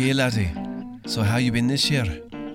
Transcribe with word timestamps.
Okay, 0.00 0.12
laddie. 0.12 0.48
So 1.04 1.22
how 1.22 1.36
you 1.36 1.52
been 1.52 1.68
this 1.68 1.90
year? 1.90 2.06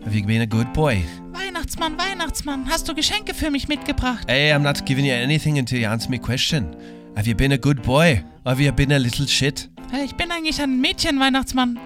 Have 0.03 0.15
you 0.15 0.25
been 0.25 0.41
a 0.41 0.47
good 0.47 0.73
boy? 0.73 1.03
Weihnachtsmann, 1.31 1.96
Weihnachtsmann, 1.96 2.67
hast 2.67 2.89
du 2.89 2.96
Geschenke 2.96 3.35
für 3.35 3.51
mich 3.51 3.67
mitgebracht? 3.67 4.25
Hey, 4.28 4.51
I'm 4.51 4.63
not 4.63 4.83
giving 4.83 5.05
you 5.05 5.13
anything 5.13 5.60
until 5.60 5.79
you 5.79 5.87
answer 5.87 6.10
me 6.10 6.17
question. 6.17 6.76
Have 7.15 7.29
you 7.29 7.35
been 7.35 7.51
a 7.51 7.58
good 7.58 7.83
boy? 7.83 8.23
Or 8.46 8.53
have 8.53 8.60
you 8.60 8.71
been 8.71 8.92
a 8.92 8.97
little 8.97 9.28
shit? 9.28 9.69
Hey, 9.92 10.05
Ich 10.05 10.15
bin 10.15 10.31
eigentlich 10.31 10.60
ein 10.60 10.81
Mädchen, 10.81 11.19
Weihnachtsmann. 11.19 11.78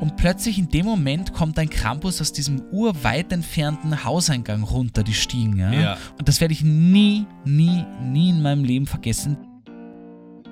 Und 0.00 0.16
plötzlich 0.16 0.60
in 0.60 0.68
dem 0.68 0.86
Moment 0.86 1.32
kommt 1.32 1.58
ein 1.58 1.68
Krampus 1.68 2.20
aus 2.20 2.32
diesem 2.32 2.62
urweit 2.70 3.32
entfernten 3.32 4.04
Hauseingang 4.04 4.62
runter, 4.62 5.02
die 5.02 5.14
Stiegen. 5.14 5.58
Ja? 5.58 5.72
Ja. 5.72 5.98
Und 6.20 6.28
das 6.28 6.40
werde 6.40 6.54
ich 6.54 6.62
nie, 6.62 7.26
nie, 7.44 7.84
nie 8.00 8.30
in 8.30 8.42
meinem 8.42 8.62
Leben 8.62 8.86
vergessen. 8.86 9.38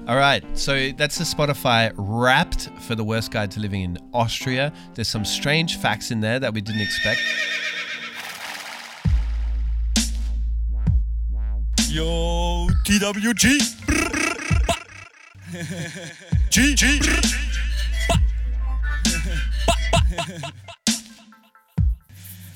All 0.08 0.16
right, 0.16 0.42
so 0.58 0.90
that's 0.96 1.18
the 1.18 1.24
Spotify 1.24 1.92
Wrapped 1.96 2.70
for 2.80 2.94
the 2.94 3.04
worst 3.04 3.30
guide 3.30 3.50
to 3.52 3.60
living 3.60 3.82
in 3.82 3.98
Austria. 4.12 4.72
There's 4.94 5.08
some 5.08 5.24
strange 5.24 5.76
facts 5.76 6.10
in 6.10 6.20
there 6.20 6.40
that 6.40 6.52
we 6.52 6.60
didn't 6.60 6.80
expect. 6.80 7.20
Yo, 11.88 12.68
TWG. 12.84 13.60
G, 16.50 16.74
G. 16.74 17.00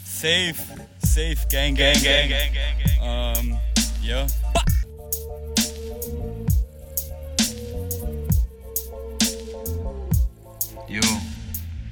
Safe, 0.05 0.61
safe, 1.05 1.49
gang, 1.51 1.75
gang, 1.75 1.95
gang, 2.03 2.29
gang, 2.29 2.53
gang, 2.53 2.77
gang. 2.79 3.01
Um, 3.01 3.59
ja. 4.03 4.27
Jo, 10.87 11.01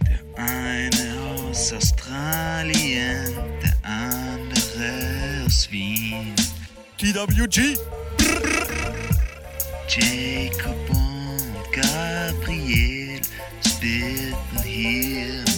der 0.07 0.21
eine 0.37 1.21
aus 1.49 1.73
Australien, 1.73 3.33
der 3.63 3.77
andere 3.83 5.45
aus 5.47 5.71
Wien. 5.71 6.35
TWG. 6.99 7.77
Jacob 9.89 10.91
und 10.91 11.73
Gabriel 11.73 13.21
spitten 13.67 14.63
hier. 14.65 15.52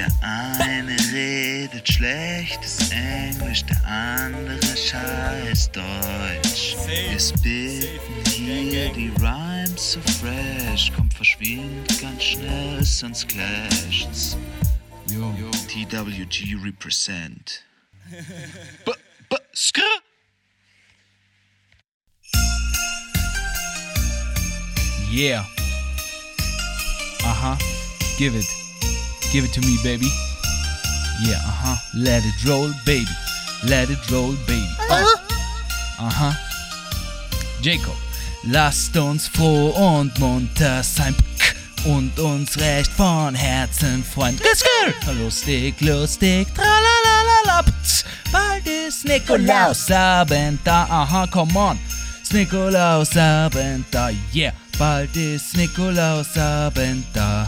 Der 0.00 0.08
eine 0.22 0.96
redet 1.12 1.86
schlechtes 1.86 2.90
Englisch, 2.90 3.62
der 3.66 3.84
andere 3.86 4.58
scheiß 4.74 5.70
Deutsch. 5.72 6.74
Wir 6.86 7.20
spitten 7.20 8.24
hier 8.24 8.90
die 8.94 9.12
Rhymes 9.20 9.92
so 9.92 10.00
fresh, 10.00 10.90
kommt 10.96 11.12
verschwindet 11.12 12.00
ganz 12.00 12.22
schnell, 12.22 12.82
sonst 12.82 13.28
clasht's. 13.28 14.38
Yo. 15.06 15.34
TWG 15.68 16.56
represent. 16.64 17.62
B 18.86 18.92
b 19.28 19.36
skr. 19.52 19.82
Yeah. 25.12 25.44
Huh. 27.20 27.56
Give 28.16 28.34
it. 28.34 28.59
Give 29.32 29.44
it 29.44 29.52
to 29.52 29.60
me, 29.60 29.78
baby. 29.84 30.08
Yeah, 31.22 31.36
uh 31.36 31.52
huh. 31.62 31.76
Let 31.94 32.24
it 32.24 32.48
roll, 32.48 32.72
baby. 32.84 33.06
Let 33.64 33.88
it 33.90 34.10
roll, 34.10 34.32
baby. 34.46 34.66
Uh 35.98 36.10
huh. 36.10 36.32
Jacob, 37.62 37.94
lasst 38.44 38.96
uns 38.96 39.28
froh 39.28 39.68
und 39.70 40.18
munter 40.18 40.82
sein 40.82 41.14
und 41.84 42.18
uns 42.18 42.58
recht 42.58 42.90
von 42.90 43.34
Herzen 43.34 44.02
freuen. 44.02 44.38
Lustig, 45.22 45.80
lustig, 45.80 46.48
tralalalala. 46.54 47.64
Bald 48.32 48.66
ist 48.66 49.04
Nikolausabend 49.04 50.60
da. 50.64 50.86
Aha, 50.90 51.26
come 51.26 51.56
on. 51.56 51.78
Nikolausabend 52.32 53.84
da, 53.90 54.10
yeah. 54.32 54.52
Bald 54.78 55.14
ist 55.16 55.56
Nikolausabend 55.56 57.04
da. 57.12 57.46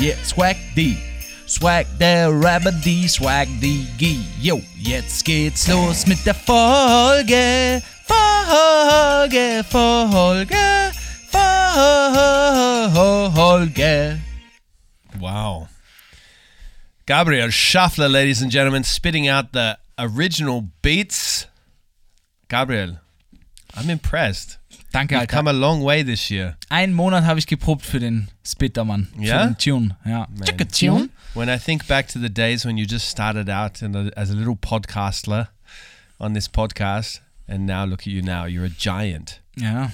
Yeah, 0.00 0.16
swag 0.24 0.56
die. 0.74 0.96
Swag 1.46 1.86
der 2.00 2.28
Rabbit, 2.28 2.84
die 2.84 3.06
Swag 3.06 3.46
die 3.60 3.86
G. 3.96 4.18
Yo, 4.40 4.60
jetzt 4.76 5.24
geht's 5.24 5.68
los 5.68 6.04
mit 6.06 6.26
der 6.26 6.34
Folge. 6.34 7.80
Folge, 8.04 9.64
Folge, 9.70 10.92
Folge. 13.34 14.20
Wow. 15.20 15.68
Gabriel 17.06 17.52
Schaffler, 17.52 18.08
ladies 18.08 18.42
and 18.42 18.50
gentlemen, 18.50 18.82
spitting 18.82 19.28
out 19.28 19.52
the 19.52 19.78
original 19.96 20.70
beats. 20.82 21.46
Gabriel, 22.48 22.98
I'm 23.76 23.88
impressed. 23.88 24.58
Danke, 24.94 25.18
Alter. 25.18 25.36
come 25.36 25.50
a 25.50 25.52
long 25.52 25.82
way 25.82 26.04
this 26.04 26.28
year. 26.30 26.56
Einen 26.68 26.92
Monat 26.92 27.24
habe 27.24 27.38
ich 27.40 27.46
geprobt 27.46 27.84
für 27.84 27.98
den 27.98 28.28
Spittermann. 28.46 29.08
Ja? 29.18 29.40
Für 29.42 29.46
den 29.48 29.58
Tune. 29.58 29.96
Ja. 30.04 30.28
Chicka 30.44 30.64
Tune. 30.66 31.08
When 31.34 31.48
I 31.48 31.58
think 31.58 31.86
back 31.88 32.06
to 32.08 32.20
the 32.20 32.30
days 32.32 32.64
when 32.64 32.76
you 32.78 32.86
just 32.86 33.08
started 33.08 33.50
out 33.50 33.82
a, 33.82 34.10
as 34.16 34.30
a 34.30 34.34
little 34.34 34.54
podcaster 34.54 35.48
on 36.18 36.32
this 36.34 36.48
podcast, 36.48 37.20
and 37.48 37.66
now 37.66 37.84
look 37.84 38.00
at 38.02 38.06
you 38.06 38.22
now, 38.22 38.44
you're 38.46 38.64
a 38.66 38.70
giant. 38.78 39.40
Ja. 39.56 39.90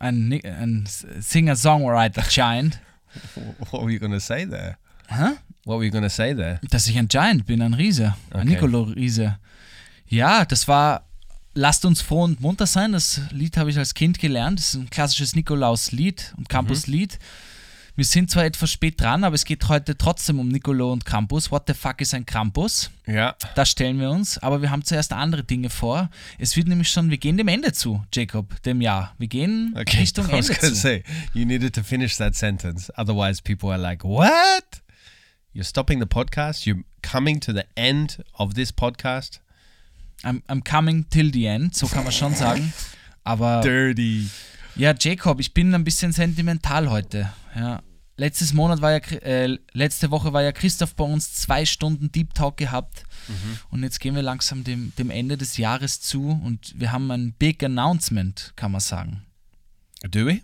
Ein, 0.00 0.28
Ni- 0.28 0.42
ein 0.44 0.86
Singer-Songwriter 1.20 2.22
Giant. 2.28 2.78
What 3.70 3.82
were 3.82 3.90
you 3.90 3.98
going 3.98 4.12
to 4.12 4.20
say 4.20 4.46
there? 4.46 4.78
Hä? 5.08 5.36
What 5.64 5.76
were 5.78 5.84
you 5.84 5.90
going 5.90 6.04
to 6.04 6.10
say 6.10 6.34
there? 6.34 6.58
Dass 6.70 6.88
ich 6.88 6.96
ein 6.98 7.08
Giant 7.08 7.44
bin, 7.46 7.60
ein 7.60 7.74
Riese. 7.74 8.14
Ein 8.30 8.40
Okay. 8.40 8.44
Nicolo-Riese. 8.50 9.38
Ja, 10.06 10.44
das 10.46 10.68
war 10.68 11.04
Lasst 11.54 11.84
uns 11.84 12.00
froh 12.00 12.22
und 12.24 12.40
munter 12.40 12.66
sein. 12.66 12.92
Das 12.92 13.20
Lied 13.30 13.56
habe 13.56 13.70
ich 13.70 13.78
als 13.78 13.94
Kind 13.94 14.18
gelernt. 14.18 14.58
Das 14.60 14.68
ist 14.68 14.74
ein 14.80 14.90
klassisches 14.90 15.34
Nikolaus-Lied 15.34 16.34
und 16.36 16.48
Campus-Lied. 16.48 17.18
Wir 17.96 18.04
sind 18.04 18.30
zwar 18.30 18.44
etwas 18.44 18.70
spät 18.70 19.00
dran, 19.00 19.24
aber 19.24 19.34
es 19.34 19.44
geht 19.44 19.68
heute 19.68 19.98
trotzdem 19.98 20.38
um 20.38 20.46
Nicolo 20.46 20.92
und 20.92 21.04
Campus. 21.04 21.50
What 21.50 21.64
the 21.66 21.74
fuck 21.74 22.00
ist 22.00 22.14
ein 22.14 22.24
Campus? 22.24 22.90
Yeah. 23.08 23.34
Das 23.56 23.70
stellen 23.72 23.98
wir 23.98 24.08
uns, 24.10 24.38
aber 24.38 24.62
wir 24.62 24.70
haben 24.70 24.84
zuerst 24.84 25.12
andere 25.12 25.42
Dinge 25.42 25.68
vor. 25.68 26.08
Es 26.38 26.56
wird 26.56 26.68
nämlich 26.68 26.88
schon, 26.90 27.10
wir 27.10 27.18
gehen 27.18 27.36
dem 27.36 27.48
Ende 27.48 27.72
zu, 27.72 28.04
Jacob, 28.14 28.62
dem 28.62 28.80
Jahr. 28.80 29.16
Wir 29.18 29.26
gehen 29.26 29.74
Okay. 29.76 29.98
Richtung 29.98 30.28
I 30.28 30.32
was 30.34 30.48
Ende 30.48 30.60
zu. 30.60 30.74
say, 30.76 31.02
you 31.34 31.44
needed 31.44 31.74
to 31.74 31.82
finish 31.82 32.16
that 32.18 32.36
sentence. 32.36 32.88
Otherwise, 32.96 33.42
people 33.42 33.68
are 33.70 33.78
like, 33.78 34.04
what? 34.04 34.30
You're 35.52 35.64
stopping 35.64 35.98
the 35.98 36.06
podcast? 36.06 36.66
You're 36.66 36.84
coming 37.02 37.40
to 37.40 37.52
the 37.52 37.64
end 37.74 38.22
of 38.34 38.54
this 38.54 38.70
podcast? 38.72 39.40
I'm, 40.22 40.42
I'm 40.48 40.62
coming 40.62 41.08
till 41.10 41.32
the 41.32 41.46
end, 41.46 41.74
so 41.74 41.86
kann 41.86 42.04
man 42.04 42.12
schon 42.12 42.34
sagen. 42.34 42.72
Aber 43.24 43.60
Dirty. 43.60 44.28
ja, 44.76 44.94
Jacob, 44.98 45.40
ich 45.40 45.54
bin 45.54 45.74
ein 45.74 45.84
bisschen 45.84 46.12
sentimental 46.12 46.90
heute. 46.90 47.30
Ja. 47.54 47.82
Letztes 48.16 48.52
Monat 48.52 48.80
war 48.80 48.90
ja, 48.90 48.98
äh, 48.98 49.58
letzte 49.72 50.10
Woche 50.10 50.32
war 50.32 50.42
ja 50.42 50.50
Christoph 50.50 50.96
bei 50.96 51.04
uns 51.04 51.34
zwei 51.34 51.64
Stunden 51.64 52.10
Deep 52.10 52.34
Talk 52.34 52.56
gehabt. 52.56 53.04
Und 53.70 53.82
jetzt 53.82 54.00
gehen 54.00 54.14
wir 54.14 54.22
langsam 54.22 54.64
dem, 54.64 54.92
dem 54.98 55.10
Ende 55.10 55.36
des 55.36 55.56
Jahres 55.58 56.00
zu 56.00 56.30
und 56.30 56.72
wir 56.76 56.90
haben 56.92 57.10
ein 57.10 57.32
Big 57.38 57.62
Announcement, 57.62 58.54
kann 58.56 58.72
man 58.72 58.80
sagen. 58.80 59.22
Do 60.10 60.26
we? 60.26 60.40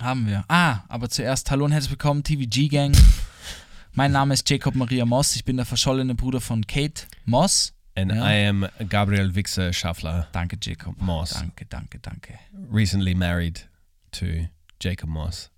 Haben 0.00 0.26
wir. 0.26 0.44
Ah, 0.48 0.80
aber 0.88 1.10
zuerst 1.10 1.50
hallo 1.50 1.66
und 1.66 1.72
herzlich 1.72 1.90
willkommen, 1.92 2.24
TVG 2.24 2.68
Gang. 2.68 2.96
Mein 3.92 4.12
Name 4.12 4.34
ist 4.34 4.48
Jacob 4.48 4.74
Maria 4.74 5.04
Moss. 5.04 5.36
Ich 5.36 5.44
bin 5.44 5.56
der 5.56 5.66
verschollene 5.66 6.14
Bruder 6.14 6.40
von 6.40 6.66
Kate 6.66 7.02
Moss. 7.26 7.73
And 7.96 8.10
Yeah. 8.10 8.24
I 8.24 8.32
am 8.32 8.68
Gabriel 8.88 9.28
Wixer 9.30 9.72
Schaffler, 9.72 10.26
Danke, 10.32 10.58
Jacob. 10.58 10.96
Moss. 11.00 11.30
Danke, 11.32 11.64
danke, 11.68 11.98
danke. 12.02 12.38
recently 12.68 13.14
married 13.14 13.62
to 14.12 14.48
Jacob 14.80 15.08
Moss. 15.08 15.48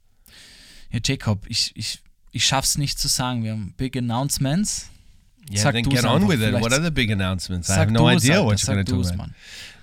Ja, 0.90 1.00
Jacob, 1.02 1.46
ich, 1.49 1.72
ich, 1.75 1.99
ich 2.32 2.44
schaff's 2.44 2.76
nicht 2.76 2.99
zu 2.99 3.08
sagen. 3.08 3.43
Wir 3.43 3.52
haben 3.52 3.72
Big 3.76 3.96
Announcements. 3.96 4.90
Yeah, 5.50 5.62
Sag 5.62 5.75
then 5.75 5.84
get 5.84 6.05
on 6.05 6.22
einfach. 6.22 6.28
with 6.28 6.43
it. 6.43 6.49
Vielleicht- 6.50 6.62
What 6.62 6.72
are 6.72 6.82
the 6.82 6.90
big 6.90 7.11
announcements? 7.11 7.70
I 7.70 7.75
have 7.76 7.90
no 7.90 8.06
idea 8.08 8.43
what 8.43 8.61
you're 8.61 8.75
going 8.75 8.84
to 8.84 8.93
talk 9.02 9.14
about. 9.14 9.31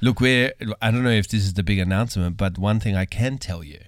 Look, 0.01 0.19
we're, 0.19 0.53
I 0.81 0.91
don't 0.91 1.03
know 1.03 1.09
if 1.09 1.27
this 1.29 1.43
is 1.45 1.53
the 1.53 1.63
big 1.63 1.79
announcement, 1.79 2.35
but 2.37 2.57
one 2.57 2.79
thing 2.81 2.95
I 2.97 3.05
can 3.05 3.37
tell 3.37 3.63
you 3.63 3.79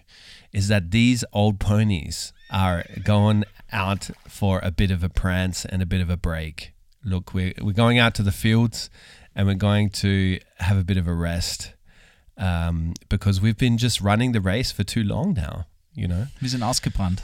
is 0.53 0.69
that 0.69 0.91
these 0.91 1.25
old 1.33 1.59
ponies 1.59 2.31
are 2.49 2.85
going 3.03 3.43
out 3.73 4.09
for 4.27 4.59
a 4.63 4.71
bit 4.71 4.89
of 4.89 5.03
a 5.03 5.09
prance 5.09 5.65
and 5.65 5.81
a 5.81 5.85
bit 5.85 5.99
of 6.01 6.09
a 6.09 6.15
break. 6.15 6.71
Look, 7.05 7.33
we're, 7.33 7.53
we're 7.61 7.73
going 7.73 7.99
out 7.99 8.15
to 8.15 8.23
the 8.23 8.31
fields 8.31 8.89
and 9.35 9.47
we're 9.47 9.53
going 9.53 9.89
to 9.91 10.39
have 10.57 10.77
a 10.77 10.83
bit 10.83 10.97
of 10.97 11.07
a 11.07 11.13
rest 11.13 11.73
um, 12.37 12.93
because 13.09 13.39
we've 13.39 13.57
been 13.57 13.77
just 13.77 14.01
running 14.01 14.31
the 14.31 14.41
race 14.41 14.71
for 14.71 14.83
too 14.83 15.03
long 15.03 15.33
now, 15.33 15.67
you 15.93 16.07
know? 16.07 16.27
Wir 16.41 16.49
sind 16.49 16.63
ausgebrannt. 16.63 17.21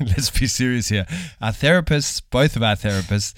Let's 0.00 0.30
be 0.30 0.46
serious 0.46 0.88
here. 0.88 1.06
Our 1.40 1.52
therapists, 1.52 2.22
both 2.30 2.56
of 2.56 2.62
our 2.62 2.74
therapists, 2.74 3.34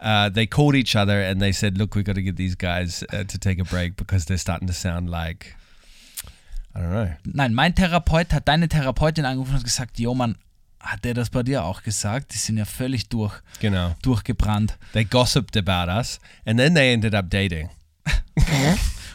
uh, 0.00 0.28
they 0.28 0.46
called 0.46 0.74
each 0.74 0.96
other 0.96 1.20
and 1.20 1.40
they 1.40 1.52
said, 1.52 1.76
"Look, 1.76 1.94
we've 1.94 2.04
got 2.04 2.14
to 2.14 2.22
get 2.22 2.36
these 2.36 2.54
guys 2.54 3.04
uh, 3.12 3.24
to 3.24 3.38
take 3.38 3.58
a 3.58 3.64
break 3.64 3.96
because 3.96 4.26
they're 4.26 4.38
starting 4.38 4.68
to 4.68 4.74
sound 4.74 5.10
like 5.10 5.56
I 6.74 6.80
don't 6.80 6.92
know. 6.92 7.12
Nein, 7.24 7.54
mein 7.54 7.74
Therapeut 7.74 8.32
hat 8.32 8.46
deine 8.46 8.68
Therapeutin 8.68 9.24
angerufen 9.24 9.56
und 9.56 9.64
gesagt, 9.64 9.98
jo 9.98 10.14
Mann, 10.14 10.36
hat 10.80 11.04
der 11.04 11.14
das 11.14 11.30
bei 11.30 11.42
dir 11.42 11.64
auch 11.64 11.82
gesagt? 11.82 12.32
Die 12.34 12.38
sind 12.38 12.56
ja 12.58 12.64
völlig 12.64 13.08
durch, 13.08 13.34
Genau. 13.60 13.94
durchgebrannt. 14.02 14.78
They 14.92 15.04
gossiped 15.04 15.56
about 15.56 15.90
us 15.90 16.20
and 16.44 16.58
then 16.58 16.74
they 16.74 16.92
ended 16.92 17.14
up 17.14 17.30
dating. 17.30 17.68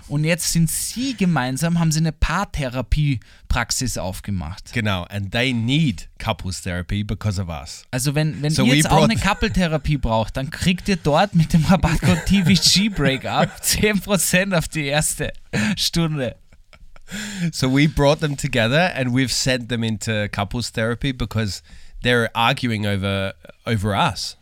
Und 0.09 0.25
jetzt 0.25 0.51
sind 0.51 0.69
sie 0.69 1.15
gemeinsam, 1.15 1.79
haben 1.79 1.91
sie 1.91 1.99
eine 1.99 2.11
Paartherapie-Praxis 2.11 3.97
aufgemacht. 3.97 4.73
Genau. 4.73 5.03
And 5.03 5.31
they 5.31 5.53
need 5.53 6.09
couples 6.19 6.61
therapy 6.61 7.03
because 7.03 7.41
of 7.41 7.47
us. 7.47 7.83
Also 7.91 8.13
wenn, 8.13 8.41
wenn 8.41 8.51
So 8.51 8.65
ihr 8.65 8.75
jetzt 8.75 8.91
auch 8.91 9.03
eine 9.03 9.15
Couple-Therapie 9.19 9.97
braucht, 9.97 10.37
dann 10.37 10.49
kriegt 10.49 10.89
ihr 10.89 10.97
dort 10.97 11.33
mit 11.35 11.53
dem 11.53 11.63
Rabattcode 11.65 12.25
TVG 12.25 12.89
Breakup 12.89 13.49
10% 13.61 14.55
auf 14.57 14.67
die 14.67 14.85
erste 14.85 15.31
Stunde. 15.77 16.35
So 17.51 17.67
we 17.67 17.87
brought 17.87 18.19
them 18.19 18.35
together 18.35 18.91
and 18.95 19.13
we've 19.13 19.31
sent 19.31 19.69
them 19.69 19.83
into 19.83 20.29
couples 20.31 20.69
therapy 20.69 21.11
because 21.11 21.61
they're 22.01 22.29
arguing 22.35 22.85
over 22.85 23.33
over 23.65 23.95
us. 23.95 24.35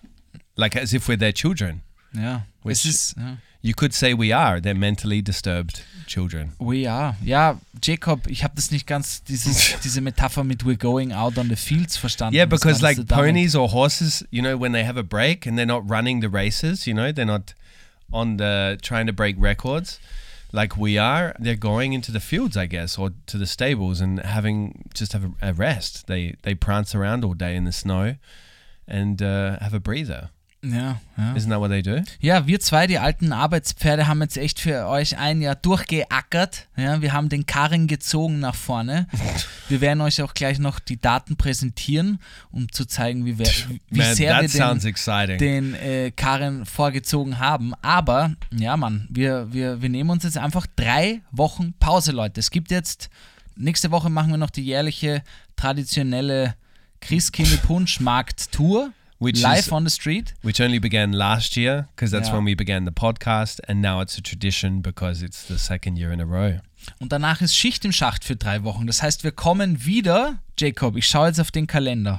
Like 0.56 0.75
as 0.75 0.94
if 0.94 1.08
we're 1.08 1.18
their 1.18 1.34
children. 1.34 1.81
Ja, 2.13 2.42
Which- 2.63 2.86
es 2.86 2.86
ist, 2.86 3.18
ja. 3.18 3.38
You 3.63 3.75
could 3.75 3.94
say 3.94 4.16
we 4.16 4.34
are. 4.34 4.60
They're 4.60 4.74
mentally 4.74 5.22
disturbed 5.22 5.84
children. 6.08 6.54
We 6.60 6.88
are. 6.88 7.16
Ja, 7.24 7.60
Jacob, 7.80 8.28
ich 8.28 8.44
habe 8.44 8.56
das 8.56 8.72
nicht 8.72 8.88
ganz, 8.88 9.24
dieses, 9.24 9.80
diese 9.84 10.02
Metapher 10.02 10.44
mit 10.44 10.66
we're 10.66 10.78
going 10.78 11.14
out 11.14 11.38
on 11.38 11.48
the 11.48 11.56
fields 11.56 11.96
verstanden. 11.96 12.36
Yeah, 12.36 12.46
because 12.46 12.81
like 12.81 13.07
ponies 13.07 13.56
or 13.56 13.69
horses, 13.69 14.25
you 14.31 14.42
know, 14.42 14.57
when 14.57 14.72
they 14.72 14.84
have 14.84 14.98
a 14.98 15.04
break 15.04 15.46
and 15.46 15.60
they're 15.60 15.68
not 15.68 15.88
running 15.88 16.22
the 16.22 16.30
races, 16.30 16.88
you 16.88 16.96
know, 16.96 17.12
they're 17.12 17.24
not 17.24 17.54
on 18.12 18.38
the 18.38 18.80
trying 18.81 19.06
to 19.06 19.14
break 19.14 19.36
records 19.38 20.00
like 20.51 20.77
we 20.77 20.98
are, 20.98 21.36
they're 21.39 21.56
going 21.56 21.94
into 21.94 22.12
the 22.12 22.19
fields, 22.19 22.57
I 22.57 22.65
guess, 22.65 22.98
or 22.98 23.12
to 23.27 23.38
the 23.38 23.45
stables 23.45 24.01
and 24.01 24.19
having 24.19 24.89
just 24.94 25.13
have 25.13 25.31
a, 25.42 25.53
rest. 25.53 26.07
They 26.07 26.36
they 26.44 26.56
prance 26.56 26.94
around 26.95 27.24
all 27.24 27.33
day 27.33 27.56
in 27.56 27.65
the 27.65 27.71
snow 27.71 28.15
and 28.88 29.21
uh, 29.21 29.59
have 29.59 29.74
a 29.74 29.80
breather. 29.80 30.30
Ja, 30.63 31.02
ja. 31.18 31.34
Isn't 31.34 31.50
that 31.50 31.60
what 31.60 31.72
they 31.72 31.81
do? 31.81 32.04
Ja, 32.19 32.46
wir 32.46 32.60
zwei, 32.60 32.86
die 32.86 33.00
alten 33.00 33.34
Arbeitspferde, 33.34 34.08
haben 34.08 34.22
jetzt 34.22 34.38
echt 34.38 34.60
für 34.60 34.88
euch 34.88 35.18
ein 35.18 35.42
Jahr 35.42 35.56
durchgeackert. 35.56 36.68
Ja, 36.78 37.02
wir 37.02 37.13
haben 37.13 37.30
den 37.30 37.48
Karren 37.48 37.88
gezogen 37.88 38.40
nach 38.40 38.54
vorne. 38.56 39.08
Wir 39.69 39.80
werden 39.80 40.02
euch 40.02 40.22
auch 40.22 40.34
gleich 40.34 40.60
noch 40.60 40.81
die 40.81 41.00
Daten 41.00 41.38
präsentieren, 41.38 42.19
um 42.52 42.69
zu 42.74 42.84
zeigen, 42.84 43.25
wie, 43.25 43.40
wir, 43.40 43.48
wie 43.90 44.00
Man, 44.00 44.16
sehr 44.16 44.42
wir 44.42 44.50
den, 44.50 45.38
den 45.38 45.75
äh, 45.75 46.12
Karren 46.12 46.66
vorgezogen 46.66 47.40
haben. 47.40 47.74
Aber, 47.81 48.36
ja, 48.54 48.75
Mann, 48.75 49.07
wir, 49.10 49.54
wir, 49.54 49.81
wir 49.81 49.88
nehmen 49.88 50.10
uns 50.10 50.25
jetzt 50.25 50.38
einfach 50.38 50.68
drei 50.75 51.22
Wochen 51.31 51.74
Pause, 51.80 52.12
Leute. 52.12 52.42
Es 52.42 52.52
gibt 52.52 52.69
jetzt, 52.69 53.10
nächste 53.56 53.92
Woche 53.92 54.10
machen 54.10 54.31
wir 54.31 54.38
noch 54.38 54.50
die 54.50 54.66
jährliche 54.66 55.24
traditionelle 55.56 56.56
Christkindl-Punsch-Markt-Tour. 57.00 58.92
Which 59.21 59.41
Live 59.41 59.68
is- 59.68 59.71
on 59.71 59.83
the 59.85 59.91
street. 59.91 60.33
which 60.41 60.59
only 60.59 60.79
began 60.79 61.13
last 61.13 61.56
year 61.56 61.88
because 61.95 62.12
that's 62.12 62.29
Yeah. 62.29 62.38
when 62.38 62.45
we 62.45 62.56
began 62.56 62.85
the 62.85 62.91
podcast, 62.91 63.59
and 63.68 63.79
now 63.79 64.01
it's 64.01 64.18
a 64.18 64.21
tradition 64.21 64.81
because 64.81 65.23
it's 65.23 65.45
the 65.47 65.57
second 65.59 65.95
year 65.97 66.12
in 66.12 66.19
a 66.19 66.23
row. 66.25 66.59
Und 67.00 67.12
danach 67.12 67.41
ist 67.41 67.56
Schicht 67.56 67.85
im 67.85 67.91
Schacht 67.91 68.23
für 68.25 68.35
drei 68.35 68.63
Wochen. 68.63 68.88
Das 68.88 69.03
heißt, 69.03 69.23
wir 69.23 69.31
kommen 69.31 69.85
wieder. 69.85 70.39
Jacob, 70.59 70.95
ich 70.97 71.06
schaue 71.07 71.27
jetzt 71.27 71.39
auf 71.39 71.51
den 71.51 71.68
Kalender. 71.68 72.18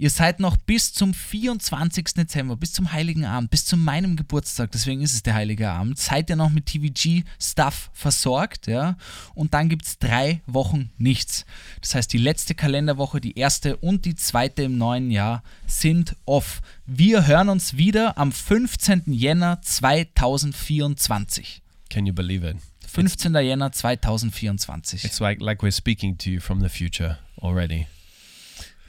Ihr 0.00 0.08
seid 0.08 0.40
noch 0.40 0.56
bis 0.56 0.94
zum 0.94 1.12
24. 1.12 2.14
Dezember, 2.14 2.56
bis 2.56 2.72
zum 2.72 2.90
Heiligen 2.90 3.26
Abend, 3.26 3.50
bis 3.50 3.66
zu 3.66 3.76
meinem 3.76 4.16
Geburtstag, 4.16 4.72
deswegen 4.72 5.02
ist 5.02 5.12
es 5.12 5.22
der 5.22 5.34
Heilige 5.34 5.68
Abend, 5.68 5.98
seid 5.98 6.30
ihr 6.30 6.36
noch 6.36 6.48
mit 6.48 6.64
TVG-Stuff 6.64 7.90
versorgt, 7.92 8.66
ja? 8.66 8.96
Und 9.34 9.52
dann 9.52 9.68
gibt 9.68 9.84
es 9.84 9.98
drei 9.98 10.40
Wochen 10.46 10.88
nichts. 10.96 11.44
Das 11.82 11.94
heißt, 11.94 12.10
die 12.14 12.18
letzte 12.18 12.54
Kalenderwoche, 12.54 13.20
die 13.20 13.36
erste 13.36 13.76
und 13.76 14.06
die 14.06 14.14
zweite 14.14 14.62
im 14.62 14.78
neuen 14.78 15.10
Jahr 15.10 15.42
sind 15.66 16.16
off. 16.24 16.62
Wir 16.86 17.26
hören 17.26 17.50
uns 17.50 17.76
wieder 17.76 18.16
am 18.16 18.32
15. 18.32 19.02
Jänner 19.08 19.60
2024. 19.60 21.60
Can 21.90 22.06
you 22.06 22.14
believe 22.14 22.48
it? 22.48 22.56
15. 22.86 23.34
Jänner 23.34 23.70
2024. 23.70 25.04
It's 25.04 25.20
like 25.20 25.42
like 25.42 25.62
we're 25.62 25.70
speaking 25.70 26.16
to 26.16 26.30
you 26.30 26.40
from 26.40 26.62
the 26.62 26.70
future 26.70 27.18
already. 27.42 27.86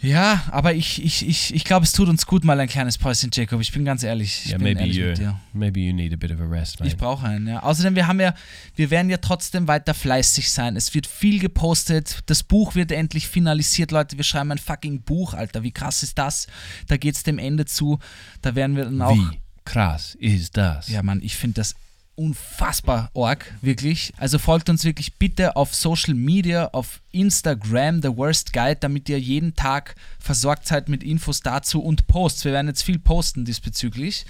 Ja, 0.02 0.44
aber 0.50 0.74
ich, 0.74 1.04
ich, 1.04 1.28
ich, 1.28 1.54
ich 1.54 1.64
glaube, 1.64 1.86
es 1.86 1.92
tut 1.92 2.10
uns 2.10 2.26
gut, 2.26 2.44
mal 2.44 2.60
ein 2.60 2.68
kleines 2.68 2.98
Päuschen, 2.98 3.30
Jacob. 3.32 3.62
Ich 3.62 3.72
bin 3.72 3.86
ganz 3.86 4.02
ehrlich. 4.02 4.42
Ich 4.46 4.50
yeah, 4.50 4.58
bin 4.58 4.64
maybe 4.66 4.80
ehrlich 4.80 4.98
you 4.98 5.06
mit 5.06 5.18
dir. 5.20 5.40
maybe 5.54 5.80
you 5.80 5.94
need 5.94 6.12
a 6.12 6.16
bit 6.16 6.32
of 6.32 6.42
a 6.42 6.46
rest, 6.46 6.80
mate. 6.80 6.90
Ich 6.90 6.98
brauche 6.98 7.26
einen, 7.28 7.48
ja. 7.48 7.62
Außerdem, 7.62 7.96
wir 7.96 8.08
haben 8.08 8.20
ja, 8.20 8.34
wir 8.76 8.90
werden 8.90 9.12
ja 9.12 9.18
trotzdem 9.18 9.68
weiter 9.68 9.94
fleißig 9.94 10.52
sein. 10.52 10.76
Es 10.76 10.96
wird 10.96 11.06
viel 11.06 11.40
gepostet. 11.40 12.22
Das 12.26 12.42
Buch 12.42 12.74
wird 12.74 12.92
endlich 12.92 13.28
finalisiert, 13.28 13.92
Leute. 13.92 14.18
Wir 14.18 14.24
schreiben 14.24 14.52
ein 14.52 14.58
fucking 14.58 15.02
Buch, 15.04 15.36
Alter. 15.36 15.62
Wie 15.62 15.72
krass 15.72 16.02
ist 16.02 16.18
das? 16.18 16.48
Da 16.88 16.98
geht 16.98 17.16
es 17.16 17.22
dem 17.22 17.38
Ende 17.38 17.66
zu. 17.66 18.00
Da 18.42 18.56
werden 18.56 18.76
wir 18.76 18.86
dann 18.86 19.02
auch. 19.04 19.16
Wie 19.16 19.40
krass 19.66 20.16
ist 20.16 20.58
das? 20.58 20.88
Ja, 20.88 21.04
Mann, 21.04 21.22
ich 21.22 21.36
finde 21.36 21.56
das 21.62 21.76
unfassbar 22.16 23.10
org, 23.14 23.54
wirklich. 23.62 24.14
Also 24.18 24.38
folgt 24.38 24.70
uns 24.70 24.84
wirklich 24.84 25.16
bitte 25.16 25.56
auf 25.56 25.74
Social 25.74 26.14
Media, 26.14 26.68
auf 26.74 27.02
Instagram, 27.12 28.02
The 28.02 28.16
Worst 28.16 28.54
Guide, 28.54 28.78
damit 28.80 29.10
ihr 29.10 29.20
jeden 29.20 29.56
Tag 29.56 29.96
versorgt 30.20 30.68
seid 30.68 30.90
mit 30.90 31.04
Infos 31.04 31.42
dazu 31.42 31.82
und 31.82 32.08
Posts. 32.08 32.46
Wir 32.46 32.54
werden 32.54 32.68
jetzt 32.68 32.84
viel 32.84 33.00
posten 33.00 33.46
diesbezüglich. 33.46 34.26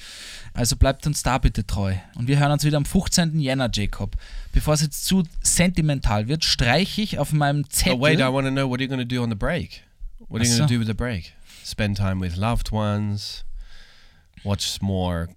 Also 0.54 0.75
bleibt 0.75 1.06
uns 1.07 1.24
da 1.24 1.38
bitte 1.38 1.66
treu. 1.66 1.95
Und 2.16 2.28
wir 2.28 2.39
hören 2.39 2.51
uns 2.51 2.63
wieder 2.63 2.78
am 2.78 2.86
15. 2.86 3.39
Jänner, 3.39 3.69
Jacob. 3.72 4.16
Bevor 4.51 4.74
es 4.74 4.81
jetzt 4.81 5.06
zu 5.06 5.24
sentimental 5.42 6.27
wird, 6.27 6.44
streiche 6.44 7.01
ich 7.01 7.19
auf 7.19 7.34
meinem 7.34 7.69
Zettel. 7.69 7.94
Oh 7.94 8.01
wait, 8.01 8.19
I 8.19 8.24
want 8.24 8.48
to 8.48 8.51
know 8.51 8.69
what 8.69 8.80
are 8.80 8.84
you 8.84 8.89
going 8.89 9.07
to 9.07 9.16
do 9.16 9.22
on 9.22 9.30
the 9.30 9.36
break? 9.36 9.84
What 10.27 10.42
are 10.42 10.48
you 10.48 10.57
going 10.57 10.68
to 10.68 10.74
do 10.74 10.80
with 10.80 10.88
the 10.88 10.94
break? 10.94 11.34
Spend 11.63 11.98
time 11.98 12.19
with 12.19 12.36
loved 12.36 12.72
ones, 12.72 13.44
watch 14.44 14.81
more 14.81 15.30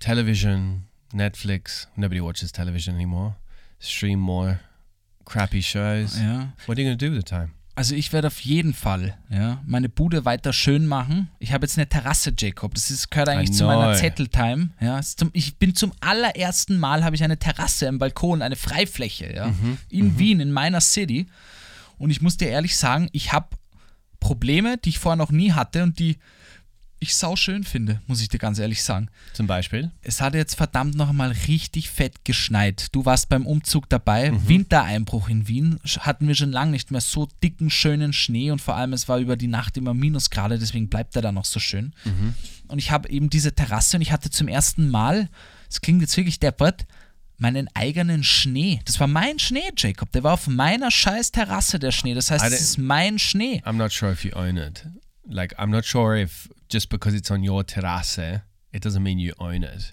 television, 0.00 0.87
Netflix. 1.12 1.88
Nobody 1.96 2.20
watches 2.22 2.52
television 2.52 2.94
anymore. 2.94 3.36
Stream 3.80 4.18
more 4.18 4.60
crappy 5.24 5.62
shows. 5.62 6.18
ja. 6.18 6.52
What 6.66 6.76
are 6.78 6.82
you 6.82 6.88
going 6.88 6.98
to 6.98 7.06
do 7.06 7.12
with 7.12 7.20
the 7.20 7.24
time? 7.24 7.50
Also 7.74 7.94
ich 7.94 8.12
werde 8.12 8.26
auf 8.26 8.40
jeden 8.40 8.74
Fall 8.74 9.16
ja, 9.30 9.62
meine 9.64 9.88
Bude 9.88 10.24
weiter 10.24 10.52
schön 10.52 10.84
machen. 10.86 11.28
Ich 11.38 11.52
habe 11.52 11.64
jetzt 11.64 11.78
eine 11.78 11.88
Terrasse, 11.88 12.32
Jacob. 12.36 12.74
Das 12.74 12.90
ist, 12.90 13.08
gehört 13.08 13.28
eigentlich 13.28 13.52
zu 13.52 13.66
meiner. 13.66 13.94
Zetteltime. 13.94 14.70
Ja, 14.80 15.00
zum, 15.00 15.30
ich 15.32 15.58
bin 15.58 15.76
zum 15.76 15.92
allerersten 16.00 16.76
Mal 16.78 17.04
habe 17.04 17.14
ich 17.14 17.22
eine 17.22 17.38
Terrasse, 17.38 17.86
einen 17.86 18.00
Balkon, 18.00 18.42
eine 18.42 18.56
Freifläche 18.56 19.32
ja, 19.32 19.46
Mhm, 19.48 19.78
in 19.90 20.18
Wien, 20.18 20.40
in 20.40 20.50
meiner 20.50 20.80
City. 20.80 21.28
Und 21.98 22.10
ich 22.10 22.20
muss 22.20 22.36
dir 22.36 22.48
ehrlich 22.48 22.76
sagen, 22.76 23.08
ich 23.12 23.32
habe 23.32 23.46
Probleme, 24.18 24.76
die 24.78 24.88
ich 24.88 24.98
vorher 24.98 25.16
noch 25.16 25.30
nie 25.30 25.52
hatte 25.52 25.84
und 25.84 26.00
die 26.00 26.18
ich 27.00 27.14
sau 27.16 27.36
schön 27.36 27.64
finde, 27.64 28.00
muss 28.06 28.20
ich 28.20 28.28
dir 28.28 28.38
ganz 28.38 28.58
ehrlich 28.58 28.82
sagen. 28.82 29.08
Zum 29.32 29.46
Beispiel? 29.46 29.90
Es 30.02 30.20
hat 30.20 30.34
jetzt 30.34 30.54
verdammt 30.54 30.94
noch 30.96 31.12
mal 31.12 31.30
richtig 31.46 31.90
fett 31.90 32.24
geschneit. 32.24 32.88
Du 32.92 33.04
warst 33.04 33.28
beim 33.28 33.46
Umzug 33.46 33.88
dabei. 33.88 34.32
Mhm. 34.32 34.48
Wintereinbruch 34.48 35.28
in 35.28 35.46
Wien 35.48 35.78
hatten 36.00 36.26
wir 36.26 36.34
schon 36.34 36.50
lange 36.50 36.72
nicht 36.72 36.90
mehr 36.90 37.00
so 37.00 37.28
dicken, 37.42 37.70
schönen 37.70 38.12
Schnee 38.12 38.50
und 38.50 38.60
vor 38.60 38.76
allem 38.76 38.92
es 38.92 39.08
war 39.08 39.18
über 39.18 39.36
die 39.36 39.46
Nacht 39.46 39.76
immer 39.76 39.94
Minusgrade, 39.94 40.58
deswegen 40.58 40.88
bleibt 40.88 41.14
er 41.16 41.22
da 41.22 41.32
noch 41.32 41.44
so 41.44 41.60
schön. 41.60 41.94
Mhm. 42.04 42.34
Und 42.68 42.78
ich 42.78 42.90
habe 42.90 43.08
eben 43.10 43.30
diese 43.30 43.54
Terrasse 43.54 43.96
und 43.96 44.02
ich 44.02 44.12
hatte 44.12 44.30
zum 44.30 44.48
ersten 44.48 44.88
Mal, 44.88 45.28
es 45.70 45.80
klingt 45.80 46.00
jetzt 46.00 46.16
wirklich 46.16 46.40
deppert, 46.40 46.86
meinen 47.38 47.68
eigenen 47.74 48.24
Schnee. 48.24 48.80
Das 48.84 48.98
war 48.98 49.06
mein 49.06 49.38
Schnee, 49.38 49.70
Jacob. 49.76 50.10
Der 50.12 50.24
war 50.24 50.34
auf 50.34 50.48
meiner 50.48 50.90
scheiß 50.90 51.30
Terrasse, 51.30 51.78
der 51.78 51.92
Schnee. 51.92 52.14
Das 52.14 52.30
heißt, 52.30 52.44
es 52.44 52.60
ist 52.60 52.78
mein 52.78 53.18
Schnee. 53.18 53.62
I'm 53.64 53.74
not 53.74 53.92
sure 53.92 54.12
if 54.12 54.24
you 54.24 54.32
own 54.34 54.56
it. 54.56 54.84
Like, 55.28 55.52
I'm 55.58 55.70
not 55.70 55.84
sure 55.84 56.16
if 56.16 56.48
just 56.68 56.88
because 56.88 57.14
it's 57.14 57.30
on 57.30 57.42
your 57.42 57.62
terrasse, 57.62 58.18
it 58.72 58.82
doesn't 58.82 59.02
mean 59.02 59.18
you 59.18 59.34
own 59.38 59.62
it. 59.62 59.92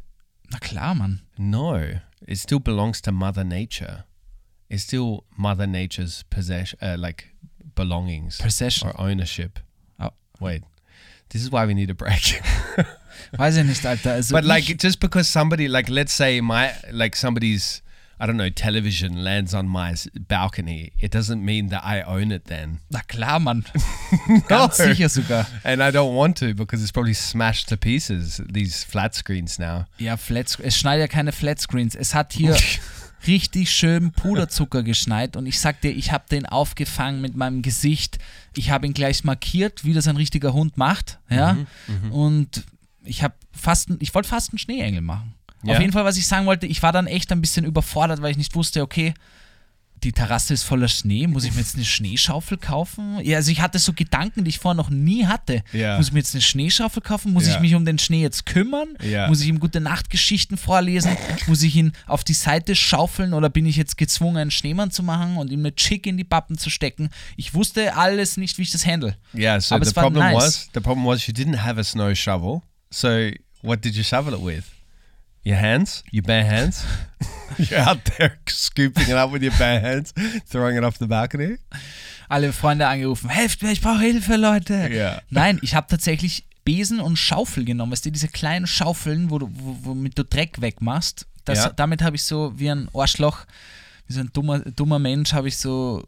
Na 0.51 0.59
klar, 0.59 0.95
Mann. 0.95 1.21
No, 1.37 1.99
it 2.27 2.37
still 2.37 2.59
belongs 2.59 3.01
to 3.01 3.11
Mother 3.11 3.43
Nature. 3.43 4.05
It's 4.69 4.83
still 4.83 5.25
Mother 5.37 5.67
Nature's 5.67 6.23
possession, 6.29 6.79
uh, 6.81 6.95
like 6.97 7.29
belongings 7.75 8.39
Possession. 8.39 8.87
or 8.89 8.99
ownership. 8.99 9.59
Oh. 9.99 10.11
Wait, 10.39 10.63
this 11.29 11.41
is 11.43 11.51
why 11.51 11.65
we 11.65 11.73
need 11.73 11.89
a 11.89 11.93
break. 11.93 12.41
Weiß 13.37 13.57
ich 13.57 13.65
nicht, 13.65 13.85
Alter. 13.85 14.13
Also 14.15 14.33
but 14.33 14.43
like, 14.45 14.63
just 14.77 14.99
because 14.99 15.27
somebody, 15.27 15.67
like, 15.67 15.89
let's 15.89 16.13
say 16.13 16.41
my, 16.41 16.73
like 16.91 17.15
somebody's, 17.15 17.81
I 18.19 18.25
don't 18.25 18.37
know, 18.37 18.49
television 18.49 19.23
lands 19.23 19.53
on 19.53 19.67
my 19.67 19.93
balcony, 20.27 20.93
it 20.99 21.11
doesn't 21.11 21.43
mean 21.43 21.69
that 21.69 21.83
I 21.83 22.01
own 22.03 22.31
it 22.31 22.45
then. 22.45 22.79
na 22.89 23.01
klar, 23.07 23.39
Mann. 23.39 23.65
Ganz 24.47 24.79
No. 24.79 24.85
sicher 24.85 25.09
sogar. 25.09 25.45
And 25.63 25.81
I 25.83 25.91
don't 25.91 26.15
want 26.15 26.37
to 26.39 26.53
because 26.55 26.81
it's 26.81 26.91
probably 26.93 27.13
smashed 27.13 27.67
to 27.69 27.77
pieces. 27.77 28.41
These 28.49 28.85
flat 28.85 29.13
screens 29.15 29.59
now. 29.59 29.85
Ja, 29.97 30.15
Flat, 30.17 30.57
es 30.63 30.77
schneit 30.77 30.99
ja 30.99 31.07
keine 31.07 31.31
Flatscreens. 31.33 31.93
Es 31.93 32.15
hat 32.15 32.31
hier 32.33 32.55
richtig 33.27 33.71
schön 33.71 34.11
Puderzucker 34.11 34.81
geschneit 34.83 35.35
und 35.35 35.45
ich 35.45 35.59
sag 35.59 35.81
dir, 35.81 35.91
ich 35.91 36.11
habe 36.11 36.23
den 36.31 36.45
aufgefangen 36.45 37.21
mit 37.21 37.35
meinem 37.35 37.61
Gesicht. 37.61 38.17
Ich 38.55 38.69
habe 38.69 38.85
ihn 38.87 38.93
gleich 38.93 39.23
markiert, 39.25 39.83
wie 39.83 39.93
das 39.93 40.07
ein 40.07 40.15
richtiger 40.15 40.53
Hund 40.53 40.77
macht. 40.77 41.19
Ja. 41.29 41.57
Und 42.11 42.63
ich 43.03 43.23
habe 43.23 43.35
fast, 43.51 43.89
ein- 43.89 43.97
ich 43.99 44.13
wollte 44.15 44.29
fast 44.29 44.51
einen 44.51 44.57
Schneeengel 44.59 45.01
machen. 45.01 45.34
Ja? 45.65 45.73
Auf 45.75 45.79
jeden 45.81 45.93
Fall, 45.93 46.05
was 46.05 46.17
ich 46.17 46.27
sagen 46.27 46.45
wollte, 46.45 46.65
ich 46.67 46.81
war 46.83 46.91
dann 46.91 47.07
echt 47.07 47.31
ein 47.31 47.41
bisschen 47.41 47.65
überfordert, 47.65 48.21
weil 48.21 48.31
ich 48.31 48.37
nicht 48.37 48.55
wusste, 48.55 48.81
okay, 48.81 49.13
die 50.03 50.11
Terrasse 50.11 50.53
ist 50.53 50.63
voller 50.63 50.89
Schnee, 50.89 51.25
muss 51.25 51.45
ich 51.45 51.53
mir 51.53 51.61
jetzt 51.61 51.75
eine 51.75 51.85
Schneeschaufel 51.85 52.57
kaufen? 52.57 53.17
Ja, 53.23 53.37
also 53.37 53.49
ich 53.49 53.61
hatte 53.61 53.79
so 53.79 53.93
Gedanken, 53.93 54.43
die 54.43 54.49
ich 54.49 54.59
vorher 54.59 54.75
noch 54.75 54.89
nie 54.91 55.25
hatte. 55.25 55.63
Ja. 55.71 55.97
Muss 55.97 56.07
ich 56.07 56.13
mir 56.13 56.19
jetzt 56.19 56.35
eine 56.35 56.41
Schneeschaufel 56.43 57.01
kaufen? 57.01 57.33
Muss 57.33 57.47
Ja. 57.47 57.55
ich 57.55 57.59
mich 57.61 57.73
um 57.73 57.85
den 57.85 57.97
Schnee 57.97 58.21
jetzt 58.21 58.45
kümmern? 58.45 58.89
Ja. 59.01 59.27
Muss 59.27 59.41
ich 59.41 59.47
ihm 59.47 59.59
gute 59.59 59.79
Nachtgeschichten 59.79 60.57
vorlesen? 60.57 61.17
muss 61.47 61.63
ich 61.63 61.75
ihn 61.75 61.93
auf 62.05 62.23
die 62.23 62.33
Seite 62.33 62.75
schaufeln 62.75 63.33
oder 63.33 63.49
bin 63.49 63.65
ich 63.65 63.77
jetzt 63.77 63.97
gezwungen, 63.97 64.37
einen 64.37 64.51
Schneemann 64.51 64.91
zu 64.91 65.01
machen 65.01 65.37
und 65.37 65.49
ihm 65.51 65.61
eine 65.61 65.73
Chick 65.73 66.05
in 66.05 66.17
die 66.17 66.23
Pappen 66.25 66.57
zu 66.57 66.69
stecken? 66.69 67.09
Ich 67.35 67.55
wusste 67.55 67.95
alles 67.95 68.37
nicht, 68.37 68.59
wie 68.59 68.63
ich 68.63 68.71
das 68.71 68.85
handle. 68.85 69.15
Yeah, 69.33 69.59
so 69.59 69.73
Aber 69.73 69.85
the 69.85 69.93
problem 69.93 70.23
nice. 70.23 70.35
was 70.35 70.69
the 70.73 70.81
problem 70.81 71.05
was 71.07 71.25
you 71.25 71.33
didn't 71.33 71.63
have 71.63 71.79
a 71.79 71.83
snow 71.83 72.13
shovel. 72.13 72.61
So 72.91 73.31
what 73.63 73.83
did 73.83 73.95
you 73.95 74.03
shovel 74.03 74.33
it 74.35 74.43
with? 74.45 74.63
Your 75.45 75.57
hands? 75.57 76.03
Your 76.11 76.23
bare 76.23 76.43
hands? 76.43 76.83
You're 77.57 77.79
out 77.79 78.03
there 78.17 78.37
scooping 78.47 79.07
it 79.07 79.15
up 79.15 79.31
with 79.31 79.43
your 79.43 79.53
bare 79.57 79.79
hands, 79.79 80.13
throwing 80.45 80.75
it 80.75 80.83
off 80.83 80.97
the 80.97 81.07
balcony? 81.07 81.57
alle 82.27 82.51
Freunde 82.53 82.87
angerufen, 82.87 83.29
helft 83.29 83.61
mir, 83.61 83.71
ich 83.71 83.81
brauche 83.81 83.99
Hilfe, 83.99 84.35
Leute. 84.35 84.89
Ja. 84.91 85.21
Nein, 85.29 85.59
ich 85.61 85.75
habe 85.75 85.87
tatsächlich 85.87 86.45
Besen 86.63 86.99
und 86.99 87.17
Schaufel 87.17 87.65
genommen. 87.65 87.91
Weißt 87.91 88.05
du, 88.05 88.11
diese 88.11 88.27
kleinen 88.27 88.65
Schaufeln, 88.65 89.29
wo 89.29 89.39
du, 89.39 89.49
wo, 89.53 89.77
womit 89.83 90.17
du 90.17 90.23
Dreck 90.23 90.61
wegmachst. 90.61 91.27
Das, 91.45 91.59
Ja. 91.59 91.69
Damit 91.69 92.01
habe 92.01 92.15
ich 92.15 92.23
so 92.23 92.57
wie 92.57 92.69
ein 92.71 92.89
Arschloch, 92.93 93.45
wie 94.07 94.13
so 94.13 94.21
ein 94.21 94.31
dummer, 94.33 94.59
dummer 94.59 94.97
Mensch, 94.97 95.33
habe 95.33 95.47
ich 95.47 95.57
so, 95.57 96.07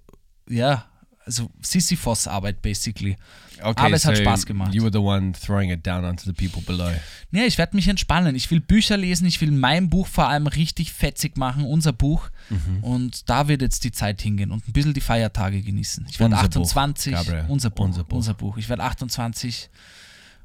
ja, 0.50 0.86
also 1.28 1.52
Sisyphos-Arbeit 1.62 2.62
basically. 2.62 3.18
Okay, 3.62 3.86
Aber 3.86 3.96
es 3.96 4.06
hat 4.06 4.16
so 4.16 4.22
Spaß 4.22 4.46
gemacht. 4.46 4.74
You 4.74 4.84
were 4.84 4.92
the 4.92 5.00
one 5.00 5.34
throwing 5.34 5.72
it 5.72 5.86
down 5.86 6.06
onto 6.06 6.24
the 6.24 6.34
people 6.34 6.62
below. 6.62 6.92
Ja, 7.32 7.44
ich 7.44 7.58
werde 7.58 7.76
mich 7.76 7.88
entspannen. 7.88 8.36
Ich 8.36 8.50
will 8.50 8.60
Bücher 8.60 8.98
lesen, 8.98 9.26
ich 9.28 9.42
will 9.42 9.52
mein 9.52 9.90
Buch 9.90 10.08
vor 10.08 10.28
allem 10.28 10.48
richtig 10.48 10.94
fetzig 10.94 11.38
machen, 11.38 11.66
unser 11.66 11.94
Buch. 11.94 12.30
Mhm. 12.50 12.84
Und 12.84 13.30
da 13.30 13.48
wird 13.48 13.62
jetzt 13.62 13.84
die 13.84 13.92
Zeit 13.92 14.22
hingehen 14.22 14.52
und 14.52 14.68
ein 14.68 14.74
bisschen 14.74 14.94
die 14.94 15.02
Feiertage 15.02 15.62
genießen. 15.62 16.06
Ich 16.10 16.20
werde 16.20 16.36
Unser 16.36 16.50
Buch, 16.50 16.62
28, 16.62 17.14
Gabriel, 17.14 17.46
unser 17.48 17.70
Buch, 17.70 17.86
unser 17.86 18.06
unser 18.12 18.34
Buch. 18.34 18.54
Buch. 18.54 18.58
Ich 18.58 18.70
werde 18.70 18.84
28 18.84 19.70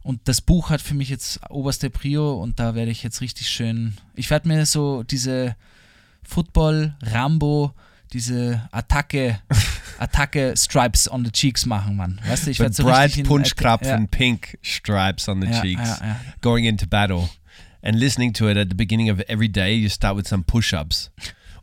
und 0.03 0.21
das 0.25 0.41
Buch 0.41 0.71
hat 0.71 0.81
für 0.81 0.95
mich 0.95 1.09
jetzt 1.09 1.41
oberste 1.49 1.91
Prio 1.91 2.43
und 2.43 2.59
da 2.59 2.75
werde 2.75 2.91
ich 2.91 3.03
jetzt 3.03 3.21
richtig 3.21 3.49
schön. 3.49 3.95
Ich 4.15 4.31
werde 4.31 4.49
mir 4.49 4.67
so 4.67 5.03
diese 5.05 5.55
Football, 6.25 6.97
Rambo, 7.03 7.73
diese 8.13 8.69
Attacke, 8.73 9.39
Attacke 9.99 10.55
Stripes 10.57 11.09
on 11.09 11.25
the 11.25 11.31
cheeks 11.31 11.65
machen, 11.67 11.97
Mann. 11.97 12.21
Weißt 12.27 12.47
du, 12.47 12.51
ich 12.51 12.61
werde 12.61 12.75
so 12.75 12.85
bright 12.85 13.05
richtig 13.07 13.21
in- 13.21 13.27
punchkrapfen 13.27 14.01
ja. 14.03 14.07
pink 14.11 14.59
stripes 14.63 15.29
on 15.29 15.41
the 15.41 15.47
Ja, 15.49 15.61
cheeks. 15.63 16.01
ja, 16.01 16.21
going 16.41 16.65
into 16.65 16.87
battle. 16.87 17.29
And 17.83 17.99
listening 17.99 18.33
to 18.35 18.49
it 18.49 18.57
at 18.57 18.69
the 18.69 18.75
beginning 18.77 19.11
of 19.11 19.21
every 19.29 19.49
day 19.49 19.75
you 19.75 19.89
start 19.89 20.15
with 20.17 20.29
some 20.29 20.45
push-ups. 20.45 21.11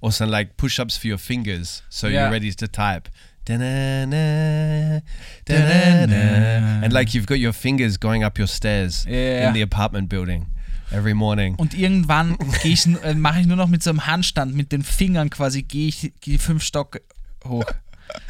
Or 0.01 0.11
some 0.11 0.29
like 0.31 0.57
push-ups 0.57 0.97
for 0.97 1.07
your 1.07 1.17
fingers 1.19 1.83
so 1.89 2.07
you're 2.07 2.29
ready 2.31 2.51
to 2.53 2.67
type. 2.67 3.09
Da-na-na, 3.45 4.99
da-na-na. 5.45 6.83
and 6.83 6.93
like 6.93 7.13
you've 7.13 7.25
got 7.25 7.39
your 7.39 7.53
fingers 7.53 7.97
going 7.97 8.23
up 8.23 8.37
your 8.37 8.47
stairs 8.47 9.05
in 9.07 9.53
the 9.53 9.61
apartment 9.61 10.07
building 10.09 10.47
every 10.91 11.13
morning 11.13 11.55
Und 11.55 11.73
irgendwann 11.73 12.37
ich, 12.63 12.85
äh, 13.03 13.13
mache 13.13 13.41
ich 13.41 13.47
nur 13.47 13.57
noch 13.57 13.67
mit 13.67 13.83
so 13.83 13.89
einem 13.89 14.05
Handstand, 14.05 14.55
mit 14.55 14.71
den 14.71 14.83
Fingern 14.83 15.29
quasi, 15.29 15.63
gehe 15.63 15.89
ich 15.89 16.13
gehe 16.21 16.39
fünf 16.39 16.63
Stock 16.63 17.01
hoch. 17.45 17.63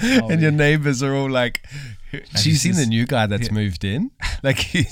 Oh, 0.01 0.27
and 0.29 0.41
your 0.41 0.51
neighbors 0.51 1.01
are 1.01 1.13
all 1.13 1.29
like 1.29 1.61
have 2.11 2.45
you 2.45 2.55
seen 2.55 2.73
the 2.73 2.85
new 2.85 3.05
guy 3.05 3.27
that's 3.27 3.47
yeah. 3.47 3.53
moved 3.53 3.83
in 3.83 4.11
like 4.43 4.59
he, 4.59 4.85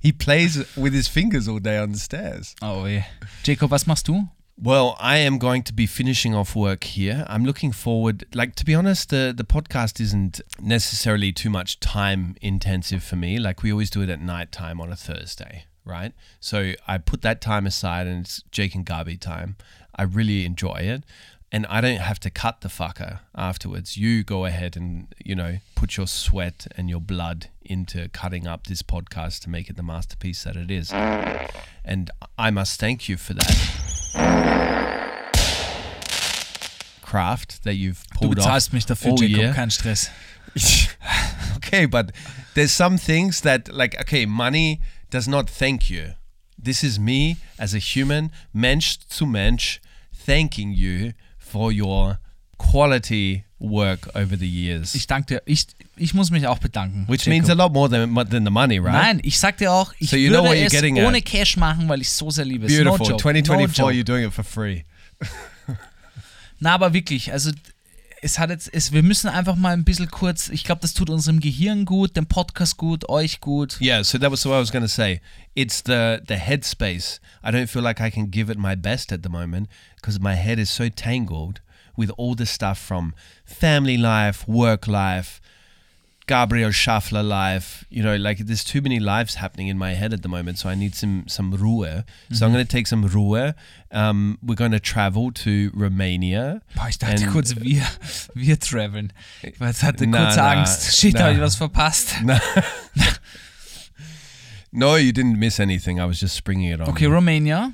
he 0.00 0.12
plays 0.12 0.64
with 0.76 0.94
his 0.94 1.08
fingers 1.08 1.46
all 1.46 1.58
day 1.58 1.78
on 1.78 1.92
the 1.92 1.98
stairs 1.98 2.54
oh 2.62 2.84
weh. 2.84 3.02
Jacob, 3.42 3.70
was 3.70 3.86
machst 3.86 4.06
du? 4.06 4.28
Well, 4.56 4.96
I 5.00 5.16
am 5.16 5.38
going 5.38 5.64
to 5.64 5.72
be 5.72 5.86
finishing 5.86 6.32
off 6.32 6.54
work 6.54 6.84
here. 6.84 7.24
I'm 7.28 7.44
looking 7.44 7.72
forward. 7.72 8.24
Like 8.34 8.54
to 8.56 8.64
be 8.64 8.74
honest, 8.74 9.10
the 9.10 9.34
the 9.36 9.44
podcast 9.44 10.00
isn't 10.00 10.40
necessarily 10.60 11.32
too 11.32 11.50
much 11.50 11.80
time 11.80 12.36
intensive 12.40 13.02
for 13.02 13.16
me. 13.16 13.38
Like 13.38 13.62
we 13.62 13.72
always 13.72 13.90
do 13.90 14.02
it 14.02 14.08
at 14.08 14.20
night 14.20 14.52
time 14.52 14.80
on 14.80 14.92
a 14.92 14.96
Thursday, 14.96 15.64
right? 15.84 16.12
So 16.40 16.72
I 16.86 16.98
put 16.98 17.22
that 17.22 17.40
time 17.40 17.66
aside, 17.66 18.06
and 18.06 18.24
it's 18.24 18.42
Jake 18.50 18.74
and 18.74 18.84
Garby 18.84 19.16
time. 19.16 19.56
I 19.94 20.02
really 20.02 20.44
enjoy 20.44 20.78
it, 20.80 21.04
and 21.52 21.66
I 21.66 21.80
don't 21.80 22.00
have 22.00 22.18
to 22.20 22.30
cut 22.30 22.62
the 22.62 22.68
fucker 22.68 23.20
afterwards. 23.34 23.96
You 23.96 24.24
go 24.24 24.44
ahead 24.44 24.76
and 24.76 25.06
you 25.24 25.34
know 25.34 25.58
put 25.74 25.96
your 25.96 26.06
sweat 26.06 26.66
and 26.76 26.90
your 26.90 27.00
blood 27.00 27.48
into 27.62 28.08
cutting 28.08 28.46
up 28.46 28.66
this 28.66 28.82
podcast 28.82 29.40
to 29.42 29.50
make 29.50 29.70
it 29.70 29.76
the 29.76 29.82
masterpiece 29.82 30.44
that 30.44 30.56
it 30.56 30.70
is, 30.70 30.92
and 31.84 32.10
I 32.38 32.50
must 32.50 32.80
thank 32.80 33.08
you 33.08 33.16
for 33.16 33.34
that 33.34 34.64
craft 37.14 37.62
that 37.62 37.74
you've 37.74 38.04
Du 38.08 38.18
pulled 38.18 38.38
off 38.40 38.46
bezahlst 38.46 38.72
mich 38.72 38.86
dafür, 38.86 39.14
Jacob, 39.14 39.54
kein 39.54 39.70
Stress. 39.70 40.10
okay, 41.56 41.86
but 41.86 42.10
there's 42.54 42.72
some 42.72 42.98
things 42.98 43.42
that 43.42 43.72
like 43.72 44.00
okay, 44.00 44.26
money 44.26 44.80
does 45.14 45.28
not 45.28 45.48
thank 45.48 45.88
you. 45.88 46.14
This 46.58 46.82
is 46.82 46.98
me 46.98 47.36
as 47.56 47.72
a 47.72 47.78
human, 47.78 48.32
Mensch 48.52 48.98
zu 49.08 49.26
Mensch, 49.26 49.80
thanking 50.12 50.72
you 50.72 51.12
for 51.38 51.70
your 51.70 52.18
quality 52.58 53.44
work 53.60 54.08
over 54.16 54.36
the 54.36 54.48
years. 54.48 54.94
Ich 54.94 55.06
danke 55.06 55.26
dir. 55.26 55.42
Ich, 55.46 55.66
ich 55.96 56.14
muss 56.14 56.30
mich 56.30 56.46
auch 56.48 56.58
bedanken. 56.58 57.06
which 57.06 57.26
Jacob. 57.26 57.30
means 57.32 57.48
a 57.50 57.54
lot 57.54 57.72
more 57.72 57.88
than 57.88 58.12
than 58.28 58.44
the 58.44 58.50
money, 58.50 58.78
right? 58.78 58.92
Nein, 58.92 59.20
ich 59.22 59.38
sag 59.38 59.56
dir 59.58 59.72
auch, 59.72 59.92
ich 59.98 60.10
So 60.10 60.16
you 60.16 60.30
würde 60.30 60.48
es 60.56 60.82
ohne 60.82 61.18
at. 61.18 61.24
Cash 61.24 61.56
machen, 61.56 61.88
weil 61.88 62.00
ich 62.00 62.10
so 62.10 62.30
sehr 62.30 62.44
liebe. 62.44 62.66
Beautiful. 62.66 62.98
No 62.98 63.04
joke. 63.04 63.22
2024, 63.22 63.78
no 63.78 63.90
you're 63.90 64.04
doing 64.04 64.26
it 64.26 64.32
for 64.32 64.44
free. 64.44 64.84
Na, 66.58 66.74
aber 66.74 66.92
wirklich, 66.92 67.32
also 67.32 67.50
es 68.24 68.38
hat 68.38 68.48
jetzt, 68.48 68.72
es, 68.72 68.90
wir 68.90 69.02
müssen 69.02 69.28
einfach 69.28 69.54
mal 69.54 69.74
ein 69.74 69.84
bisschen 69.84 70.10
kurz, 70.10 70.48
ich 70.48 70.64
glaube, 70.64 70.80
das 70.80 70.94
tut 70.94 71.10
unserem 71.10 71.40
Gehirn 71.40 71.84
gut, 71.84 72.16
dem 72.16 72.24
Podcast 72.24 72.78
gut, 72.78 73.06
euch 73.10 73.40
gut. 73.40 73.78
Yeah, 73.82 74.02
so 74.02 74.16
that 74.16 74.32
was 74.32 74.46
what 74.46 74.54
I 74.54 74.60
was 74.60 74.72
going 74.72 74.82
to 74.82 74.88
say. 74.88 75.20
It's 75.54 75.82
the 75.82 76.22
the 76.26 76.36
headspace. 76.36 77.20
I 77.42 77.50
don't 77.50 77.68
feel 77.68 77.82
like 77.82 78.00
I 78.00 78.10
can 78.10 78.30
give 78.30 78.50
it 78.50 78.58
my 78.58 78.76
best 78.76 79.12
at 79.12 79.22
the 79.22 79.28
moment 79.28 79.68
because 79.96 80.18
my 80.20 80.34
head 80.34 80.58
is 80.58 80.70
so 80.70 80.88
tangled 80.88 81.60
with 81.96 82.10
all 82.16 82.34
the 82.34 82.46
stuff 82.46 82.78
from 82.78 83.12
family 83.44 83.98
life, 83.98 84.48
work 84.48 84.88
life, 84.88 85.42
Gabriel 86.26 86.70
Schaffler 86.70 87.22
life. 87.22 87.84
You 87.90 88.02
know, 88.02 88.16
like 88.16 88.38
there's 88.38 88.64
too 88.64 88.80
many 88.80 88.98
lives 88.98 89.36
happening 89.36 89.68
in 89.68 89.78
my 89.78 89.94
head 89.94 90.12
at 90.12 90.22
the 90.22 90.28
moment, 90.28 90.58
so 90.58 90.68
I 90.68 90.74
need 90.74 90.94
some 90.94 91.24
some 91.28 91.52
Ruhe. 91.52 92.04
So 92.32 92.46
I'm 92.46 92.52
going 92.52 92.64
to 92.64 92.70
take 92.70 92.86
some 92.86 93.04
Ruhe. 93.04 93.54
Um, 93.90 94.38
we're 94.42 94.54
going 94.54 94.72
to 94.72 94.80
travel 94.80 95.30
to 95.32 95.70
Romania. 95.74 96.62
Boah, 96.74 96.88
ich 96.88 96.98
dachte 96.98 97.26
kurz, 97.26 97.54
wir, 97.56 97.86
wir 98.34 98.58
traveln. 98.58 99.12
Ich 99.42 99.60
hatte 99.60 100.06
Na, 100.06 100.28
Angst. 100.28 100.96
Shit, 100.98 101.18
habe 101.18 101.34
ich 101.34 101.40
was 101.40 101.56
verpasst. 101.56 102.14
No, 104.76 104.96
you 104.96 105.12
didn't 105.12 105.38
miss 105.38 105.60
anything. 105.60 106.00
I 106.00 106.04
was 106.04 106.18
just 106.18 106.34
springing 106.34 106.68
it 106.72 106.80
on. 106.80 106.88
Okay. 106.88 107.06
Romania. 107.06 107.72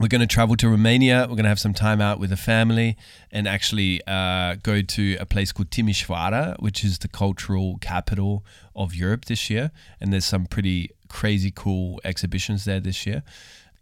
We're 0.00 0.08
going 0.08 0.22
to 0.22 0.26
travel 0.26 0.56
to 0.56 0.68
Romania. 0.70 1.20
We're 1.28 1.36
going 1.36 1.42
to 1.44 1.50
have 1.50 1.60
some 1.60 1.74
time 1.74 2.00
out 2.00 2.18
with 2.18 2.30
the 2.30 2.36
family 2.38 2.96
and 3.30 3.46
actually 3.46 4.00
uh, 4.06 4.54
go 4.62 4.80
to 4.80 5.16
a 5.20 5.26
place 5.26 5.52
called 5.52 5.68
Timișoara, 5.70 6.58
which 6.58 6.82
is 6.82 7.00
the 7.00 7.08
cultural 7.08 7.76
capital 7.82 8.42
of 8.74 8.94
Europe 8.94 9.26
this 9.26 9.50
year. 9.50 9.70
And 10.00 10.10
there's 10.10 10.24
some 10.24 10.46
pretty 10.46 10.90
crazy 11.08 11.52
cool 11.54 12.00
exhibitions 12.02 12.64
there 12.64 12.80
this 12.80 13.04
year. 13.04 13.22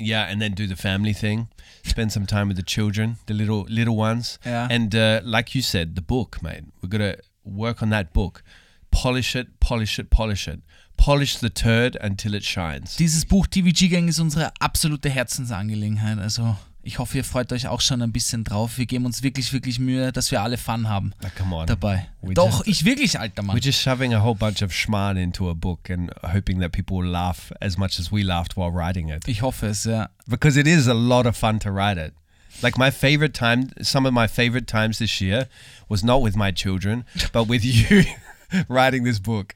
Yeah, 0.01 0.25
and 0.29 0.43
then 0.43 0.53
do 0.55 0.67
the 0.67 0.75
family 0.77 1.13
thing, 1.13 1.49
spend 1.85 2.11
some 2.13 2.27
time 2.27 2.49
with 2.49 2.57
the 2.57 2.63
children, 2.65 3.17
the 3.27 3.35
little 3.35 3.63
little 3.69 3.97
ones, 3.97 4.39
Yeah. 4.45 4.69
and 4.71 4.95
uh, 4.95 5.21
like 5.25 5.55
you 5.57 5.63
said, 5.63 5.95
the 5.97 6.03
book, 6.03 6.41
mate. 6.43 6.63
We're 6.83 6.89
gonna 6.89 7.17
work 7.45 7.83
on 7.83 7.91
that 7.91 8.13
book, 8.13 8.43
polish 8.91 9.35
it, 9.35 9.49
polish 9.61 9.99
it, 9.99 10.11
polish 10.11 10.49
it, 10.49 10.61
polish 10.97 11.39
the 11.39 11.51
turd 11.51 11.97
until 12.03 12.35
it 12.35 12.45
shines. 12.45 12.97
Dieses 12.97 13.25
Buch 13.25 13.47
TVG 13.47 13.89
Gang 13.89 14.09
ist 14.09 14.19
unsere 14.19 14.53
absolute 14.61 15.09
Herzensangelegenheit. 15.11 16.19
Also 16.19 16.57
ich 16.83 16.99
hoffe, 16.99 17.19
ihr 17.19 17.25
freut 17.25 17.53
euch 17.53 17.67
auch 17.69 17.81
schon 17.83 18.01
ein 18.01 18.13
bisschen 18.13 18.45
drauf. 18.45 18.79
Wir 18.79 18.87
geben 18.87 19.05
uns 19.05 19.23
wirklich, 19.23 19.53
wirklich 19.53 19.79
Mühe, 19.79 20.11
dass 20.11 20.31
wir 20.31 20.41
alle 20.41 20.57
Fun 20.57 20.89
haben 20.89 21.13
Like, 21.21 21.37
come 21.37 21.55
on, 21.55 21.67
dabei. 21.67 22.09
We 22.23 22.33
Doch, 22.35 22.65
just- 22.65 22.67
ich 22.69 22.85
wirklich, 22.85 23.19
alter 23.21 23.43
Mann. 23.43 23.57
We're 23.57 23.63
just 23.65 23.81
shoving 23.81 24.15
a 24.15 24.23
whole 24.25 24.35
bunch 24.35 24.63
of 24.63 24.73
schmarrn 24.73 25.17
into 25.19 25.51
a 25.51 25.55
book 25.55 25.91
and 25.91 26.11
hoping 26.23 26.61
that 26.61 26.73
people 26.73 26.97
will 26.99 27.11
laugh 27.11 27.53
as 27.61 27.77
much 27.77 27.99
as 27.99 28.11
we 28.11 28.23
laughed 28.23 28.57
while 28.57 28.71
writing 28.73 29.09
it. 29.11 29.27
Ich 29.29 29.43
hoffe 29.43 29.67
es, 29.67 29.85
ja. 29.85 30.09
Because 30.27 30.59
it 30.59 30.67
is 30.67 30.89
a 30.89 30.95
lot 30.95 31.27
of 31.27 31.37
fun 31.37 31.59
to 31.61 31.71
write 31.71 31.99
it. 32.01 32.15
Like 32.63 32.79
my 32.79 32.91
favorite 32.91 33.35
time, 33.35 33.69
some 33.83 34.07
of 34.07 34.13
my 34.15 34.27
favorite 34.27 34.67
times 34.67 34.99
this 34.99 35.21
year 35.21 35.47
was 35.89 36.03
not 36.03 36.23
with 36.23 36.35
my 36.37 36.51
children, 36.51 37.05
but 37.33 37.49
with 37.49 37.65
you 37.65 38.05
writing 38.69 39.05
this 39.05 39.19
book. 39.19 39.55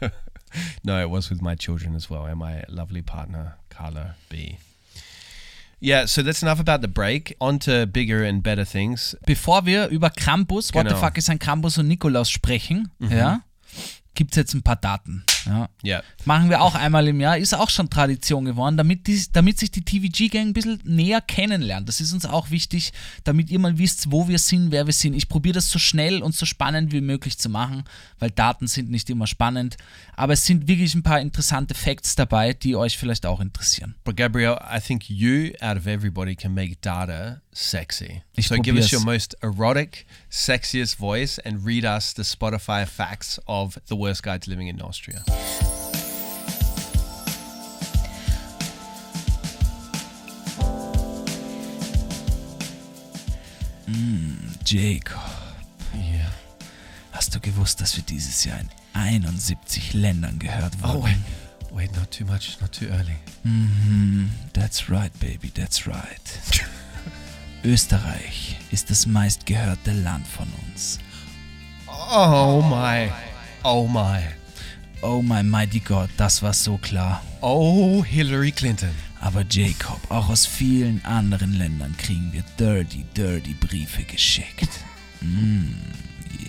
no, 0.84 1.00
it 1.00 1.10
was 1.10 1.30
with 1.30 1.42
my 1.42 1.54
children 1.54 1.94
as 1.94 2.10
well 2.10 2.26
and 2.26 2.38
my 2.38 2.64
lovely 2.68 3.02
partner, 3.02 3.56
Carla 3.70 4.16
B. 4.28 4.58
Yeah, 5.80 6.06
so 6.06 6.22
that's 6.22 6.42
enough 6.42 6.60
about 6.60 6.80
the 6.80 6.88
break. 6.88 7.34
On 7.40 7.58
to 7.60 7.86
bigger 7.86 8.22
and 8.22 8.40
better 8.40 8.64
things. 8.64 9.16
Bevor 9.26 9.66
wir 9.66 9.88
über 9.88 10.10
Krampus, 10.10 10.72
what 10.72 10.88
the 10.88 10.94
fuck 10.94 11.18
ist 11.18 11.28
ein 11.28 11.40
Krampus 11.40 11.76
und 11.76 11.88
Nikolaus 11.88 12.30
sprechen, 12.30 12.92
mhm. 13.00 13.10
ja, 13.10 13.40
gibt 14.14 14.30
es 14.32 14.36
jetzt 14.36 14.54
ein 14.54 14.62
paar 14.62 14.76
Daten. 14.76 15.24
Ja. 15.46 15.68
Yeah. 15.84 16.04
Machen 16.24 16.50
wir 16.50 16.60
auch 16.60 16.74
einmal 16.74 17.08
im 17.08 17.20
Jahr, 17.20 17.38
ist 17.38 17.54
auch 17.54 17.70
schon 17.70 17.90
Tradition 17.90 18.44
geworden, 18.44 18.76
damit, 18.76 19.06
die, 19.06 19.24
damit 19.32 19.58
sich 19.58 19.70
die 19.70 19.84
TVG-Gang 19.84 20.48
ein 20.48 20.52
bisschen 20.52 20.80
näher 20.84 21.20
kennenlernt. 21.20 21.88
Das 21.88 22.00
ist 22.00 22.12
uns 22.12 22.26
auch 22.26 22.50
wichtig, 22.50 22.92
damit 23.24 23.50
ihr 23.50 23.58
mal 23.58 23.78
wisst, 23.78 24.10
wo 24.10 24.28
wir 24.28 24.38
sind, 24.38 24.70
wer 24.70 24.86
wir 24.86 24.92
sind. 24.92 25.14
Ich 25.14 25.28
probiere 25.28 25.54
das 25.54 25.70
so 25.70 25.78
schnell 25.78 26.22
und 26.22 26.34
so 26.34 26.46
spannend 26.46 26.92
wie 26.92 27.00
möglich 27.00 27.38
zu 27.38 27.48
machen, 27.48 27.84
weil 28.18 28.30
Daten 28.30 28.66
sind 28.66 28.90
nicht 28.90 29.10
immer 29.10 29.26
spannend. 29.26 29.76
Aber 30.14 30.34
es 30.34 30.46
sind 30.46 30.68
wirklich 30.68 30.94
ein 30.94 31.02
paar 31.02 31.20
interessante 31.20 31.74
Facts 31.74 32.14
dabei, 32.14 32.52
die 32.54 32.76
euch 32.76 32.96
vielleicht 32.96 33.26
auch 33.26 33.40
interessieren. 33.40 33.94
But 34.04 34.16
Gabriel, 34.16 34.56
I 34.70 34.80
think 34.80 35.08
you, 35.08 35.52
out 35.60 35.76
of 35.76 35.86
everybody, 35.86 36.36
can 36.36 36.54
make 36.54 36.76
data 36.80 37.40
sexy. 37.52 38.22
Ich 38.34 38.48
so 38.48 38.56
give 38.56 38.76
us 38.76 38.90
your 38.92 39.02
most 39.04 39.34
erotic, 39.42 40.06
sexiest 40.30 40.96
voice 40.96 41.38
and 41.44 41.64
read 41.64 41.84
us 41.84 42.12
the 42.12 42.22
Spotify 42.22 42.86
facts 42.86 43.38
of 43.46 43.78
the 43.88 43.96
worst 43.96 44.22
guides 44.22 44.46
living 44.48 44.68
in 44.68 44.80
Austria. 44.80 45.22
Hmm, 53.86 54.34
Jacob, 54.64 55.18
Yeah. 55.94 56.30
hast 57.12 57.34
du 57.34 57.40
gewusst, 57.40 57.80
dass 57.80 57.96
wir 57.96 58.04
dieses 58.04 58.44
Jahr 58.44 58.60
in 58.60 58.68
71 58.94 59.92
Ländern 59.94 60.38
gehört 60.38 60.74
Oh, 60.82 60.94
wurden? 60.94 61.02
wait. 61.04 61.16
Wait, 61.74 61.96
not 61.96 62.10
too 62.10 62.26
much, 62.26 62.58
not 62.60 62.70
too 62.72 62.86
early. 62.88 63.16
Mm-hmm. 63.46 64.26
That's 64.52 64.90
right, 64.90 65.10
baby, 65.18 65.48
that's 65.54 65.86
right. 65.86 66.40
Österreich 67.64 68.56
ist 68.70 68.90
das 68.90 69.06
meistgehörte 69.06 69.92
Land 69.92 70.26
von 70.26 70.48
uns. 70.68 70.98
Oh 72.12 72.62
my. 72.62 73.10
Oh 73.62 73.86
my. 73.86 74.20
Oh 75.02 75.22
mein 75.22 75.48
mighty 75.48 75.80
Gott, 75.80 76.10
das 76.16 76.42
war 76.42 76.52
so 76.52 76.76
klar. 76.78 77.22
Oh, 77.40 78.04
Hillary 78.04 78.52
Clinton. 78.52 78.90
Aber 79.20 79.44
Jacob, 79.48 80.00
auch 80.10 80.28
aus 80.28 80.46
vielen 80.46 81.04
anderen 81.04 81.52
Ländern 81.54 81.96
kriegen 81.96 82.32
wir 82.32 82.42
dirty, 82.58 83.04
dirty 83.16 83.54
Briefe 83.54 84.02
geschickt. 84.04 84.68
Mm, 85.24 85.76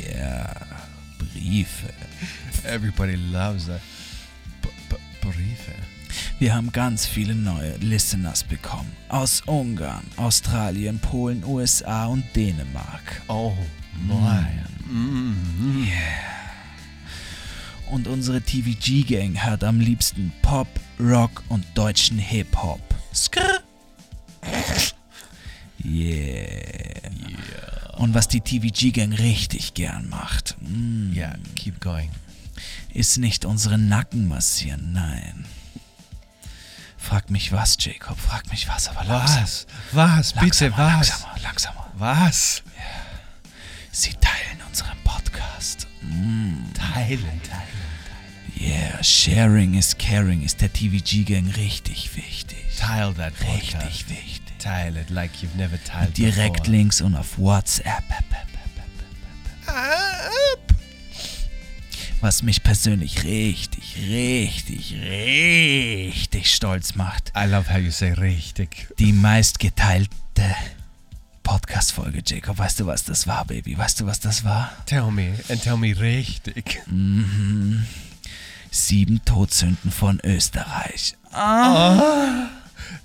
yeah, 0.04 0.52
Briefe. 1.20 1.94
Everybody 2.64 3.14
loves 3.32 3.68
that. 3.68 3.82
B- 4.64 4.70
b- 4.90 4.96
Briefe. 5.22 5.74
Wir 6.44 6.54
haben 6.54 6.74
ganz 6.74 7.06
viele 7.06 7.36
neue 7.36 7.78
Listeners 7.78 8.44
bekommen. 8.44 8.92
Aus 9.08 9.44
Ungarn, 9.46 10.04
Australien, 10.18 11.00
Polen, 11.00 11.42
USA 11.46 12.08
und 12.08 12.26
Dänemark. 12.36 13.22
Oh 13.30 13.54
my. 14.06 14.44
Und 17.90 18.10
unsere 18.10 18.42
TVG-Gang 18.42 19.46
hört 19.46 19.64
am 19.64 19.80
liebsten 19.80 20.34
Pop, 20.42 20.68
Rock 21.00 21.44
und 21.48 21.64
deutschen 21.76 22.18
Hip-Hop. 22.18 22.82
Skrr. 23.16 23.62
Yeah. 25.86 27.10
Und 28.00 28.14
was 28.14 28.28
die 28.28 28.42
TVG-Gang 28.42 29.14
richtig 29.14 29.76
gern 29.76 30.10
macht, 30.10 30.58
mm, 30.60 31.14
Yeah, 31.14 31.38
keep 31.56 31.80
going. 31.80 32.10
ist 32.94 33.18
nicht 33.18 33.46
unsere 33.46 33.78
Nacken 33.78 34.28
massieren, 34.28 34.92
nein. 34.92 35.46
Frag 37.04 37.30
mich 37.30 37.52
was, 37.52 37.76
Jacob, 37.80 38.18
frag 38.18 38.50
mich 38.50 38.68
was, 38.70 38.88
aber 38.88 39.04
langsam. 39.04 39.44
Was? 39.44 39.66
Was? 39.92 40.34
Bitte, 40.34 40.70
Langsamer, 40.70 40.78
was? 40.78 41.10
langsamer, 41.10 41.40
langsamer. 41.44 41.92
Was? 41.98 42.64
Sie 43.92 44.14
teilen 44.14 44.62
unseren 44.68 44.98
Podcast. 45.04 45.86
Teilen, 46.74 47.42
teilen. 47.44 47.84
Yeah, 48.58 49.04
sharing 49.04 49.74
is 49.74 49.96
caring 49.98 50.42
ist 50.44 50.62
der 50.62 50.72
TVG-Gang 50.72 51.50
richtig 51.58 52.16
wichtig. 52.16 52.64
Tile 52.80 53.14
that 53.16 53.34
Richtig 53.42 53.74
podcast. 53.74 54.10
wichtig. 54.10 54.42
Tile 54.60 55.00
it 55.02 55.10
like 55.10 55.32
you've 55.44 55.56
never 55.58 55.78
tiled 55.84 56.18
Direkt 56.18 56.64
before. 56.64 56.72
links 56.78 57.02
und 57.02 57.16
auf 57.16 57.38
WhatsApp. 57.38 58.04
Was 62.24 62.42
mich 62.42 62.64
persönlich 62.64 63.26
richtig, 63.26 63.98
richtig, 64.08 64.96
richtig 64.96 66.54
stolz 66.54 66.96
macht. 66.96 67.34
I 67.36 67.50
love 67.50 67.70
how 67.70 67.78
you 67.78 67.92
say 67.92 68.14
richtig. 68.14 68.88
Die 68.98 69.12
meistgeteilte 69.12 70.08
Podcast-Folge, 71.44 72.22
Jacob. 72.26 72.60
Weißt 72.60 72.80
du, 72.80 72.86
was 72.86 73.04
das 73.04 73.28
war, 73.28 73.44
Baby? 73.44 73.78
Weißt 73.78 74.00
du, 74.00 74.06
was 74.06 74.22
das 74.22 74.46
war? 74.46 74.72
Tell 74.86 75.12
me 75.12 75.34
and 75.50 75.62
tell 75.62 75.76
me 75.76 76.00
richtig. 76.00 76.82
Sieben 78.72 79.26
Todsünden 79.26 79.92
von 79.92 80.22
Österreich. 80.24 81.18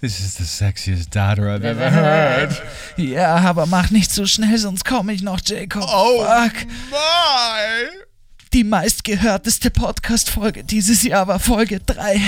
This 0.01 0.21
is 0.21 0.37
the 0.37 0.45
sexiest 0.45 1.13
data 1.13 1.43
I've 1.43 1.65
ever 1.65 1.91
heard. 1.91 2.63
Ja, 2.97 3.35
aber 3.39 3.67
mach 3.67 3.91
nicht 3.91 4.13
so 4.13 4.27
schnell, 4.27 4.59
sonst 4.59 4.85
komme 4.85 5.13
ich 5.13 5.23
noch, 5.23 5.41
Jacob. 5.45 5.83
Oh. 5.89 6.25
Fuck. 6.25 6.69
my! 6.93 8.08
Die 8.55 8.65
meistgehörteste 8.65 9.71
Podcast-Folge 9.71 10.65
dieses 10.65 11.03
Jahr 11.03 11.29
war 11.29 11.39
Folge 11.39 11.81
3. 11.81 12.21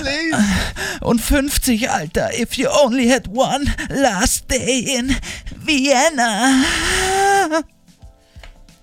Please. 0.00 0.44
Und 1.00 1.20
50, 1.20 1.88
Alter. 1.90 2.36
If 2.36 2.54
you 2.54 2.68
only 2.68 3.08
had 3.08 3.28
one 3.28 3.66
last 3.88 4.50
day 4.50 4.96
in 4.98 5.14
Vienna. 5.64 6.64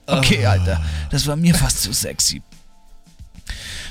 Okay, 0.06 0.45
Alter. 0.45 0.82
Das 1.12 1.28
war 1.28 1.36
mir 1.36 1.54
fast 1.54 1.82
zu 1.82 1.91
sexy. 1.91 2.41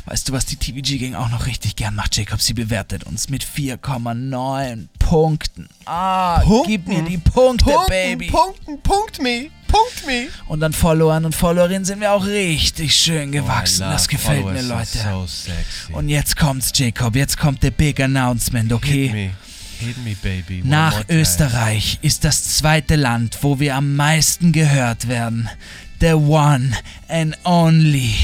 Weißt 0.06 0.28
du, 0.28 0.32
was 0.32 0.46
die 0.46 0.54
TVG-Gang 0.56 1.14
auch 1.16 1.30
noch 1.30 1.46
richtig 1.46 1.74
gern 1.74 1.96
macht, 1.96 2.16
Jacob? 2.16 2.40
Sie 2.40 2.54
bewertet 2.54 3.04
uns 3.04 3.28
mit 3.28 3.44
4,9 3.44 4.86
Punkten. 5.00 5.68
Ah, 5.84 6.42
gib 6.64 6.86
mir 6.86 7.02
die 7.02 7.18
Punkte, 7.18 7.72
Baby. 7.88 8.28
Punkten, 8.28 8.80
punkt 8.82 9.20
me, 9.20 9.50
punkt 9.66 10.06
me. 10.06 10.28
Und 10.46 10.62
an 10.62 10.72
Followern 10.72 11.24
und 11.24 11.34
Followerinnen 11.34 11.84
sind 11.84 12.00
wir 12.00 12.12
auch 12.12 12.24
richtig 12.24 12.94
schön 12.94 13.32
gewachsen. 13.32 13.84
Oh, 13.86 13.90
das 13.90 14.06
gefällt 14.06 14.44
mir, 14.46 14.60
followers, 14.60 14.94
Leute. 14.94 14.98
they're 15.08 15.20
So 15.20 15.26
sexy. 15.26 15.92
Und 15.92 16.08
jetzt 16.08 16.36
kommt's, 16.36 16.70
Jacob. 16.74 17.16
Jetzt 17.16 17.36
kommt 17.36 17.64
der 17.64 17.72
Big 17.72 17.98
Announcement, 18.00 18.70
Hit 18.70 18.72
okay? 18.72 19.10
me. 19.12 19.30
Hit 19.86 20.04
me, 20.04 20.14
baby. 20.22 20.60
One 20.62 20.70
Nach. 20.70 21.04
Österreich 21.08 21.98
ist 22.02 22.24
das 22.24 22.56
zweite 22.58 22.94
Land, 22.96 23.38
wo 23.42 23.58
wir 23.58 23.74
am 23.74 23.96
meisten 23.96 24.52
gehört 24.52 25.08
werden. 25.08 25.48
The 26.00 26.12
one 26.12 26.70
and 27.08 27.36
only 27.44 28.14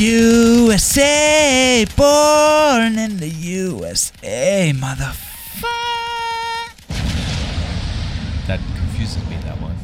USA, 0.00 1.84
born 1.96 2.98
in 2.98 3.18
the 3.18 3.28
USA, 3.28 4.72
motherfucker. 4.72 5.14
That 8.46 8.60
confuses 8.76 9.18
me, 9.28 9.36
that 9.44 9.60
one. 9.60 9.74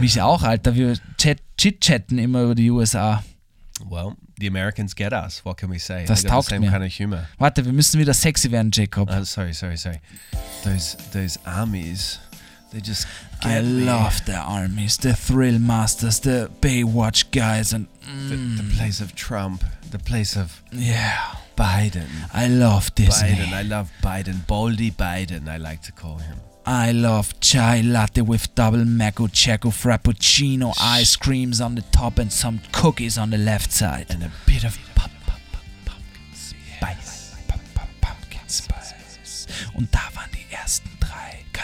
Mich 0.00 0.20
auch, 0.20 0.42
Alter. 0.42 0.74
Wir 0.74 0.94
chat 1.18 1.38
chit-chatten 1.58 2.18
immer 2.18 2.42
über 2.44 2.54
die 2.54 2.70
USA. 2.70 3.22
Well, 3.88 4.14
the 4.38 4.46
Americans 4.46 4.94
get 4.94 5.12
us. 5.12 5.44
What 5.44 5.56
can 5.58 5.70
we 5.70 5.78
say? 5.78 6.04
Das 6.06 6.22
they 6.22 6.28
got 6.28 6.34
taugt 6.36 6.48
the 6.48 6.54
same 6.56 6.60
mir. 6.62 6.70
kind 6.70 6.84
of 6.84 6.92
humor. 6.92 7.26
Warte, 7.38 7.64
wir 7.64 7.72
müssen 7.72 7.98
wieder 8.00 8.14
sexy 8.14 8.50
werden, 8.50 8.70
Jacob. 8.72 9.10
Uh, 9.10 9.24
sorry, 9.24 9.52
sorry, 9.52 9.76
sorry. 9.76 10.00
Those 10.64 10.96
those 11.12 11.38
armies, 11.44 12.18
they 12.74 12.80
just 12.80 13.06
I 13.42 13.60
me. 13.60 13.84
love 13.84 14.24
the 14.26 14.36
armies, 14.36 14.96
the 14.96 15.14
thrill 15.14 15.58
masters, 15.60 16.18
the 16.20 16.50
Baywatch 16.60 17.30
guys, 17.30 17.72
and 17.72 17.86
the, 18.28 18.34
the 18.34 18.62
mm. 18.62 18.76
place 18.76 19.00
of 19.00 19.14
Trump, 19.14 19.62
the 19.90 19.98
place 20.00 20.36
of 20.36 20.60
yeah, 20.72 21.36
Biden. 21.56 22.08
I 22.32 22.48
love 22.48 22.92
Disney. 22.96 23.28
Biden, 23.28 23.52
I 23.52 23.62
love 23.62 23.92
Biden. 24.02 24.44
Baldy 24.46 24.90
Biden, 24.90 25.48
I 25.48 25.56
like 25.58 25.82
to 25.82 25.92
call 25.92 26.18
him. 26.18 26.38
I 26.66 26.92
love 26.92 27.38
chai 27.40 27.82
latte 27.82 28.22
with 28.22 28.52
double 28.54 28.84
macco 28.84 29.28
checo 29.28 29.70
frappuccino, 29.70 30.74
ice 30.80 31.14
creams 31.14 31.60
on 31.60 31.76
the 31.76 31.82
top 31.92 32.18
and 32.18 32.32
some 32.32 32.60
cookies 32.72 33.18
on 33.18 33.30
the 33.30 33.38
left 33.38 33.70
side. 33.70 34.06
And 34.10 34.24
a 34.24 34.32
bit 34.46 34.64
of 34.64 34.76
pop, 34.96 35.10
pop, 35.26 35.40
pop, 35.52 35.62
pumpkin 35.84 36.34
spice. 36.34 37.36
Pum- 37.46 37.60
Pumpkin 38.00 38.40
Spice. 38.48 39.46
Und 39.74 39.94
da 39.94 40.00
waren 40.14 40.30
die 40.32 40.54
ersten. 40.54 40.88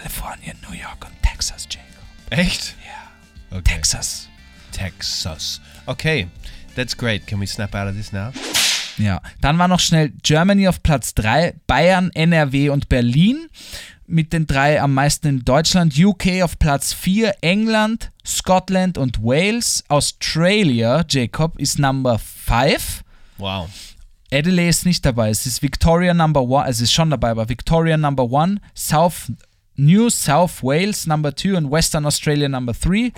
Kalifornien, 0.01 0.57
New 0.67 0.75
York 0.75 1.05
und 1.05 1.13
Texas, 1.23 1.69
Jacob. 1.71 2.03
Echt? 2.31 2.75
Ja. 2.87 3.59
Okay. 3.59 3.75
Texas. 3.75 4.29
Texas. 4.73 5.61
Okay, 5.85 6.27
that's 6.75 6.97
great. 6.97 7.27
Can 7.27 7.39
we 7.39 7.47
snap 7.47 7.75
out 7.75 7.87
of 7.87 7.95
this 7.95 8.11
now? 8.11 8.33
Ja, 8.97 9.21
dann 9.43 9.59
war 9.59 9.69
noch 9.69 9.81
schnell 9.81 10.13
Germany 10.23 10.69
auf 10.69 10.83
Platz 10.83 11.15
3, 11.15 11.55
Bayern, 11.67 12.11
NRW 12.15 12.71
und 12.71 12.89
Berlin 12.89 13.49
mit 14.07 14.33
den 14.33 14.47
drei 14.47 14.81
am 14.81 14.95
meisten 14.95 15.27
in 15.29 15.45
Deutschland, 15.45 15.99
UK 15.99 16.43
auf 16.43 16.59
Platz 16.59 16.95
4, 16.95 17.35
England, 17.43 18.11
Scotland 18.27 18.97
und 18.97 19.23
Wales, 19.23 19.85
Australia, 19.89 21.05
Jacob 21.09 21.59
ist 21.59 21.79
Number 21.79 22.19
5, 22.19 23.03
Wow. 23.39 23.69
Adelaide 24.33 24.69
ist 24.69 24.87
nicht 24.87 25.05
dabei, 25.05 25.31
es 25.31 25.45
ist 25.47 25.61
Victoria 25.61 26.15
Number 26.15 26.41
1, 26.65 26.77
es 26.77 26.81
ist 26.83 26.93
schon 26.93 27.11
dabei, 27.11 27.31
aber 27.31 27.49
Victoria 27.49 27.97
Number 27.97 28.29
1, 28.41 28.61
South, 28.75 29.33
New 29.81 30.11
South 30.11 30.63
Wales 30.63 31.07
Number 31.07 31.35
2 31.35 31.57
und 31.57 31.71
Western 31.71 32.05
Australia 32.07 32.49
Number 32.49 32.73
3 32.75 33.13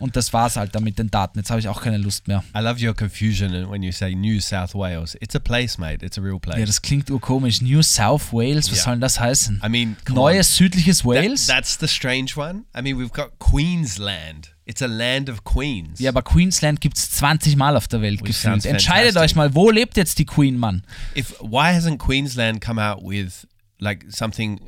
Und 0.00 0.16
das 0.16 0.32
war's 0.32 0.56
halt 0.56 0.74
dann 0.74 0.82
mit 0.82 0.98
den 0.98 1.10
Daten. 1.10 1.38
Jetzt 1.38 1.50
habe 1.50 1.60
ich 1.60 1.68
auch 1.68 1.80
keine 1.80 1.96
Lust 1.98 2.26
mehr. 2.26 2.42
I 2.56 2.60
love 2.60 2.84
your 2.84 2.92
confusion 2.94 3.70
when 3.70 3.82
you 3.84 3.92
say 3.92 4.14
New 4.14 4.40
South 4.40 4.74
Wales. 4.74 5.16
It's 5.20 5.36
a 5.36 5.38
place, 5.38 5.78
mate. 5.78 6.04
It's 6.04 6.18
a 6.18 6.20
real 6.22 6.40
place. 6.40 6.58
Ja, 6.58 6.66
das 6.66 6.82
klingt 6.82 7.08
urkomisch. 7.10 7.62
New 7.62 7.82
South 7.82 8.32
Wales, 8.32 8.68
was 8.70 8.78
Ja. 8.78 8.84
soll 8.84 8.94
denn 8.94 9.00
das 9.00 9.20
heißen? 9.20 9.62
I 9.64 9.68
mean, 9.68 9.96
Neues 10.08 10.50
on. 10.50 10.56
südliches 10.56 10.98
That- 10.98 11.06
Wales? 11.06 11.46
that's 11.46 11.78
the 11.78 11.86
strange 11.86 12.32
one. 12.36 12.64
I 12.76 12.82
mean, 12.82 12.98
we've 12.98 13.12
got 13.12 13.38
Queensland. 13.38 14.54
It's 14.64 14.80
a 14.82 14.86
land 14.86 15.28
of 15.28 15.44
queens. 15.44 15.98
ja, 16.00 16.10
aber 16.10 16.22
Queensland 16.22 16.80
gibt 16.80 16.96
es 16.96 17.10
20 17.12 17.56
Mal 17.56 17.76
auf 17.76 17.86
der 17.88 18.00
Welt 18.00 18.20
Which 18.20 18.28
gefühlt. 18.42 18.64
Entscheidet 18.64 19.16
euch 19.16 19.34
mal, 19.34 19.54
wo 19.54 19.70
lebt 19.70 19.96
jetzt 19.96 20.18
die 20.18 20.24
Queen, 20.24 20.56
Mann? 20.56 20.82
If 21.16 21.34
why 21.40 21.74
hasn't 21.76 21.98
Queensland 21.98 22.60
come 22.60 22.80
out 22.82 23.02
with 23.04 23.46
like 23.78 24.04
something 24.08 24.60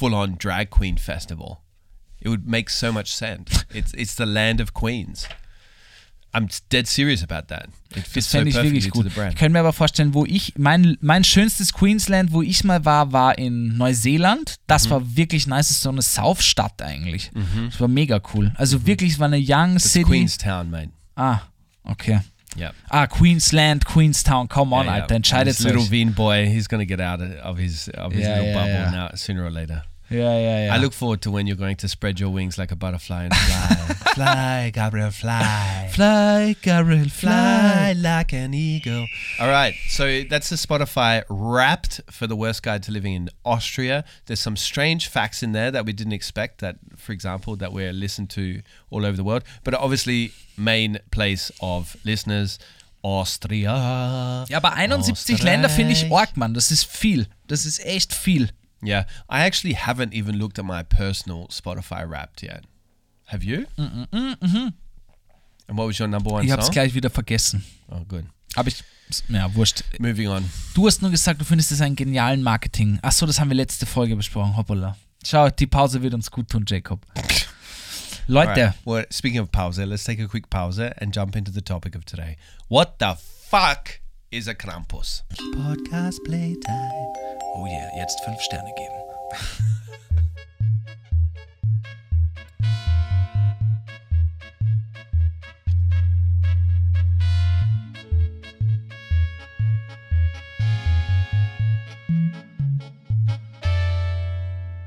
full 0.00 0.14
on 0.14 0.36
drag 0.38 0.70
queen 0.70 0.96
festival? 0.98 1.58
It 2.20 2.28
would 2.28 2.46
make 2.46 2.70
so 2.70 2.90
much 2.92 3.08
sense. 3.14 3.64
it's 3.72 3.92
it's 3.94 4.16
the 4.16 4.24
land 4.26 4.60
of 4.60 4.72
queens. 4.72 5.26
I'm 6.32 6.48
dead 6.70 6.86
serious 6.86 7.24
about 7.24 7.48
that. 7.48 7.64
It 7.90 8.04
Das 8.04 8.08
fits 8.12 8.30
so 8.30 8.38
fände 8.38 8.50
ich 8.50 8.54
perfectly 8.54 8.84
wirklich 8.84 8.90
gut. 8.92 9.06
Ich 9.06 9.36
könnte 9.36 9.50
mir 9.50 9.58
aber 9.60 9.72
vorstellen, 9.72 10.14
wo 10.14 10.24
ich, 10.24 10.52
mein, 10.56 10.96
mein 11.00 11.24
schönstes 11.24 11.72
Queensland, 11.72 12.30
wo 12.32 12.40
ich 12.40 12.62
mal 12.62 12.84
war, 12.84 13.10
war 13.12 13.36
in 13.36 13.76
Neuseeland. 13.76 14.54
Das 14.68 14.86
Mhm. 14.86 14.90
war 14.90 15.16
wirklich 15.16 15.48
nice, 15.48 15.66
das 15.68 15.78
ist 15.78 15.82
so 15.82 15.88
eine 15.88 16.02
Saufstadt 16.02 16.80
eigentlich. 16.82 17.32
Das 17.68 17.80
war 17.80 17.88
mega 17.88 18.20
cool. 18.32 18.52
Also 18.56 18.86
wirklich, 18.86 19.14
es 19.14 19.18
war 19.18 19.26
eine 19.26 19.38
Young 19.44 19.70
Mhm. 19.70 19.76
It's 19.78 19.90
City. 19.92 20.04
Queenstown, 20.04 20.70
mate. 20.70 20.90
Ah, 21.16 21.40
okay. 21.82 22.20
Yeah. 22.56 22.72
Ah, 22.90 23.06
Queensland, 23.06 23.84
Queenstown, 23.84 24.48
come 24.48 24.72
on, 24.72 24.86
Yeah, 24.86 24.96
yeah. 24.96 25.02
Alter, 25.02 25.14
entscheidet 25.14 25.56
This 25.56 25.64
little. 25.64 25.86
Bean 25.88 26.10
boy, 26.12 26.46
he's 26.46 26.66
gonna 26.66 26.84
get 26.84 27.00
out 27.00 27.20
of 27.22 27.58
his 27.58 27.88
of 27.90 28.12
his 28.12 28.22
Yeah, 28.22 28.38
little 28.40 28.54
bubble 28.54 28.90
now 28.92 29.10
sooner 29.14 29.44
or 29.44 29.50
later. 29.50 29.82
Ja, 30.10 30.36
ja, 30.36 30.58
ja. 30.58 30.74
I 30.74 30.78
look 30.78 30.92
forward 30.92 31.22
to 31.22 31.30
when 31.30 31.46
you're 31.46 31.56
going 31.56 31.76
to 31.76 31.88
spread 31.88 32.18
your 32.18 32.30
wings 32.30 32.58
like 32.58 32.72
a 32.72 32.76
butterfly 32.76 33.24
and 33.24 33.34
fly. 33.34 33.94
fly, 34.14 34.70
Gabriel, 34.74 35.12
fly. 35.12 35.88
Fly, 35.92 36.56
Gabriel, 36.62 37.08
Fly 37.08 37.94
like 37.96 38.32
an 38.32 38.52
eagle. 38.52 39.06
All 39.38 39.48
right, 39.48 39.74
so 39.88 40.24
that's 40.28 40.48
the 40.48 40.56
Spotify 40.56 41.22
Wrapped 41.28 42.00
for 42.10 42.26
the 42.26 42.34
worst 42.34 42.64
guide 42.64 42.82
to 42.84 42.92
living 42.92 43.14
in 43.14 43.28
Austria. 43.44 44.04
There's 44.26 44.40
some 44.40 44.56
strange 44.56 45.06
facts 45.06 45.44
in 45.44 45.52
there 45.52 45.70
that 45.70 45.86
we 45.86 45.92
didn't 45.92 46.12
expect. 46.14 46.60
That, 46.60 46.76
for 46.96 47.12
example, 47.12 47.54
that 47.56 47.72
we're 47.72 47.92
listened 47.92 48.30
to 48.30 48.62
all 48.90 49.06
over 49.06 49.16
the 49.16 49.24
world, 49.24 49.44
but 49.62 49.74
obviously 49.74 50.32
main 50.56 50.98
place 51.12 51.52
of 51.60 51.96
listeners, 52.04 52.58
Austria. 53.02 54.44
Ja, 54.48 54.56
aber 54.56 54.76
71 54.76 55.12
Österreich. 55.12 55.42
Länder 55.44 55.68
finde 55.68 55.92
ich 55.92 56.10
arg, 56.12 56.36
Mann. 56.36 56.52
Das 56.52 56.72
ist 56.72 56.84
viel. 56.84 57.28
Das 57.46 57.64
ist 57.64 57.84
echt 57.84 58.12
viel. 58.12 58.50
Yeah, 58.82 59.04
I 59.28 59.44
actually 59.44 59.74
haven't 59.74 60.14
even 60.14 60.38
looked 60.38 60.58
at 60.58 60.64
my 60.64 60.82
personal 60.82 61.48
Spotify 61.48 62.08
Wrapped 62.08 62.42
yet. 62.42 62.64
Have 63.26 63.44
you? 63.44 63.66
Mm-mm. 63.78 64.72
And 65.68 65.78
what 65.78 65.86
was 65.86 65.98
your 65.98 66.08
number 66.08 66.30
one 66.30 66.44
Ich 66.44 66.50
habe 66.50 66.60
es 66.60 66.66
song? 66.66 66.72
gleich 66.74 66.94
wieder 66.94 67.10
vergessen. 67.10 67.64
Oh, 67.88 68.00
good. 68.08 68.24
Aber 68.56 68.68
ich, 68.68 68.82
ja, 69.28 69.54
wurscht. 69.54 69.84
Moving 70.00 70.28
on. 70.28 70.50
Du 70.74 70.86
hast 70.86 71.02
nur 71.02 71.10
gesagt, 71.10 71.40
du 71.40 71.44
findest 71.44 71.70
das 71.70 71.80
einen 71.80 71.94
genialen 71.94 72.42
Marketing. 72.42 72.98
Ach 73.02 73.12
so, 73.12 73.26
das 73.26 73.38
haben 73.38 73.50
wir 73.50 73.56
letzte 73.56 73.86
Folge 73.86 74.16
besprochen. 74.16 74.56
Hoppala. 74.56 74.96
Schau, 75.24 75.50
die 75.50 75.66
Pause 75.66 76.02
wird 76.02 76.14
uns 76.14 76.30
gut 76.30 76.48
tun, 76.48 76.64
Jacob. 76.66 77.06
Leute, 78.26 78.50
right. 78.66 78.74
Well, 78.84 79.06
speaking 79.12 79.40
of 79.40 79.50
pause, 79.50 79.84
let's 79.84 80.04
take 80.04 80.20
a 80.22 80.26
quick 80.26 80.48
pause 80.50 80.80
and 80.80 81.12
jump 81.14 81.36
into 81.36 81.52
the 81.52 81.62
topic 81.62 81.94
of 81.96 82.04
today. 82.04 82.36
What 82.68 82.96
the 82.98 83.14
fuck 83.48 84.00
is 84.32 84.46
a 84.46 84.54
Krampus? 84.54 85.24
Podcast 85.56 86.22
playtime. 86.24 87.12
oh 87.56 87.66
yeah, 87.66 87.90
jetzt 87.96 88.20
fünf 88.24 88.40
Sterne 88.40 88.72
geben. 88.76 88.94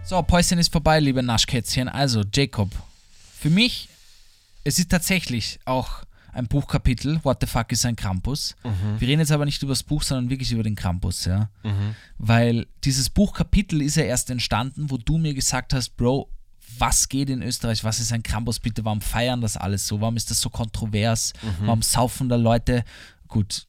So, 0.06 0.22
Päuschen 0.22 0.60
ist 0.60 0.72
vorbei, 0.72 1.00
liebe 1.00 1.24
Naschkätzchen. 1.24 1.90
Also, 1.90 2.24
Jacob, 2.34 2.70
für 3.40 3.50
mich, 3.50 3.90
es 4.64 4.80
ist 4.80 4.92
tatsächlich 4.92 5.60
auch 5.66 6.04
ein 6.34 6.48
Buchkapitel, 6.48 7.20
What 7.24 7.38
the 7.42 7.48
fuck 7.48 7.72
ist 7.72 7.86
ein 7.86 7.96
Krampus. 7.96 8.56
Wir 9.00 9.08
reden 9.08 9.20
jetzt 9.20 9.32
aber 9.32 9.46
nicht 9.46 9.62
über 9.64 9.72
das 9.72 9.84
Buch, 9.84 10.04
sondern 10.04 10.30
wirklich 10.30 10.52
über 10.52 10.64
den 10.64 10.76
Krampus, 10.76 11.26
ja. 11.26 11.50
Weil 12.18 12.68
dieses 12.84 13.10
Buchkapitel 13.10 13.82
ist 13.82 13.96
ja 13.96 14.04
erst 14.04 14.30
entstanden, 14.30 14.90
wo 14.90 14.98
du 14.98 15.18
mir 15.18 15.34
gesagt 15.34 15.74
hast, 15.74 15.96
Bro, 15.98 16.30
was 16.80 17.08
geht 17.08 17.30
in 17.30 17.44
Österreich? 17.44 17.84
Was 17.84 18.00
ist 18.00 18.12
ein 18.12 18.24
Krampus 18.24 18.60
bitte? 18.60 18.84
Warum 18.84 19.02
feiern 19.02 19.42
das 19.42 19.58
alles 19.58 19.88
so? 19.88 20.02
Warum 20.02 20.18
ist 20.18 20.32
das 20.32 20.42
so 20.42 20.50
kontrovers? 20.50 21.34
Warum 21.62 21.82
saufen 21.82 22.30
da 22.30 22.36
Leute? 22.36 22.84
Gut, 23.28 23.68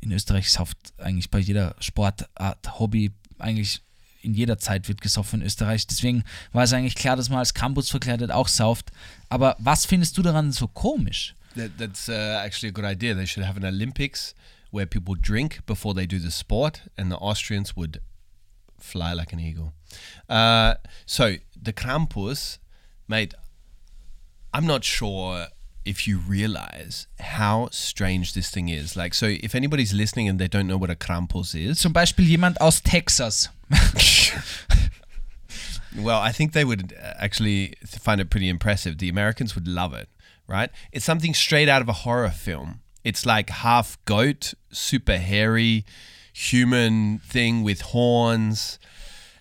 in 0.00 0.12
Österreich 0.12 0.50
sauft 0.50 0.76
eigentlich 0.98 1.30
bei 1.30 1.38
jeder 1.38 1.74
Sportart, 1.80 2.78
Hobby, 2.78 3.12
eigentlich 3.38 3.80
in 4.22 4.34
jeder 4.34 4.58
Zeit 4.58 4.88
wird 4.88 5.00
gesoffen 5.00 5.40
in 5.40 5.46
Österreich. 5.46 5.86
Deswegen 5.86 6.24
war 6.52 6.62
es 6.62 6.72
eigentlich 6.72 6.94
klar, 6.94 7.16
dass 7.16 7.28
man 7.28 7.40
als 7.40 7.54
Krampus 7.54 7.90
verkleidet 7.90 8.30
auch 8.30 8.48
sauft. 8.48 8.90
Aber 9.28 9.56
was 9.58 9.84
findest 9.84 10.16
du 10.16 10.22
daran 10.22 10.52
so 10.52 10.66
komisch? 10.68 11.34
That, 11.56 11.78
that's 11.78 12.08
uh, 12.08 12.42
actually 12.44 12.70
a 12.70 12.72
good 12.72 12.84
idea. 12.84 13.14
They 13.14 13.26
should 13.26 13.44
have 13.44 13.56
an 13.56 13.64
Olympics 13.64 14.34
where 14.70 14.86
people 14.86 15.14
drink 15.14 15.64
before 15.66 15.94
they 15.94 16.06
do 16.06 16.18
the 16.18 16.30
sport, 16.30 16.82
and 16.98 17.10
the 17.10 17.16
Austrians 17.16 17.76
would 17.76 18.00
fly 18.80 19.12
like 19.12 19.32
an 19.32 19.40
eagle. 19.40 19.72
Uh, 20.28 20.74
so 21.06 21.36
the 21.60 21.72
Krampus, 21.72 22.58
mate, 23.06 23.34
I'm 24.52 24.66
not 24.66 24.84
sure 24.84 25.46
if 25.84 26.08
you 26.08 26.18
realize 26.18 27.06
how 27.20 27.68
strange 27.70 28.34
this 28.34 28.50
thing 28.50 28.68
is. 28.68 28.96
Like, 28.96 29.14
so 29.14 29.26
if 29.26 29.54
anybody's 29.54 29.92
listening 29.92 30.28
and 30.28 30.38
they 30.38 30.48
don't 30.48 30.66
know 30.66 30.76
what 30.76 30.90
a 30.90 30.96
Krampus 30.96 31.54
is, 31.54 31.78
Zum 31.78 31.92
Beispiel 31.92 32.26
jemand 32.26 32.56
aus 32.60 32.80
Texas. 32.80 33.48
Well, 35.96 36.20
I 36.20 36.32
think 36.32 36.52
they 36.52 36.64
would 36.64 36.92
uh, 36.92 37.14
actually 37.18 37.74
find 37.86 38.20
it 38.20 38.30
pretty 38.30 38.48
impressive. 38.48 38.98
The 38.98 39.08
Americans 39.08 39.54
would 39.54 39.68
love 39.68 39.94
it, 39.94 40.08
right? 40.46 40.70
It's 40.92 41.04
something 41.04 41.34
straight 41.34 41.68
out 41.68 41.82
of 41.82 41.88
a 41.88 41.92
horror 42.04 42.30
film. 42.30 42.80
It's 43.02 43.26
like 43.26 43.50
half 43.50 43.98
goat, 44.04 44.54
super 44.70 45.18
hairy, 45.18 45.84
human 46.32 47.18
thing 47.18 47.62
with 47.62 47.80
horns, 47.82 48.78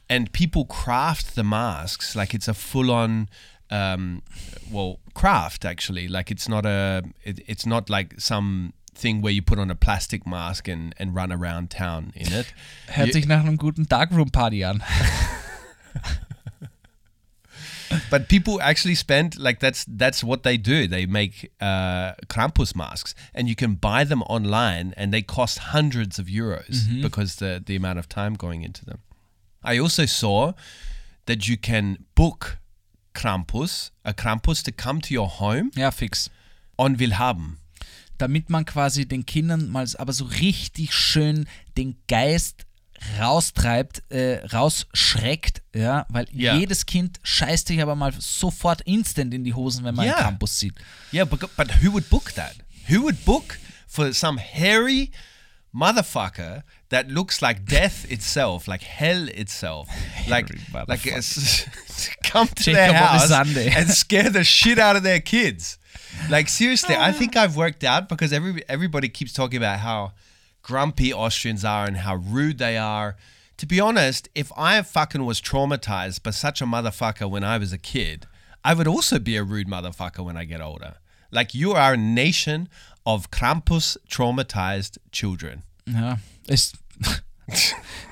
and 0.10 0.32
people 0.34 0.66
craft 0.66 1.36
the 1.36 1.44
masks 1.44 2.16
like 2.16 2.34
it's 2.34 2.48
a 2.48 2.54
full-on, 2.54 3.30
um, 3.72 4.22
well, 4.70 5.00
craft 5.14 5.64
actually. 5.66 6.08
Like 6.08 6.30
it's 6.30 6.50
not 6.50 6.66
a, 6.66 7.04
it, 7.24 7.40
it's 7.48 7.66
not 7.66 7.90
like 7.90 8.20
some 8.20 8.74
thing 8.94 9.22
where 9.22 9.32
you 9.34 9.42
put 9.42 9.58
on 9.60 9.72
a 9.72 9.76
plastic 9.76 10.28
mask 10.28 10.68
and, 10.68 10.94
and 10.98 11.16
run 11.16 11.32
around 11.32 11.70
town 11.72 12.12
in 12.16 12.32
it. 12.34 12.54
Hört 12.90 13.08
You- 13.08 13.14
sich 13.14 13.26
nach 13.28 13.40
einem 13.44 13.58
guten 13.58 13.86
Darkroom-Party 13.88 14.64
an. 14.64 14.84
But 18.10 18.28
people 18.28 18.62
actually 18.62 18.96
spend 18.96 19.38
like 19.38 19.60
that's 19.60 19.86
that's 19.88 20.24
what 20.24 20.44
they 20.44 20.58
do. 20.58 20.88
They 20.88 21.06
make 21.06 21.52
uh, 21.62 22.14
Krampus 22.28 22.76
masks, 22.76 23.16
and 23.34 23.48
you 23.48 23.56
can 23.56 23.76
buy 23.76 24.04
them 24.06 24.22
online, 24.24 24.94
and 24.98 25.12
they 25.12 25.22
cost 25.22 25.58
hundreds 25.74 26.20
of 26.20 26.28
euros 26.28 26.86
because 27.02 27.36
the 27.38 27.62
the 27.66 27.76
amount 27.76 28.00
of 28.00 28.08
time 28.08 28.36
going 28.36 28.64
into 28.64 28.86
them. 28.86 29.00
I 29.64 29.80
also 29.80 30.06
saw 30.06 30.54
that 31.26 31.48
you 31.48 31.58
can 31.58 32.06
book 32.16 32.58
Krampus, 33.14 33.92
a 34.04 34.14
Krampus, 34.14 34.64
to 34.64 34.72
come 34.72 35.00
to 35.02 35.14
your 35.14 35.28
home 35.30 35.72
Ja, 35.76 35.92
fix. 35.92 36.30
on 36.78 36.98
Willhaben. 37.00 37.58
damit 38.18 38.50
man 38.50 38.66
quasi 38.66 39.06
den 39.06 39.26
Kindern 39.26 39.70
mal 39.70 39.88
aber 39.98 40.14
so 40.14 40.26
richtig 40.26 40.94
schön 40.94 41.46
den 41.78 41.96
Geist 42.08 42.66
raustreibt, 43.20 44.04
äh, 44.10 44.46
rausschreckt, 44.54 45.62
ja, 45.76 46.06
weil 46.10 46.26
Ja. 46.32 46.56
jedes 46.56 46.86
Kind 46.86 47.20
scheißt 47.24 47.68
sich 47.68 47.82
aber 47.82 47.96
mal 47.96 48.14
sofort 48.20 48.82
instant 48.82 49.34
in 49.34 49.44
die 49.44 49.54
Hosen, 49.54 49.84
wenn 49.84 49.96
man 49.96 50.06
Ja. 50.08 50.16
einen 50.16 50.24
Campus 50.26 50.60
sieht. 50.60 50.74
Yeah, 51.12 51.26
but 51.26 51.42
but 51.56 51.72
who 51.84 51.92
would 51.94 52.10
book 52.10 52.34
that? 52.36 52.56
Who 52.90 53.02
would 53.04 53.24
book 53.26 53.58
for 53.88 54.14
some 54.14 54.40
hairy 54.40 55.12
motherfucker 55.74 56.64
that 56.90 57.10
looks 57.10 57.42
like 57.42 57.66
death 57.66 58.06
itself, 58.12 58.68
like 58.68 58.84
hell 58.84 59.28
itself, 59.30 59.88
like 60.28 60.48
like 60.88 61.02
to 61.02 61.12
come 62.24 62.48
to 62.48 62.64
Jacob 62.64 62.74
their 62.76 62.90
a 62.92 62.94
house 62.98 63.28
Sunday. 63.30 63.70
and 63.76 63.90
scare 63.90 64.30
the 64.30 64.44
shit 64.44 64.78
out 64.80 64.96
of 64.96 65.04
their 65.04 65.20
kids? 65.20 65.78
Like 66.30 66.48
seriously, 66.50 66.96
I 66.96 67.12
think 67.12 67.36
I've 67.36 67.56
worked 67.56 67.84
out 67.84 68.08
because 68.08 68.32
every 68.34 68.64
everybody 68.70 69.10
keeps 69.10 69.34
talking 69.34 69.58
about 69.58 69.80
how 69.80 70.14
grumpy 70.64 71.14
Austrians 71.14 71.64
are 71.64 71.86
and 71.86 71.98
how 71.98 72.16
rude 72.16 72.58
they 72.58 72.78
are. 72.78 73.16
To 73.58 73.68
be 73.68 73.80
honest, 73.80 74.30
if 74.34 74.52
I 74.58 74.82
fucking 74.82 75.26
was 75.26 75.40
traumatized 75.40 76.24
by 76.24 76.32
such 76.32 76.62
a 76.62 76.66
motherfucker 76.66 77.30
when 77.30 77.44
I 77.44 77.60
was 77.60 77.72
a 77.72 77.78
kid, 77.78 78.26
I 78.66 78.74
would 78.74 78.88
also 78.88 79.20
be 79.20 79.38
a 79.38 79.44
rude 79.44 79.68
motherfucker 79.68 80.26
when 80.26 80.38
I 80.38 80.46
get 80.46 80.62
older. 80.62 80.96
Like 81.32 81.54
you 81.54 81.74
are 81.74 81.94
a 81.94 81.98
nation 81.98 82.70
of 83.06 83.30
Krampus 83.30 83.98
traumatized 84.10 84.98
children. 85.12 85.64
Ja, 85.86 86.18
ist. 86.48 86.78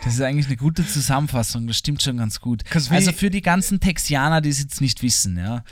Das 0.03 0.15
ist 0.15 0.21
eigentlich 0.21 0.47
eine 0.47 0.57
gute 0.57 0.85
Zusammenfassung, 0.85 1.65
das 1.65 1.77
stimmt 1.77 2.01
schon 2.01 2.17
ganz 2.17 2.41
gut. 2.41 2.63
Also 2.89 3.13
für 3.13 3.29
die 3.29 3.41
ganzen 3.41 3.79
Texianer, 3.79 4.41
die 4.41 4.49
es 4.49 4.59
jetzt 4.59 4.81
nicht 4.81 5.01
wissen, 5.03 5.37
ja. 5.37 5.63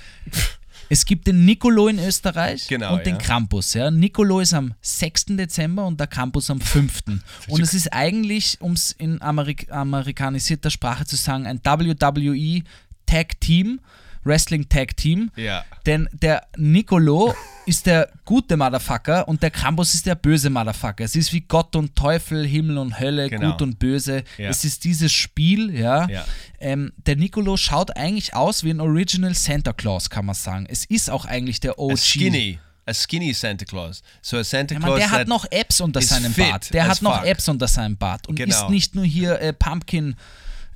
Es 0.90 1.06
gibt 1.06 1.28
den 1.28 1.46
Nicolo 1.46 1.88
in 1.88 2.00
Österreich 2.00 2.68
Genau, 2.68 2.96
und 2.96 3.06
den 3.06 3.16
ja. 3.16 3.22
Krampus. 3.22 3.74
Ja. 3.76 3.92
Nicolo 3.92 4.40
ist 4.40 4.54
am 4.54 4.74
6. 4.82 5.26
Dezember 5.30 5.86
und 5.86 6.00
der 6.00 6.08
Krampus 6.08 6.50
am 6.50 6.60
5. 6.60 7.04
und 7.48 7.62
es 7.62 7.74
ist 7.74 7.94
eigentlich, 7.94 8.58
um 8.60 8.74
es 8.74 8.92
in 8.92 9.22
Amerik 9.22 9.72
amerikanisierter 9.72 10.72
Sprache 10.72 11.06
zu 11.06 11.16
sagen, 11.16 11.46
ein 11.46 11.62
WWE 11.64 12.64
Tag 13.06 13.40
Team, 13.40 13.80
Wrestling 14.24 14.68
Tag 14.70 14.98
Team. 14.98 15.32
Ja. 15.36 15.64
Denn 15.86 16.08
der 16.12 16.48
Nicolo 16.58 17.34
ist 17.66 17.86
der 17.86 18.10
gute 18.26 18.58
Motherfucker 18.58 19.28
und 19.28 19.42
der 19.42 19.52
Krampus 19.52 19.94
ist 19.94 20.06
der 20.06 20.16
böse 20.16 20.50
Motherfucker. 20.50 21.04
Es 21.04 21.16
ist 21.16 21.32
wie 21.34 21.42
Gott 21.42 21.76
und 21.76 21.96
Teufel, 21.96 22.46
Himmel 22.46 22.78
und 22.78 23.00
Hölle, 23.00 23.30
Genau. 23.30 23.52
gut 23.52 23.62
und 23.62 23.80
böse. 23.80 24.24
Ja. 24.38 24.50
Es 24.50 24.64
ist 24.66 24.84
dieses 24.84 25.12
Spiel, 25.12 25.74
ja. 25.78 26.08
Ja. 26.10 26.26
Ähm, 26.60 26.92
der 26.98 27.16
Nicolo 27.16 27.58
schaut 27.58 27.96
eigentlich 27.96 28.34
aus 28.36 28.64
wie 28.64 28.72
ein 28.72 28.82
Original 28.82 29.34
Santa 29.34 29.74
Claus, 29.74 30.10
kann 30.10 30.26
man 30.26 30.36
sagen. 30.36 30.66
Es 30.70 30.86
ist 30.86 31.10
auch 31.10 31.26
eigentlich 31.26 31.60
der 31.60 31.80
OG. 31.80 31.92
A 31.94 31.98
skinny, 31.98 32.60
a 32.86 32.94
skinny 32.94 33.34
Santa 33.34 33.66
Claus. 33.66 34.02
So 34.22 34.38
a 34.38 34.44
Santa 34.44 34.74
Ja, 34.74 34.80
man, 34.80 34.90
Claus 34.90 35.00
der 35.00 35.12
hat 35.12 35.28
noch 35.28 35.46
Apps 35.52 35.80
unter 35.80 36.02
seinem 36.02 36.34
Bart. 36.34 36.74
Der 36.74 36.88
hat 36.88 37.02
noch 37.02 37.20
fuck. 37.20 37.26
Apps 37.28 37.48
unter 37.48 37.68
seinem 37.68 37.96
Bart 37.98 38.28
und 38.28 38.36
Genau. 38.36 38.64
ist 38.66 38.70
nicht 38.70 38.96
nur 38.96 39.06
hier 39.06 39.40
äh, 39.40 39.54
Pumpkin. 39.54 40.16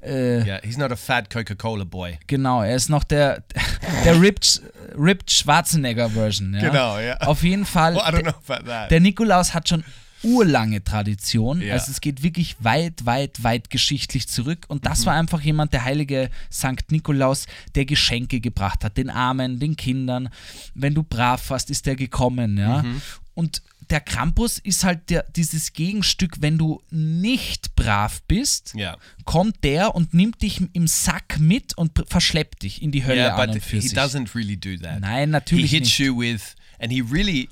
Äh, 0.05 0.43
Yeah, 0.45 0.59
he's 0.63 0.77
not 0.77 0.91
a 0.91 0.95
fat 0.95 1.29
Coca-Cola 1.29 1.83
boy. 1.85 2.17
Genau, 2.27 2.61
er 2.61 2.75
ist 2.75 2.89
noch 2.89 3.03
der, 3.03 3.43
der 4.03 4.19
Ripped, 4.21 4.61
Ripped 4.97 5.31
Schwarzenegger-Version. 5.31 6.53
Ja? 6.55 6.59
Genau, 6.69 6.99
ja. 6.99 7.17
Auf 7.21 7.43
jeden 7.43 7.65
Fall. 7.65 7.95
Well, 7.95 8.01
I 8.01 8.09
don't 8.09 8.23
der- 8.23 8.33
know 8.33 8.41
about 8.55 8.65
that. 8.69 8.91
Der 8.91 8.99
Nikolaus 8.99 9.53
hat 9.53 9.69
schon 9.69 9.83
urlange 10.23 10.81
Tradition. 10.83 11.61
Ja. 11.61 11.73
Also 11.73 11.91
es 11.91 11.99
geht 11.99 12.23
wirklich 12.23 12.55
weit, 12.59 13.05
weit, 13.05 13.43
weit 13.43 13.69
geschichtlich 13.69 14.27
zurück. 14.29 14.65
Und 14.69 14.83
Mhm. 14.83 14.87
das 14.89 15.05
war 15.05 15.15
einfach 15.15 15.41
jemand, 15.41 15.73
der 15.73 15.83
heilige 15.83 16.29
Sankt 16.49 16.91
Nikolaus, 16.91 17.45
der 17.75 17.85
Geschenke 17.85 18.39
gebracht 18.39 18.83
hat, 18.85 18.97
den 18.97 19.09
Armen, 19.09 19.59
den 19.59 19.75
Kindern. 19.75 20.29
Wenn 20.75 20.93
du 20.95 21.03
brav 21.03 21.49
warst, 21.49 21.69
ist 21.69 21.85
der 21.85 21.95
gekommen. 21.97 22.57
Ja? 22.57 22.83
Mhm. 22.83 23.01
Und 23.35 23.61
der 23.89 23.99
Krampus 24.01 24.57
ist 24.59 24.83
halt 24.83 25.09
der, 25.09 25.23
dieses 25.35 25.73
Gegenstück, 25.73 26.37
wenn 26.41 26.57
du 26.57 26.81
nicht 26.91 27.75
brav 27.75 28.21
bist, 28.27 28.73
Ja. 28.75 28.97
kommt 29.25 29.63
der 29.63 29.95
und 29.95 30.13
nimmt 30.13 30.41
dich 30.41 30.61
im 30.73 30.87
Sack 30.87 31.39
mit 31.39 31.77
und 31.77 31.91
verschleppt 32.07 32.63
dich 32.63 32.81
in 32.81 32.91
die 32.91 33.05
Hölle 33.05 33.21
yeah, 33.21 33.35
an 33.35 33.51
but 33.51 33.63
he 33.63 33.81
sich. 33.81 33.91
doesn't 33.97 34.35
really 34.35 34.57
do 34.57 34.77
that. 34.77 34.99
Nein, 35.01 35.27
he 35.29 35.31
natürlich 35.31 35.71
hits 35.71 35.87
nicht. 35.87 35.99
you 35.99 36.17
with, 36.19 36.55
and 36.79 36.91
he 36.91 37.01
really 37.01 37.49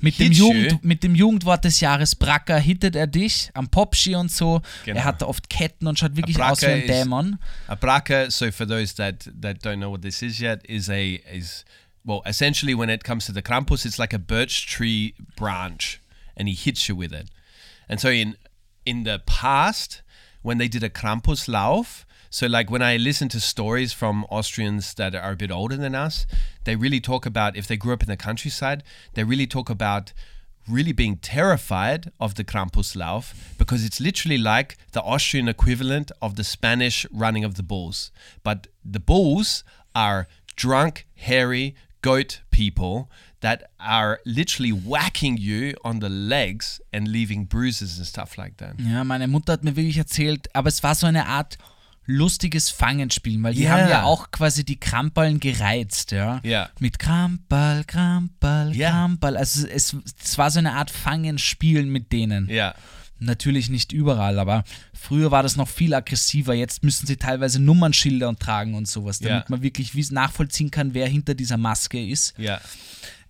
Mit 0.00 0.18
dem. 0.18 0.32
Jugend, 0.32 0.84
mit 0.84 1.02
dem 1.02 1.14
Jugendwort 1.14 1.64
des 1.64 1.80
Jahres 1.80 2.14
Bracker 2.14 2.58
hittet 2.58 2.94
er 2.94 3.06
dich 3.06 3.50
am 3.54 3.68
Popski 3.68 4.14
und 4.16 4.30
so. 4.30 4.60
Genau. 4.84 4.98
Er 4.98 5.04
hat 5.04 5.22
oft 5.22 5.48
Ketten 5.48 5.86
und 5.86 5.98
schaut 5.98 6.14
wirklich 6.16 6.38
aus 6.38 6.60
wie 6.60 6.66
ein 6.66 6.80
Bracker 6.80 6.92
Dämon. 7.04 7.38
A 7.68 7.74
braca, 7.74 8.30
so 8.30 8.50
for 8.52 8.66
those 8.66 8.94
that, 8.96 9.30
that 9.40 9.64
don't 9.64 9.76
know 9.76 9.90
what 9.92 10.02
this 10.02 10.20
is 10.20 10.38
yet, 10.40 10.62
is 10.66 10.90
a 10.90 11.14
is 11.32 11.64
well 12.04 12.22
essentially 12.26 12.74
when 12.74 12.90
it 12.90 13.04
comes 13.04 13.26
to 13.26 13.32
the 13.32 13.42
Krampus, 13.42 13.86
it's 13.86 13.98
like 13.98 14.12
a 14.12 14.18
birch 14.18 14.66
tree 14.66 15.14
branch, 15.36 16.00
and 16.36 16.48
he 16.48 16.54
hits 16.54 16.88
you 16.88 16.96
with 16.96 17.12
it. 17.12 17.30
And 17.88 18.00
so 18.00 18.10
in 18.10 18.36
in 18.86 19.04
the 19.04 19.22
past, 19.26 20.02
when 20.42 20.58
they 20.58 20.68
did 20.68 20.82
a 20.82 20.90
Krampus 20.90 21.48
Lauf, 21.48 22.04
so 22.30 22.46
like 22.48 22.70
when 22.70 22.82
I 22.82 22.96
listen 22.96 23.28
to 23.28 23.40
stories 23.40 23.92
from 23.92 24.24
Austrians 24.24 24.94
that 24.94 25.14
are 25.14 25.32
a 25.32 25.36
bit 25.36 25.52
older 25.52 25.76
than 25.76 25.94
us, 25.94 26.26
they 26.64 26.74
really 26.74 27.00
talk 27.00 27.26
about 27.26 27.56
if 27.56 27.66
they 27.68 27.76
grew 27.76 27.92
up 27.92 28.02
in 28.02 28.08
the 28.08 28.16
countryside, 28.16 28.82
they 29.14 29.22
really 29.22 29.46
talk 29.46 29.70
about 29.70 30.12
really 30.68 30.92
being 30.92 31.16
terrified 31.18 32.10
of 32.18 32.34
the 32.34 32.42
Krampuslauf 32.42 33.56
because 33.58 33.84
it's 33.84 34.00
literally 34.00 34.38
like 34.38 34.76
the 34.92 35.02
Austrian 35.02 35.46
equivalent 35.46 36.10
of 36.20 36.36
the 36.36 36.44
Spanish 36.44 37.06
running 37.12 37.44
of 37.44 37.54
the 37.54 37.62
bulls. 37.62 38.10
But 38.42 38.66
the 38.84 39.00
bulls 39.00 39.62
are 39.94 40.26
drunk, 40.56 41.06
hairy 41.14 41.76
goat 42.04 42.42
people 42.50 43.08
that 43.40 43.64
are 43.78 44.18
literally 44.24 44.72
whacking 44.72 45.36
you 45.38 45.74
on 45.82 46.00
the 46.00 46.08
legs 46.08 46.80
and 46.92 47.08
leaving 47.08 47.46
bruises 47.48 47.98
and 47.98 48.06
stuff 48.06 48.36
like 48.36 48.56
that. 48.58 48.74
Ja, 48.80 49.04
meine 49.04 49.26
Mutter 49.28 49.54
hat 49.54 49.64
mir 49.64 49.74
wirklich 49.76 49.96
erzählt, 49.98 50.54
aber 50.54 50.68
es 50.68 50.82
war 50.82 50.94
so 50.94 51.06
eine 51.06 51.26
Art 51.26 51.56
lustiges 52.06 52.68
Fangenspiel, 52.68 53.42
weil 53.42 53.54
die 53.54 53.62
Ja. 53.62 53.70
haben 53.72 53.88
ja 53.88 54.02
auch 54.02 54.30
quasi 54.30 54.62
die 54.64 54.78
Kramperln 54.78 55.40
gereizt, 55.40 56.12
ja. 56.12 56.40
Ja. 56.44 56.68
Mit 56.78 56.98
Kramperl, 56.98 57.84
Kramperl, 57.84 58.76
Ja. 58.76 58.90
Kramperl. 58.90 59.36
Also 59.38 59.66
es, 59.66 59.96
es 60.22 60.36
war 60.36 60.50
so 60.50 60.58
eine 60.58 60.72
Art 60.74 60.90
Fangenspielen 60.90 61.88
mit 61.88 62.12
denen. 62.12 62.48
Yeah. 62.50 62.74
Natürlich 63.20 63.70
nicht 63.70 63.92
überall, 63.92 64.38
aber 64.38 64.64
früher 64.92 65.30
war 65.30 65.42
das 65.42 65.56
noch 65.56 65.68
viel 65.68 65.94
aggressiver. 65.94 66.52
Jetzt 66.54 66.82
müssen 66.82 67.06
sie 67.06 67.16
teilweise 67.16 67.60
Nummernschilder 67.60 68.28
und 68.28 68.40
tragen 68.40 68.74
und 68.74 68.88
sowas, 68.88 69.20
damit 69.20 69.44
Ja. 69.44 69.50
man 69.50 69.62
wirklich 69.62 69.94
nachvollziehen 70.10 70.70
kann, 70.70 70.94
wer 70.94 71.06
hinter 71.08 71.34
dieser 71.34 71.56
Maske 71.56 72.04
ist. 72.04 72.36
Yeah. 72.38 72.60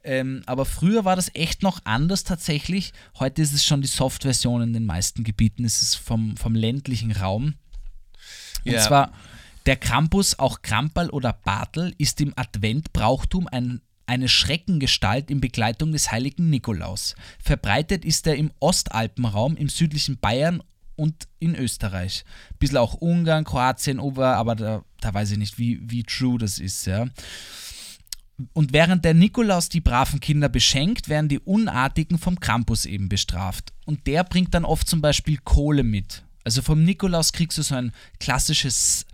Ähm, 0.03 0.42
aber 0.47 0.64
früher 0.64 1.05
war 1.05 1.16
das 1.16 1.31
echt 1.35 1.62
noch 1.62 1.81
anders 1.85 2.25
tatsächlich. 2.25 2.92
Heute 3.18 3.42
ist 3.42 3.53
es 3.55 3.64
schon 3.64 3.83
die 3.83 3.88
Soft-Version 3.88 4.62
in 4.62 4.73
den 4.73 4.85
meisten 4.87 5.23
Gebieten. 5.25 5.64
Es 5.64 5.81
ist 5.83 5.94
vom, 5.97 6.37
vom 6.37 6.55
ländlichen 6.55 7.12
Raum. 7.12 7.55
Und 8.64 8.73
Ja. 8.73 8.81
zwar 8.81 9.12
der 9.66 9.77
Krampus, 9.77 10.38
auch 10.38 10.61
Kramperl 10.62 11.09
oder 11.11 11.33
Bartel, 11.33 11.94
ist 11.99 12.20
im 12.20 12.33
Adventbrauchtum 12.37 13.49
ein, 13.49 13.81
eine 14.07 14.29
Schreckengestalt 14.29 15.31
in 15.31 15.40
Begleitung 15.40 15.93
des 15.93 16.12
heiligen 16.12 16.51
Nikolaus. 16.51 17.14
Verbreitet 17.43 18.05
ist 18.05 18.27
er 18.27 18.37
im 18.37 18.51
Ostalpenraum, 18.61 19.57
im 19.57 19.69
südlichen 19.69 20.19
Bayern 20.19 20.62
und 20.97 21.29
in 21.38 21.55
Österreich. 21.55 22.25
Bisschen 22.59 22.79
auch 22.79 22.95
Ungarn, 22.95 23.45
Kroatien, 23.45 23.99
Ober, 23.99 24.37
aber 24.37 24.55
da, 24.55 24.85
da 25.01 25.14
weiß 25.14 25.33
ich 25.33 25.38
nicht, 25.38 25.59
wie, 25.59 25.81
wie 25.83 26.03
true 26.03 26.38
das 26.38 26.59
ist, 26.59 26.87
ja. 26.87 27.07
Und 28.53 28.73
während 28.73 29.05
der 29.05 29.14
Nikolaus 29.14 29.69
die 29.69 29.81
braven 29.81 30.19
Kinder 30.19 30.49
beschenkt, 30.49 31.09
werden 31.09 31.29
die 31.29 31.38
Unartigen 31.38 32.19
vom 32.19 32.40
Krampus 32.40 32.85
eben 32.85 33.09
bestraft. 33.09 33.73
Und 33.87 34.07
der 34.07 34.25
bringt 34.25 34.55
dann 34.55 34.64
oft 34.64 34.88
zum 34.88 35.01
Beispiel 35.01 35.38
Kohle 35.45 35.85
mit. 35.85 36.25
Also 36.43 36.61
vom 36.61 36.83
Nikolaus 36.83 37.33
kriegst 37.33 37.59
du 37.59 37.62
so 37.62 37.77
ein 37.77 37.93
klassisches 38.19 39.07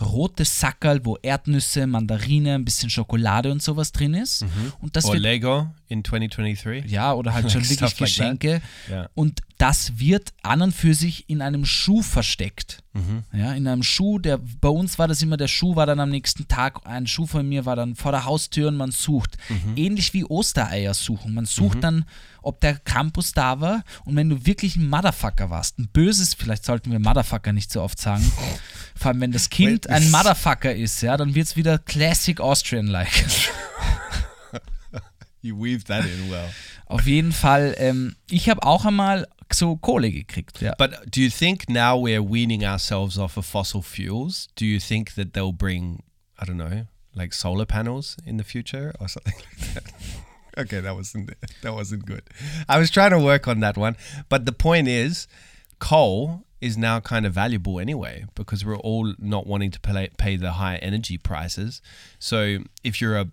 rotes 0.00 0.60
Sackerl, 0.60 1.04
wo 1.04 1.16
Erdnüsse, 1.22 1.86
Mandarine, 1.86 2.54
ein 2.54 2.64
bisschen 2.64 2.90
Schokolade 2.90 3.50
und 3.52 3.62
sowas 3.62 3.92
drin 3.92 4.14
ist. 4.14 4.44
Und 4.80 4.96
das 4.96 5.04
Or 5.04 5.14
wird 5.14 5.22
Lego 5.22 5.68
in 5.88 6.04
2023. 6.04 6.90
ja, 6.90 7.12
oder 7.12 7.34
halt 7.34 7.50
schon 7.52 7.60
Like 7.60 7.70
wirklich 7.70 7.90
like. 7.90 7.98
Geschenke. 7.98 8.62
Ja. 8.90 9.08
Und 9.14 9.40
das 9.58 9.98
wird 9.98 10.34
an 10.42 10.62
und 10.62 10.72
für 10.72 10.94
sich 10.94 11.28
in 11.28 11.40
einem 11.40 11.64
Schuh 11.64 12.02
versteckt. 12.02 12.82
Mhm. 12.92 13.22
Ja, 13.32 13.52
in 13.54 13.66
einem 13.68 13.82
Schuh, 13.82 14.18
der 14.18 14.38
bei 14.60 14.68
uns 14.68 14.98
war 14.98 15.08
das 15.08 15.22
immer, 15.22 15.36
der 15.36 15.48
Schuh 15.48 15.76
war 15.76 15.86
dann 15.86 16.00
am 16.00 16.10
nächsten 16.10 16.48
Tag, 16.48 16.80
ein 16.86 17.06
Schuh 17.06 17.26
von 17.26 17.48
mir 17.48 17.64
war 17.64 17.76
dann 17.76 17.94
vor 17.94 18.12
der 18.12 18.24
Haustür 18.24 18.68
und 18.68 18.76
man 18.76 18.90
sucht. 18.90 19.36
Mhm. 19.48 19.76
Ähnlich 19.76 20.12
wie 20.12 20.24
Ostereier 20.24 20.94
suchen. 20.94 21.34
Man 21.34 21.46
sucht 21.46 21.82
dann, 21.82 22.04
ob 22.42 22.60
der 22.60 22.74
Campus 22.78 23.32
da 23.32 23.60
war 23.60 23.84
und 24.04 24.16
wenn 24.16 24.28
du 24.28 24.44
wirklich 24.44 24.76
ein 24.76 24.88
Motherfucker 24.88 25.50
warst, 25.50 25.78
ein 25.78 25.88
böses, 25.88 26.34
vielleicht 26.34 26.64
sollten 26.64 26.90
wir 26.90 26.98
Motherfucker 26.98 27.52
nicht 27.52 27.70
so 27.72 27.80
oft 27.80 27.98
sagen, 27.98 28.30
vor 28.94 29.10
allem 29.10 29.20
wenn 29.20 29.32
das 29.32 29.50
Kind 29.50 29.88
ein 29.88 30.10
Motherfucker 30.10 30.74
ist, 30.74 31.02
ja, 31.02 31.16
dann 31.16 31.34
wird 31.34 31.46
es 31.46 31.56
wieder 31.56 31.78
Classic 31.78 32.40
Austrian-like. 32.40 33.24
You 35.44 35.54
weaved 35.54 35.88
that 35.88 36.06
in 36.06 36.30
well. 36.30 36.48
Auf 36.86 37.06
jeden 37.06 37.32
Fall, 37.32 37.74
ähm, 37.76 38.16
ich 38.30 38.48
habe 38.48 38.62
auch 38.62 38.86
einmal 38.86 39.28
so 39.52 39.76
Kohle 39.76 40.10
gekriegt, 40.10 40.62
ja. 40.62 40.74
But 40.78 40.92
do 41.14 41.20
you 41.20 41.28
think 41.28 41.68
now 41.68 41.98
we're 41.98 42.22
weaning 42.22 42.64
ourselves 42.64 43.18
off 43.18 43.36
of 43.36 43.44
fossil 43.44 43.82
fuels? 43.82 44.48
Do 44.56 44.64
you 44.64 44.80
think 44.80 45.14
that 45.16 45.34
they'll 45.34 45.52
bring, 45.52 46.02
I 46.38 46.46
don't 46.46 46.56
know, 46.56 46.86
like 47.14 47.34
solar 47.34 47.66
panels 47.66 48.16
in 48.24 48.38
the 48.38 48.44
future 48.44 48.94
or 49.00 49.08
something 49.08 49.34
like 49.34 49.74
that? 49.74 49.92
okay, 50.58 50.80
that 50.80 50.94
wasn't 50.94 51.32
that 51.60 51.74
wasn't 51.74 52.06
good. 52.06 52.22
I 52.66 52.78
was 52.78 52.90
trying 52.90 53.10
to 53.10 53.18
work 53.18 53.46
on 53.46 53.60
that 53.60 53.76
one, 53.76 53.96
but 54.30 54.46
the 54.46 54.52
point 54.52 54.88
is, 54.88 55.28
coal 55.78 56.43
is 56.64 56.76
now 56.76 57.00
kind 57.00 57.24
of 57.26 57.32
valuable 57.34 57.78
anyway 57.78 58.24
because 58.34 58.64
we're 58.66 58.78
all 58.88 59.14
not 59.18 59.46
wanting 59.46 59.70
to 59.72 59.80
pay, 59.80 60.08
pay 60.16 60.36
the 60.36 60.52
high 60.52 60.76
energy 60.76 61.18
prices. 61.18 61.80
So 62.18 62.38
if 62.82 63.00
you're 63.00 63.18
a 63.18 63.26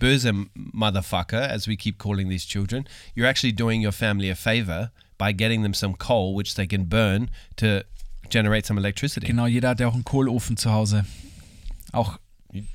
böse 0.00 0.48
motherfucker, 0.56 1.42
as 1.56 1.68
we 1.68 1.76
keep 1.76 1.98
calling 1.98 2.28
these 2.28 2.44
children, 2.46 2.86
you're 3.14 3.26
actually 3.28 3.52
doing 3.52 3.80
your 3.82 3.92
family 3.92 4.30
a 4.30 4.34
favor 4.34 4.90
by 5.18 5.32
getting 5.32 5.62
them 5.62 5.74
some 5.74 5.94
coal, 5.94 6.34
which 6.34 6.54
they 6.54 6.66
can 6.66 6.84
burn 6.84 7.28
to 7.56 7.84
generate 8.30 8.64
some 8.66 8.78
electricity. 8.78 9.26
Genau, 9.26 9.46
jeder 9.46 9.68
hat 9.68 9.80
ja 9.80 9.88
auch 9.88 9.94
einen 9.94 10.04
Kohlofen 10.04 10.56
zu 10.56 10.70
Hause. 10.70 11.04
Auch, 11.92 12.18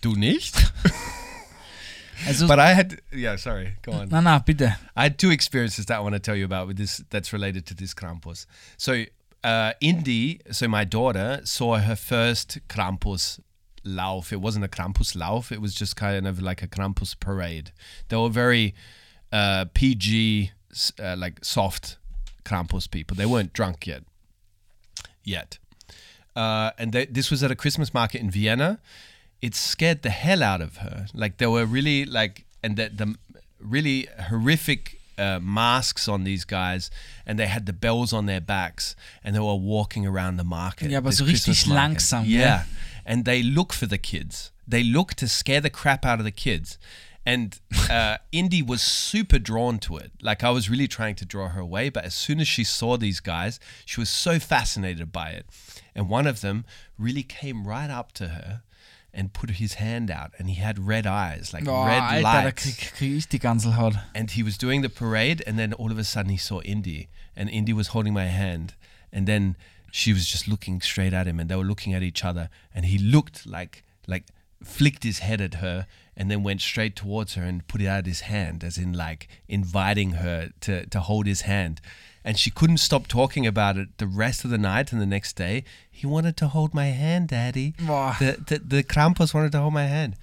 Du 0.01 0.13
nicht? 0.15 0.55
also, 2.27 2.47
But 2.47 2.59
I 2.59 2.73
had, 2.73 3.01
yeah, 3.11 3.35
sorry, 3.37 3.73
go 3.81 3.91
on. 3.93 4.09
na, 4.09 4.21
na, 4.21 4.39
bitte. 4.39 4.75
I 4.95 5.03
had 5.03 5.17
two 5.17 5.31
experiences 5.31 5.85
that 5.87 5.97
I 5.97 5.99
want 6.01 6.13
to 6.13 6.19
tell 6.19 6.35
you 6.35 6.45
about 6.45 6.67
with 6.67 6.77
this 6.77 7.03
that's 7.09 7.33
related 7.33 7.65
to 7.67 7.73
this 7.75 7.93
Krampus. 7.93 8.45
So, 8.77 9.05
uh, 9.43 9.73
Indy, 9.81 10.39
so 10.51 10.67
my 10.67 10.83
daughter 10.83 11.41
saw 11.43 11.77
her 11.77 11.95
first 11.95 12.59
Krampus 12.67 13.39
Lauf. 13.85 14.31
It 14.31 14.41
wasn't 14.41 14.65
a 14.65 14.67
Krampus 14.67 15.15
Lauf, 15.15 15.51
it 15.51 15.61
was 15.61 15.73
just 15.75 15.95
kind 15.95 16.27
of 16.27 16.41
like 16.41 16.63
a 16.63 16.67
Krampus 16.67 17.19
parade. 17.19 17.71
They 18.07 18.17
were 18.17 18.29
very 18.29 18.73
uh, 19.31 19.65
PG, 19.73 20.51
uh, 20.99 21.15
like 21.17 21.43
soft 21.43 21.97
Krampus 22.45 22.89
people. 22.89 23.15
They 23.15 23.25
weren't 23.25 23.53
drunk 23.53 23.87
yet. 23.87 24.03
Yet. 25.23 25.57
Uh, 26.35 26.71
and 26.77 26.93
they, 26.93 27.05
this 27.05 27.29
was 27.29 27.43
at 27.43 27.51
a 27.51 27.55
Christmas 27.55 27.93
market 27.93 28.21
in 28.21 28.31
Vienna. 28.31 28.79
It 29.41 29.55
scared 29.55 30.03
the 30.03 30.09
hell 30.09 30.41
out 30.41 30.61
of 30.61 30.77
her. 30.77 31.07
Like, 31.13 31.37
they 31.37 31.47
were 31.47 31.65
really 31.65 32.05
like, 32.05 32.45
and 32.63 32.77
the 32.77 33.15
really 33.59 34.07
horrific 34.29 34.99
uh, 35.17 35.39
masks 35.41 36.07
on 36.07 36.23
these 36.23 36.45
guys, 36.45 36.89
and 37.25 37.37
they 37.37 37.47
had 37.47 37.65
the 37.65 37.73
bells 37.73 38.13
on 38.13 38.25
their 38.25 38.41
backs, 38.41 38.95
and 39.23 39.35
they 39.35 39.39
were 39.39 39.55
walking 39.55 40.05
around 40.05 40.37
the 40.37 40.43
market. 40.43 40.89
Ja, 40.91 40.97
aber 40.99 41.11
so 41.11 41.25
richtig 41.25 41.67
langsam, 41.67 42.23
Yeah, 42.25 42.39
gell? 42.39 42.65
and 43.05 43.25
they 43.25 43.43
look 43.43 43.73
for 43.73 43.85
the 43.85 43.97
kids. 43.97 44.51
They 44.67 44.83
look 44.83 45.13
to 45.15 45.27
scare 45.27 45.61
the 45.61 45.69
crap 45.69 46.05
out 46.05 46.19
of 46.19 46.25
the 46.25 46.31
kids. 46.31 46.77
And 47.25 47.57
uh, 47.89 48.17
Indy 48.33 48.61
was 48.61 48.81
super 48.81 49.39
drawn 49.39 49.79
to 49.79 49.97
it. 49.97 50.11
Like 50.21 50.43
I 50.43 50.49
was 50.49 50.69
really 50.69 50.87
trying 50.89 51.15
to 51.15 51.25
draw 51.25 51.47
her 51.49 51.61
away, 51.61 51.89
but 51.89 52.03
as 52.03 52.13
soon 52.13 52.39
as 52.41 52.47
she 52.49 52.63
saw 52.65 52.97
these 52.97 53.21
guys, 53.21 53.59
she 53.85 53.99
was 54.01 54.09
so 54.09 54.39
fascinated 54.39 55.11
by 55.11 55.29
it. 55.31 55.45
And 55.95 56.09
one 56.09 56.27
of 56.27 56.41
them 56.41 56.65
really 56.97 57.23
came 57.23 57.65
right 57.65 57.89
up 57.89 58.11
to 58.13 58.27
her 58.29 58.63
and 59.13 59.31
put 59.31 59.51
his 59.51 59.75
hand 59.75 60.09
out, 60.09 60.31
and 60.39 60.49
he 60.49 60.55
had 60.55 60.79
red 60.79 61.05
eyes, 61.05 61.53
like 61.53 61.65
Boah, 61.65 61.85
red 61.85 62.01
Alter, 62.01 62.21
da 62.21 62.33
lights 62.43 62.63
krieg, 62.63 62.91
krieg 62.97 63.17
ich 63.17 63.29
die 63.29 63.37
Ganselhaut. 63.37 63.95
and 64.15 64.31
he 64.31 64.41
was 64.43 64.57
doing 64.57 64.81
the 64.81 64.89
parade 64.89 65.43
and 65.45 65.57
then 65.59 65.73
all 65.73 65.91
of 65.91 65.97
a 65.99 66.03
sudden 66.03 66.31
he 66.31 66.37
saw 66.37 66.61
Indy 66.61 67.07
and 67.35 67.49
Indy 67.49 67.73
was 67.73 67.87
holding 67.89 68.13
my 68.13 68.25
hand 68.25 68.73
and 69.11 69.27
then 69.27 69.55
she 69.91 70.11
was 70.13 70.25
just 70.25 70.47
looking 70.47 70.81
straight 70.81 71.13
at 71.13 71.27
him 71.27 71.39
and 71.39 71.47
they 71.49 71.55
were 71.55 71.63
looking 71.63 71.93
at 71.93 72.01
each 72.01 72.25
other 72.25 72.49
and 72.73 72.85
he 72.85 72.97
looked 72.97 73.45
like 73.45 73.83
like 74.07 74.23
flicked 74.63 75.03
his 75.03 75.19
head 75.19 75.39
at 75.41 75.55
her 75.55 75.85
and 76.17 76.31
then 76.31 76.41
went 76.41 76.61
straight 76.61 76.95
towards 76.95 77.35
her 77.35 77.43
and 77.43 77.67
put 77.67 77.81
it 77.81 77.87
out 77.87 78.05
his 78.07 78.21
hand 78.21 78.63
as 78.63 78.77
in 78.77 78.93
like 78.93 79.27
inviting 79.47 80.11
her 80.13 80.49
to 80.61 80.85
to 80.87 80.99
hold 80.99 81.27
his 81.27 81.41
hand 81.41 81.79
and 82.25 82.37
she 82.37 82.49
couldn't 82.49 82.77
stop 82.77 83.07
talking 83.07 83.45
about 83.45 83.77
it 83.77 83.97
the 83.97 84.07
rest 84.07 84.45
of 84.45 84.49
the 84.49 84.57
night 84.57 84.91
and 84.91 85.01
the 85.01 85.05
next 85.05 85.35
day 85.35 85.63
he 85.89 86.07
wanted 86.07 86.37
to 86.37 86.47
hold 86.47 86.73
my 86.73 86.87
hand 86.87 87.29
daddy 87.29 87.73
the, 88.19 88.37
the 88.47 88.59
the 88.59 88.83
Krampus 88.83 89.33
wanted 89.33 89.51
to 89.51 89.59
hold 89.59 89.73
my 89.73 89.85
hand 89.85 90.15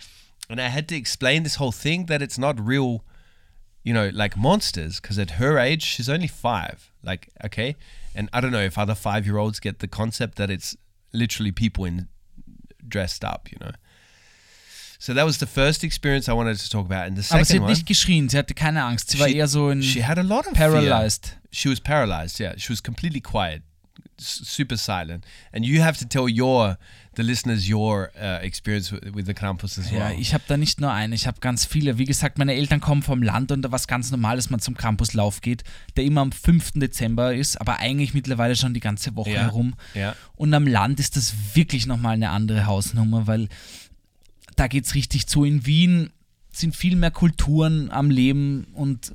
and 0.49 0.61
I 0.61 0.69
had 0.69 0.89
to 0.89 0.97
explain 0.97 1.43
this 1.43 1.57
whole 1.57 1.73
thing 1.73 2.07
that 2.07 2.23
it's 2.23 2.39
not 2.39 2.59
real 2.61 3.05
you 3.83 3.95
know, 3.95 4.11
like 4.13 4.37
monsters, 4.37 5.01
because 5.01 5.19
at 5.19 5.33
her 5.33 5.59
age, 5.59 5.83
she's 5.83 6.09
only 6.09 6.27
five. 6.27 6.91
Like, 7.03 7.31
okay. 7.45 7.77
And 8.15 8.29
I 8.33 8.41
don't 8.41 8.53
know 8.53 8.61
if 8.61 8.77
other 8.77 8.95
five 8.95 9.27
year 9.27 9.39
olds 9.39 9.61
get 9.61 9.79
the 9.79 9.89
concept 9.89 10.37
that 10.37 10.51
it's 10.51 10.77
literally 11.13 11.53
people 11.53 11.85
in 11.85 12.09
dressed 12.87 13.25
up, 13.25 13.51
you 13.51 13.59
know. 13.61 13.73
So 14.99 15.15
that 15.15 15.25
was 15.25 15.39
the 15.39 15.47
first 15.47 15.83
experience 15.83 16.29
I 16.29 16.35
wanted 16.35 16.59
to 16.59 16.69
talk 16.69 16.85
about. 16.85 17.07
And 17.07 17.17
the 17.17 17.27
Aber 17.35 17.45
sie 17.45 17.55
second 17.55 17.63
hat 17.63 17.63
one, 17.63 17.71
nicht 17.71 17.87
geschrien, 17.87 18.29
sie 18.29 18.37
hatte 18.37 18.53
keine 18.53 18.85
Angst. 18.85 19.11
Sie 19.11 19.19
war 19.19 19.29
she, 19.29 19.37
eher 19.37 19.49
so 19.49 19.71
in 19.71 19.83
she 19.83 20.03
had 20.03 20.19
a 20.19 20.23
lot 20.23 20.47
of 20.47 20.55
fear. 20.55 21.09
She 21.51 21.69
was 21.69 21.81
paralyzed, 21.81 22.39
yeah. 22.41 22.55
She 22.59 22.71
was 22.73 22.83
completely 22.83 23.21
quiet, 23.21 23.63
super 24.19 24.77
silent. 24.77 25.25
And 25.53 25.65
you 25.65 25.83
have 25.83 25.99
to 25.99 26.05
tell 26.07 26.29
your, 26.29 26.77
the 27.17 27.23
listeners, 27.23 27.69
your 27.69 28.11
uh, 28.17 28.39
experience 28.43 28.93
with, 28.93 29.15
with 29.15 29.27
the 29.27 29.35
Krampus 29.35 29.79
as 29.79 29.91
well. 29.91 29.99
Ja, 29.99 30.11
ich 30.13 30.33
habe 30.33 30.45
da 30.47 30.57
nicht 30.57 30.81
nur 30.81 30.93
einen, 30.93 31.13
ich 31.13 31.27
habe 31.27 31.41
ganz 31.41 31.65
viele. 31.65 31.99
Wie 31.99 32.05
gesagt, 32.05 32.39
meine 32.39 32.55
Eltern 32.55 32.81
kommen 32.81 33.03
vom 33.03 33.23
Land 33.23 33.51
und 33.51 33.63
da 33.63 33.71
war 33.73 33.77
es 33.77 33.87
ganz 33.89 34.11
normal, 34.11 34.37
dass 34.37 34.49
man 34.51 34.61
zum 34.61 34.77
Campuslauf 34.77 35.41
geht, 35.41 35.65
der 35.97 36.05
immer 36.05 36.21
am 36.21 36.31
5. 36.33 36.73
Dezember 36.77 37.35
ist, 37.35 37.61
aber 37.61 37.79
eigentlich 37.81 38.15
mittlerweile 38.15 38.55
schon 38.55 38.75
die 38.75 38.81
ganze 38.81 39.17
Woche 39.17 39.31
Ja, 39.33 39.41
herum. 39.43 39.75
ja. 39.95 40.15
Und 40.37 40.55
am 40.55 40.67
Land 40.67 41.01
ist 41.01 41.17
das 41.17 41.35
wirklich 41.55 41.87
nochmal 41.87 42.15
eine 42.15 42.31
andere 42.31 42.67
Hausnummer, 42.67 43.27
weil 43.27 43.49
da 44.57 44.69
geht 44.69 44.85
es 44.85 44.95
richtig 44.95 45.27
zu. 45.27 45.45
In 45.45 45.67
Wien 45.67 46.11
sind 46.53 46.77
viel 46.77 46.95
mehr 46.97 47.11
Kulturen 47.11 47.91
am 47.91 48.11
Leben 48.11 48.65
und 48.75 49.13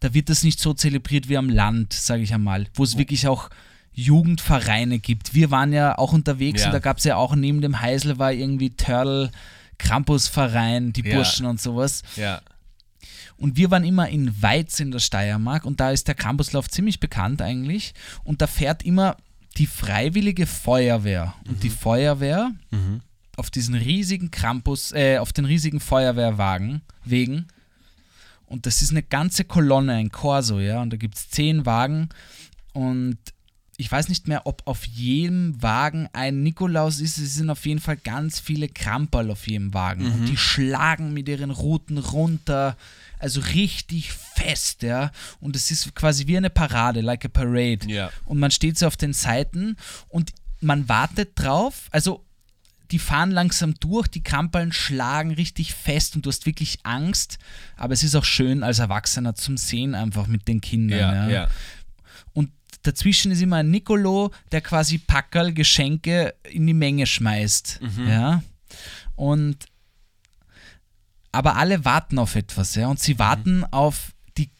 da 0.00 0.14
wird 0.14 0.28
das 0.28 0.42
nicht 0.42 0.60
so 0.60 0.74
zelebriert 0.74 1.28
wie 1.28 1.36
am 1.36 1.48
Land, 1.48 1.92
sage 1.92 2.22
ich 2.22 2.32
einmal, 2.34 2.66
wo 2.74 2.84
es 2.84 2.96
wirklich 2.98 3.26
auch 3.28 3.50
Jugendvereine 3.92 4.98
gibt. 5.00 5.34
Wir 5.34 5.50
waren 5.50 5.72
ja 5.72 5.98
auch 5.98 6.12
unterwegs 6.12 6.60
Ja. 6.62 6.68
und 6.68 6.72
da 6.72 6.78
gab 6.78 6.98
es 6.98 7.04
ja 7.04 7.16
auch 7.16 7.34
neben 7.34 7.60
dem 7.60 7.80
Heisel 7.80 8.18
war 8.18 8.32
irgendwie 8.32 8.70
Turtle, 8.70 9.30
Krampusverein, 9.78 10.92
die 10.92 11.02
Ja. 11.02 11.16
Burschen 11.16 11.46
und 11.46 11.60
sowas. 11.60 12.02
Ja. 12.16 12.40
Und 13.36 13.56
wir 13.56 13.70
waren 13.70 13.84
immer 13.84 14.08
in 14.08 14.40
Weiz 14.42 14.80
in 14.80 14.90
der 14.90 14.98
Steiermark 14.98 15.64
und 15.64 15.80
da 15.80 15.90
ist 15.90 16.08
der 16.08 16.14
Campuslauf 16.14 16.68
ziemlich 16.68 16.98
bekannt 17.00 17.40
eigentlich. 17.40 17.94
Und 18.24 18.42
da 18.42 18.46
fährt 18.46 18.84
immer 18.84 19.16
die 19.56 19.66
Freiwillige 19.66 20.46
Feuerwehr. 20.46 21.34
Und 21.48 21.62
die 21.62 21.70
Feuerwehr 21.70 22.52
auf 23.36 23.50
diesen 23.50 23.74
riesigen 23.76 24.30
Campus, 24.32 24.92
äh, 24.92 25.18
auf 25.18 25.32
den 25.32 25.44
riesigen 25.44 25.78
Feuerwehrwagen, 25.80 26.82
Wegen. 27.04 27.46
Und 28.48 28.66
das 28.66 28.82
ist 28.82 28.90
eine 28.90 29.02
ganze 29.02 29.44
Kolonne, 29.44 29.94
ein 29.94 30.10
Corso, 30.10 30.58
ja. 30.58 30.80
Und 30.80 30.92
da 30.92 30.96
gibt 30.96 31.16
es 31.16 31.30
zehn 31.30 31.66
Wagen. 31.66 32.08
Und 32.72 33.18
ich 33.76 33.90
weiß 33.90 34.08
nicht 34.08 34.26
mehr, 34.26 34.46
ob 34.46 34.66
auf 34.66 34.84
jedem 34.86 35.62
Wagen 35.62 36.08
ein 36.12 36.42
Nikolaus 36.42 36.98
ist. 37.00 37.18
Es 37.18 37.34
sind 37.34 37.48
auf 37.48 37.64
jeden 37.64 37.80
Fall 37.80 37.96
ganz 37.96 38.40
viele 38.40 38.68
Kramperl 38.68 39.30
auf 39.30 39.46
jedem 39.46 39.72
Wagen. 39.72 40.06
Und 40.10 40.26
die 40.26 40.36
schlagen 40.36 41.12
mit 41.12 41.28
ihren 41.28 41.52
Ruten 41.52 41.98
runter. 41.98 42.76
Also 43.20 43.40
richtig 43.40 44.12
fest, 44.12 44.82
ja. 44.82 45.12
Und 45.40 45.54
es 45.54 45.70
ist 45.70 45.94
quasi 45.94 46.26
wie 46.26 46.36
eine 46.36 46.50
Parade, 46.50 47.02
like 47.02 47.24
a 47.24 47.28
parade. 47.28 47.86
Ja. 47.86 48.10
Und 48.24 48.38
man 48.38 48.50
steht 48.50 48.78
so 48.78 48.86
auf 48.86 48.96
den 48.96 49.12
Seiten 49.12 49.76
und 50.08 50.32
man 50.60 50.88
wartet 50.88 51.32
drauf. 51.36 51.88
Also 51.92 52.24
die 52.90 52.98
fahren 52.98 53.30
langsam 53.30 53.74
durch, 53.74 54.08
die 54.08 54.22
Kramperln 54.22 54.72
schlagen 54.72 55.32
richtig 55.32 55.74
fest 55.74 56.16
und 56.16 56.24
du 56.24 56.30
hast 56.30 56.46
wirklich 56.46 56.78
Angst. 56.84 57.38
Aber 57.76 57.92
es 57.92 58.02
ist 58.02 58.14
auch 58.14 58.24
schön 58.24 58.62
als 58.62 58.78
Erwachsener 58.78 59.34
zum 59.34 59.56
Sehen 59.56 59.94
einfach 59.94 60.26
mit 60.26 60.48
den 60.48 60.60
Kindern. 60.60 60.98
Ja, 60.98 61.28
ja. 61.28 61.30
ja. 61.30 61.48
Und 62.32 62.50
dazwischen 62.82 63.30
ist 63.30 63.42
immer 63.42 63.56
ein 63.56 63.70
Nicolo, 63.70 64.32
der 64.52 64.62
quasi 64.62 64.98
Packerl, 64.98 65.52
Geschenke 65.52 66.34
in 66.50 66.66
die 66.66 66.74
Menge 66.74 67.06
schmeißt. 67.06 67.80
Ja. 68.06 68.42
Und 69.16 69.66
aber 71.30 71.56
alle 71.56 71.84
warten 71.84 72.18
auf 72.18 72.36
etwas, 72.36 72.74
ja. 72.74 72.88
Und 72.88 73.00
sie 73.00 73.18
warten 73.18 73.64
auf 73.64 74.12
die, 74.38 74.50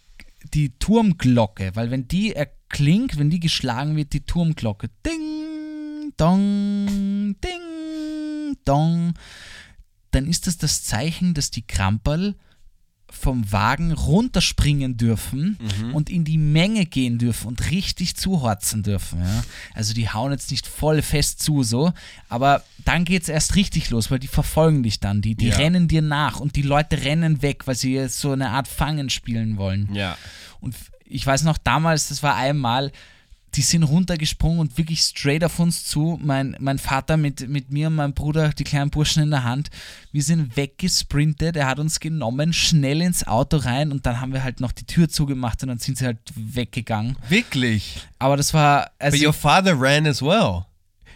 die 0.53 0.79
Turmglocke, 0.79 1.71
weil 1.75 1.91
wenn 1.91 2.09
die 2.09 2.35
erklingt, 2.35 3.19
wenn 3.19 3.31
die 3.31 3.41
geschlagen 3.41 3.97
wird, 3.97 4.13
die 4.13 4.21
Turmglocke, 4.21 4.91
ding, 5.05 6.13
dong, 6.17 7.37
ding, 7.43 7.68
dong, 8.69 9.15
dann 10.11 10.27
ist 10.27 10.47
das 10.47 10.57
das 10.59 10.85
Zeichen, 10.85 11.35
dass 11.35 11.51
die 11.51 11.67
Kramperl 11.67 12.35
vom 13.11 13.51
Wagen 13.51 13.93
runterspringen 13.93 14.99
dürfen 14.99 15.57
und 15.95 16.11
in 16.11 16.25
die 16.27 16.37
Menge 16.37 16.85
gehen 16.85 17.17
dürfen 17.17 17.47
und 17.47 17.71
richtig 17.71 18.17
zuhorzen 18.17 18.83
dürfen. 18.83 19.21
Ja? 19.21 19.45
Also 19.73 19.95
die 19.95 20.11
hauen 20.11 20.31
jetzt 20.31 20.51
nicht 20.51 20.67
voll 20.67 21.01
fest 21.01 21.41
zu 21.43 21.63
so, 21.63 21.95
aber 22.29 22.63
dann 22.85 23.07
geht 23.07 23.23
es 23.23 23.31
erst 23.31 23.55
richtig 23.55 23.89
los, 23.89 24.11
weil 24.11 24.19
die 24.19 24.27
verfolgen 24.29 24.83
dich 24.83 25.01
dann, 25.01 25.23
die, 25.23 25.35
die 25.37 25.49
Ja. 25.49 25.57
rennen 25.57 25.89
dir 25.89 26.03
nach 26.03 26.39
und 26.39 26.55
die 26.55 26.61
Leute 26.63 27.03
rennen 27.03 27.41
weg, 27.41 27.67
weil 27.67 27.77
sie 27.77 27.95
jetzt 27.95 28.21
so 28.21 28.33
eine 28.33 28.51
Art 28.51 28.69
Fangen 28.69 29.09
spielen 29.09 29.57
wollen. 29.57 29.89
Ja. 29.95 30.19
Und 30.61 30.77
ich 31.07 31.27
weiß 31.27 31.45
noch 31.45 31.57
damals, 31.57 32.09
das 32.09 32.23
war 32.23 32.37
einmal, 32.37 32.93
die 33.55 33.63
sind 33.63 33.83
runtergesprungen 33.83 34.61
und 34.61 34.79
wirklich 34.79 35.01
straight 35.01 35.43
auf 35.43 35.59
uns 35.59 35.85
zu. 35.85 36.19
Mein, 36.23 36.57
mein 36.61 36.79
Vater 36.79 37.17
mit, 37.17 37.49
mit 37.49 37.71
mir 37.71 37.89
und 37.89 37.95
meinem 37.95 38.15
Bruder, 38.15 38.51
die 38.51 38.65
kleinen 38.65 38.91
Burschen 38.91 39.23
in 39.23 39.31
der 39.31 39.45
Hand. 39.45 39.71
Wir 40.13 40.23
sind 40.23 40.57
weggesprintet. 40.57 41.57
Er 41.57 41.67
hat 41.67 41.79
uns 41.79 42.01
genommen, 42.01 42.53
schnell 42.53 43.01
ins 43.03 43.27
Auto 43.27 43.57
rein 43.59 43.91
und 43.91 44.07
dann 44.07 44.21
haben 44.21 44.33
wir 44.33 44.45
halt 44.45 44.61
noch 44.61 44.73
die 44.73 44.85
Tür 44.87 45.09
zugemacht 45.09 45.63
und 45.63 45.69
dann 45.69 45.79
sind 45.79 45.99
sie 45.99 46.05
halt 46.05 46.19
weggegangen. 46.35 47.17
Wirklich? 47.29 48.07
Aber 48.19 48.37
das 48.37 48.53
war. 48.55 48.91
Also, 48.99 49.17
But 49.17 49.27
your 49.27 49.33
father 49.33 49.75
ran 49.81 50.07
as 50.07 50.23
well. 50.23 50.65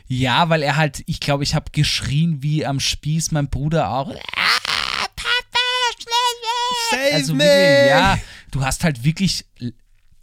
ja, 0.06 0.48
weil 0.48 0.62
er 0.62 0.76
halt, 0.76 1.02
ich 1.06 1.20
glaube, 1.20 1.42
ich 1.44 1.54
habe 1.54 1.70
geschrien 1.72 2.42
wie 2.42 2.66
am 2.66 2.80
Spieß, 2.80 3.30
mein 3.32 3.48
Bruder 3.48 3.90
auch. 3.90 4.10
Ah, 4.10 5.06
Papa, 5.16 5.58
schnell 5.98 6.14
weg! 6.42 6.90
Save 6.90 7.14
also 7.14 7.34
me! 7.34 7.44
wirklich, 7.44 7.90
ja, 7.90 8.18
du 8.50 8.64
hast 8.64 8.84
halt 8.84 9.04
wirklich 9.04 9.46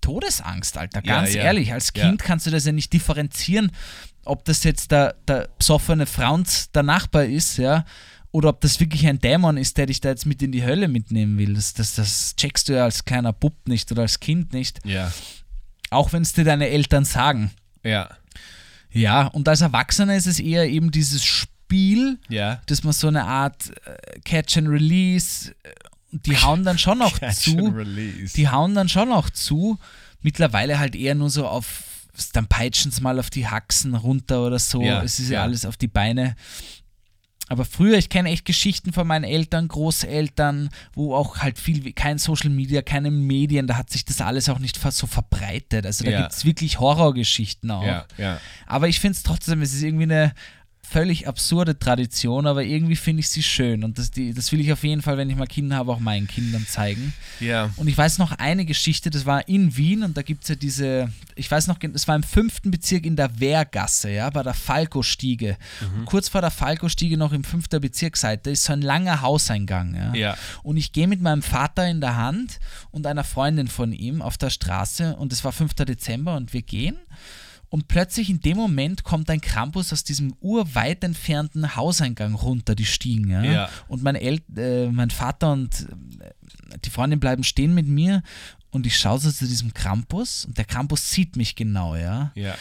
Todesangst, 0.09 0.77
Alter. 0.77 1.01
Ja, 1.05 1.21
Ganz 1.21 1.33
ja. 1.33 1.43
ehrlich, 1.43 1.71
als 1.73 1.91
Ja. 1.95 2.07
Kind 2.07 2.19
kannst 2.21 2.47
du 2.47 2.51
das 2.51 2.65
ja 2.65 2.71
nicht 2.71 2.91
differenzieren, 2.93 3.71
ob 4.25 4.43
das 4.45 4.63
jetzt 4.63 4.91
der, 4.91 5.13
der 5.27 5.49
besoffene 5.57 6.05
Franz, 6.05 6.71
der 6.71 6.83
Nachbar 6.83 7.25
ist, 7.25 7.57
ja, 7.57 7.85
oder 8.31 8.49
ob 8.49 8.61
das 8.61 8.79
wirklich 8.79 9.05
ein 9.07 9.19
Dämon 9.19 9.57
ist, 9.57 9.77
der 9.77 9.85
dich 9.87 10.01
da 10.01 10.09
jetzt 10.09 10.25
mit 10.25 10.41
in 10.41 10.51
die 10.51 10.63
Hölle 10.63 10.87
mitnehmen 10.87 11.37
will. 11.37 11.53
Das, 11.53 11.73
das, 11.73 11.95
das 11.95 12.35
checkst 12.35 12.69
du 12.69 12.73
ja 12.73 12.83
als 12.85 13.05
kleiner 13.05 13.33
Bub 13.33 13.53
nicht 13.67 13.91
oder 13.91 14.03
als 14.03 14.19
Kind 14.19 14.53
nicht, 14.53 14.79
Ja. 14.85 15.11
auch 15.91 16.11
wenn 16.13 16.21
es 16.23 16.33
dir 16.33 16.43
deine 16.43 16.69
Eltern 16.69 17.05
sagen. 17.05 17.51
Ja. 17.83 18.09
Ja, 18.91 19.27
und 19.27 19.47
als 19.47 19.61
Erwachsener 19.61 20.15
ist 20.15 20.25
es 20.27 20.39
eher 20.39 20.67
eben 20.67 20.89
dieses 20.91 21.23
Spiel, 21.23 22.17
Ja. 22.29 22.61
dass 22.65 22.83
man 22.83 22.93
so 22.93 23.07
eine 23.07 23.25
Art 23.25 23.71
äh, 23.85 24.19
Catch 24.21 24.57
and 24.57 24.67
Release, 24.69 25.51
äh, 25.63 25.69
die 26.11 26.35
hauen 26.41 26.63
dann 26.63 26.77
schon 26.79 27.01
auch 27.03 27.17
zu. 27.31 27.71
Die 28.35 28.49
hauen 28.49 28.73
dann 28.73 28.89
schon 28.89 29.11
auch 29.11 29.29
zu. 29.29 29.77
Mittlerweile 30.21 30.79
halt 30.79 30.95
eher 30.95 31.15
nur 31.15 31.29
so 31.29 31.47
auf, 31.47 31.83
dann 32.33 32.47
peitschen 32.47 32.91
sie 32.91 33.01
mal 33.01 33.19
auf 33.19 33.29
die 33.29 33.47
Haxen 33.47 33.95
runter 33.95 34.45
oder 34.45 34.59
so. 34.59 34.81
Ja, 34.81 35.01
es 35.03 35.19
ist 35.19 35.29
ja, 35.29 35.35
ja. 35.39 35.43
alles 35.43 35.65
auf 35.65 35.77
die 35.77 35.87
Beine. 35.87 36.35
Aber 37.51 37.65
früher, 37.65 37.97
ich 37.97 38.09
kenne 38.09 38.29
echt 38.29 38.45
Geschichten 38.45 38.93
von 38.93 39.07
meinen 39.07 39.23
Eltern, 39.23 39.67
Großeltern, 39.69 40.69
wo 40.93 41.15
auch 41.15 41.37
halt 41.37 41.57
viel, 41.57 41.93
kein 41.93 42.19
Social 42.19 42.51
Media, 42.51 42.83
keine 42.83 43.09
Medien, 43.09 43.65
da 43.65 43.75
hat 43.75 43.89
sich 43.89 44.05
das 44.05 44.21
alles 44.21 44.49
auch 44.49 44.59
nicht 44.59 44.77
so 44.91 45.07
verbreitet. 45.07 45.83
Also 45.87 46.03
da 46.05 46.11
Ja. 46.11 46.21
gibt 46.21 46.33
es 46.33 46.45
wirklich 46.45 46.79
Horrorgeschichten 46.79 47.71
auch. 47.71 47.83
ja, 47.83 48.05
ja. 48.19 48.39
Aber 48.67 48.87
ich 48.87 48.99
finde 48.99 49.15
es 49.17 49.23
trotzdem, 49.23 49.63
es 49.63 49.73
ist 49.73 49.81
irgendwie 49.81 50.03
eine 50.03 50.33
völlig 50.89 51.27
absurde 51.27 51.77
Tradition, 51.77 52.47
aber 52.47 52.63
irgendwie 52.63 52.95
finde 52.95 53.19
ich 53.19 53.29
sie 53.29 53.43
schön 53.43 53.83
und 53.83 53.99
das, 53.99 54.09
die, 54.09 54.33
das 54.33 54.51
will 54.51 54.59
ich 54.59 54.71
auf 54.71 54.83
jeden 54.83 55.03
Fall, 55.03 55.17
wenn 55.17 55.29
ich 55.29 55.35
mal 55.35 55.45
Kinder 55.45 55.75
habe, 55.75 55.91
auch 55.91 55.99
meinen 55.99 56.27
Kindern 56.27 56.65
zeigen. 56.67 57.13
Yeah. 57.39 57.71
Und 57.77 57.87
ich 57.87 57.97
weiß 57.97 58.17
noch 58.17 58.31
eine 58.31 58.65
Geschichte, 58.65 59.11
das 59.11 59.27
war 59.27 59.47
in 59.47 59.77
Wien 59.77 60.03
und 60.03 60.17
da 60.17 60.23
gibt 60.23 60.43
es 60.43 60.49
ja 60.49 60.55
diese, 60.55 61.11
ich 61.35 61.49
weiß 61.49 61.67
noch, 61.67 61.77
das 61.77 62.07
war 62.07 62.15
im 62.15 62.23
fünften 62.23 62.71
Bezirk 62.71 63.05
in 63.05 63.15
der 63.15 63.39
Wehrgasse, 63.39 64.09
ja, 64.09 64.29
bei 64.31 64.41
der 64.41 64.55
Falco-Stiege. 64.55 65.57
Kurz 66.05 66.27
vor 66.27 66.41
der 66.41 66.51
Falco-Stiege 66.51 67.17
noch 67.17 67.33
im 67.33 67.43
fünften 67.43 67.79
Bezirk 67.79 68.17
seid, 68.17 68.47
da 68.47 68.51
ist 68.51 68.63
so 68.63 68.73
ein 68.73 68.81
langer 68.81 69.21
Hauseingang, 69.21 69.93
ja. 69.93 70.13
Ja. 70.15 70.37
Und 70.63 70.77
ich 70.77 70.91
gehe 70.91 71.07
mit 71.07 71.21
meinem 71.21 71.43
Vater 71.43 71.87
in 71.87 72.01
der 72.01 72.15
Hand 72.15 72.59
und 72.89 73.05
einer 73.05 73.23
Freundin 73.23 73.67
von 73.67 73.93
ihm 73.93 74.23
auf 74.23 74.37
der 74.37 74.49
Straße 74.49 75.15
und 75.17 75.33
es 75.33 75.43
war 75.43 75.51
5. 75.51 75.75
Dezember 75.75 76.35
und 76.35 76.53
wir 76.53 76.63
gehen 76.63 76.97
und 77.69 77.87
plötzlich 77.87 78.29
in 78.29 78.39
dem 78.39 78.57
Moment 78.57 79.03
kommt 79.03 79.29
ein 79.29 79.41
Krampus 79.41 79.93
aus 79.93 80.03
diesem 80.03 80.33
urweit 80.41 81.03
entfernten 81.03 81.75
Hauseingang 81.75 82.33
runter, 82.33 82.73
die 82.73 82.85
Stiegen. 82.85 83.29
Ja? 83.29 83.43
Ja. 83.43 83.69
Und 83.87 84.01
mein, 84.01 84.15
El 84.15 84.41
äh, 84.57 84.87
mein 84.89 85.11
Vater 85.11 85.53
und 85.53 85.87
äh, 86.19 86.77
die 86.83 86.89
Freundin 86.89 87.19
bleiben 87.19 87.43
stehen 87.43 87.75
mit 87.75 87.87
mir 87.87 88.23
und 88.71 88.87
ich 88.87 88.97
schaue 88.97 89.19
so 89.19 89.31
zu 89.31 89.47
diesem 89.47 89.73
Krampus 89.73 90.45
und 90.45 90.57
der 90.57 90.65
Krampus 90.65 91.11
sieht 91.11 91.35
mich 91.35 91.55
genau, 91.55 91.95
ja. 91.95 92.31
Yeah. 92.35 92.55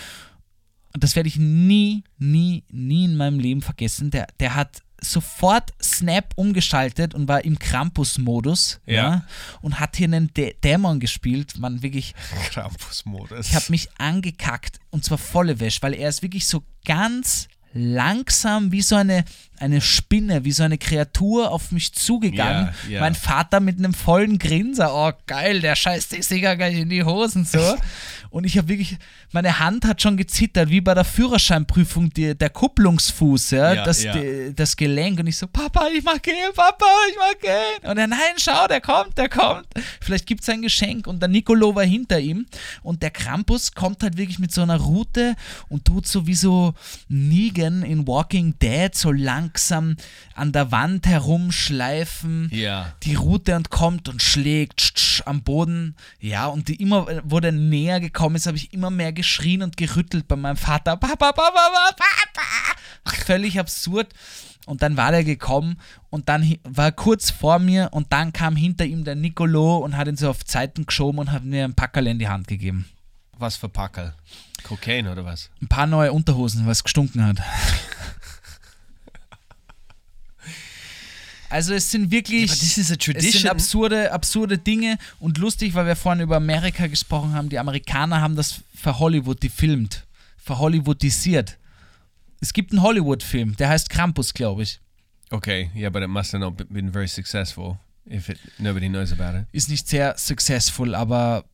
Und 0.95 1.05
das 1.05 1.17
werde 1.17 1.29
ich 1.29 1.37
nie, 1.37 2.05
nie, 2.19 2.65
nie 2.71 3.05
in 3.05 3.17
meinem 3.17 3.39
Leben 3.39 3.63
vergessen. 3.63 4.11
Der, 4.11 4.27
der 4.41 4.55
hat 4.55 4.83
sofort 5.01 5.73
Snap 5.83 6.33
umgeschaltet 6.37 7.15
und 7.15 7.29
war 7.29 7.45
im 7.45 7.59
Krampus-Modus 7.59 8.81
ja. 8.87 8.95
Ja. 8.95 9.25
und 9.61 9.81
hat 9.81 9.97
hier 9.97 10.07
einen 10.07 10.33
Dä 10.35 10.55
Dämon 10.63 11.01
gespielt. 11.01 11.59
Man 11.59 11.83
wirklich, 11.83 12.15
Krampus-Modus. 12.51 13.49
ich 13.49 13.55
habe 13.55 13.67
mich 13.71 13.89
angekackt 13.99 14.81
und 14.91 15.05
zwar 15.05 15.19
volle 15.19 15.61
Wäsche, 15.61 15.83
weil 15.83 15.95
er 15.95 16.09
ist 16.09 16.23
wirklich 16.23 16.47
so 16.47 16.65
ganz 16.85 17.49
langsam 17.73 18.73
wie 18.73 18.83
so 18.83 18.97
eine, 18.97 19.25
eine 19.61 19.81
Spinne, 19.81 20.45
wie 20.45 20.53
so 20.53 20.63
eine 20.63 20.79
Kreatur 20.79 21.51
auf 21.51 21.73
mich 21.73 21.93
zugegangen. 21.93 22.71
Ja, 22.87 22.95
ja. 22.95 23.01
Mein 23.01 23.15
Vater 23.15 23.61
mit 23.61 23.79
einem 23.79 23.95
vollen 23.95 24.39
Grinser, 24.39 24.95
oh 24.95 25.13
geil, 25.27 25.61
der 25.61 25.77
scheißt 25.77 26.11
sich 26.11 26.27
sicher 26.27 26.57
gleich 26.57 26.77
in 26.77 26.89
die 26.89 27.05
Hosen 27.05 27.45
so. 27.45 27.59
Und 28.31 28.45
ich 28.45 28.59
habe 28.59 28.69
wirklich, 28.69 28.99
meine 29.33 29.59
Hand 29.59 29.87
hat 29.87 30.03
schon 30.03 30.19
gezittert, 30.19 30.69
wie 30.69 30.83
bei 30.83 30.93
der 30.93 31.05
Führerscheinprüfung, 31.05 32.11
die, 32.11 32.37
der 32.37 32.51
Kupplungsfuß, 32.51 33.53
ja, 33.53 33.75
Ja, 33.75 33.85
das. 33.85 34.01
Die, 34.01 34.53
das 34.55 34.77
Gelenk. 34.77 35.19
Und 35.19 35.27
ich 35.27 35.37
so, 35.37 35.47
Papa, 35.47 35.89
ich 35.95 36.05
mag 36.05 36.23
gehen, 36.23 36.35
Papa, 36.55 36.87
ich 37.11 37.17
mag 37.17 37.41
gehen. 37.41 37.91
Und 37.91 37.99
er, 37.99 38.07
nein, 38.07 38.19
schau, 38.37 38.67
der 38.67 38.81
kommt, 38.81 39.17
der 39.17 39.29
kommt. 39.29 39.67
Vielleicht 40.01 40.27
gibt 40.27 40.43
es 40.43 40.49
ein 40.49 40.63
Geschenk. 40.63 41.07
Und 41.07 41.21
der 41.21 41.29
Nicolo 41.29 41.75
war 41.75 41.85
hinter 41.85 42.19
ihm. 42.21 42.47
Und 42.83 43.03
der 43.03 43.11
Krampus 43.11 43.73
kommt 43.73 44.03
halt 44.03 44.17
wirklich 44.19 44.39
mit 44.39 44.53
so 44.53 44.63
einer 44.63 44.77
Rute 44.77 45.35
und 45.69 45.85
tut 45.85 46.07
so 46.07 46.27
wie 46.27 46.35
so 46.35 46.75
Negan 47.09 47.83
in 47.83 48.07
Walking 48.07 48.59
Dead 48.59 48.95
so 48.95 49.11
langsam 49.49 49.97
an 50.35 50.53
der 50.53 50.71
Wand 50.73 51.07
herumschleifen 51.07 52.51
Ja. 52.53 52.93
die 53.03 53.15
Route 53.15 53.57
und 53.57 53.71
kommt 53.71 54.09
und 54.09 54.23
schlägt 54.23 54.79
tsch, 54.79 54.95
tsch, 54.95 55.23
am 55.27 55.43
Boden. 55.43 55.97
Ja, 56.21 56.47
und 56.47 56.69
die 56.69 56.77
immer, 56.77 57.07
wo 57.25 57.41
der 57.41 57.53
näher 57.53 58.01
gekommen 58.01 58.37
ist, 58.37 58.47
habe 58.47 58.57
ich 58.57 58.73
immer 58.73 58.91
mehr 58.91 59.13
geschrien 59.13 59.63
und 59.63 59.77
gerüttelt 59.77 60.29
bei 60.29 60.37
meinem 60.37 60.57
Vater. 60.57 60.97
Papa, 60.97 61.33
Papa, 61.33 61.51
Papa. 61.53 63.15
Völlig 63.25 63.59
absurd. 63.59 64.09
Und 64.67 64.83
dann 64.83 64.99
war 64.99 65.13
der 65.13 65.25
gekommen 65.25 65.79
und 66.11 66.29
dann 66.29 66.57
war 66.63 66.93
kurz 66.93 67.31
vor 67.31 67.59
mir 67.59 67.89
und 67.93 68.13
dann 68.13 68.35
kam 68.35 68.55
hinter 68.55 68.85
ihm 68.85 69.03
der 69.03 69.15
Nicolo 69.15 69.79
und 69.79 69.97
hat 69.97 70.09
ihn 70.09 70.17
so 70.19 70.29
auf 70.29 70.45
Zeiten 70.45 70.85
geschoben 70.85 71.19
und 71.21 71.33
hat 71.33 71.43
mir 71.43 71.65
ein 71.65 71.75
Packerl 71.75 72.07
in 72.07 72.19
die 72.19 72.29
Hand 72.29 72.49
gegeben. 72.49 72.85
Was 73.39 73.57
für 73.57 73.71
Packel? 73.71 74.13
Kokain 74.65 75.09
oder 75.09 75.25
was? 75.25 75.49
Ein 75.63 75.69
paar 75.69 75.87
neue 75.87 76.13
Unterhosen, 76.13 76.67
was 76.67 76.85
gestunken 76.85 77.25
hat. 77.25 77.39
Also 81.51 81.75
es 81.75 81.91
sind 81.91 82.11
wirklich 82.11 82.51
but 82.51 82.59
this 82.59 82.77
is 82.79 82.91
a 82.91 82.95
es 82.95 83.05
sind 83.05 83.15
tradition. 83.15 83.49
absurde, 83.51 84.13
absurde 84.13 84.59
Dinge 84.59 84.99
und 85.19 85.39
lustig, 85.39 85.75
weil 85.75 85.87
wir 85.87 85.97
vorhin 85.97 86.23
über 86.23 86.37
Amerika 86.37 86.87
gesprochen 86.87 87.33
haben. 87.35 87.49
Die 87.49 87.59
Amerikaner 87.59 88.21
haben 88.21 88.37
das 88.37 88.61
für 88.75 88.99
Hollywood 88.99 89.41
gefilmt, 89.41 90.05
für 90.37 90.59
Hollywoodisiert. 90.59 91.57
Es 92.41 92.53
gibt 92.53 92.73
einen 92.73 92.83
Hollywood-Film, 92.83 93.57
der 93.57 93.69
heißt 93.71 93.91
Krampus, 93.91 94.33
glaube 94.35 94.63
ich. 94.63 94.79
Okay, 95.31 95.71
yeah, 95.75 95.91
but 95.91 96.03
it 96.03 96.09
must 96.09 96.33
have 96.33 96.41
not 96.41 96.57
be- 96.57 96.65
been 96.67 96.93
very 96.93 97.09
successful 97.09 97.79
if 98.11 98.29
it 98.29 98.39
nobody 98.59 98.89
knows 98.89 99.13
about 99.13 99.37
it. 99.39 99.47
Ist 99.53 99.69
nicht 99.69 99.89
sehr 99.89 100.17
successful, 100.17 100.95
aber 100.95 101.45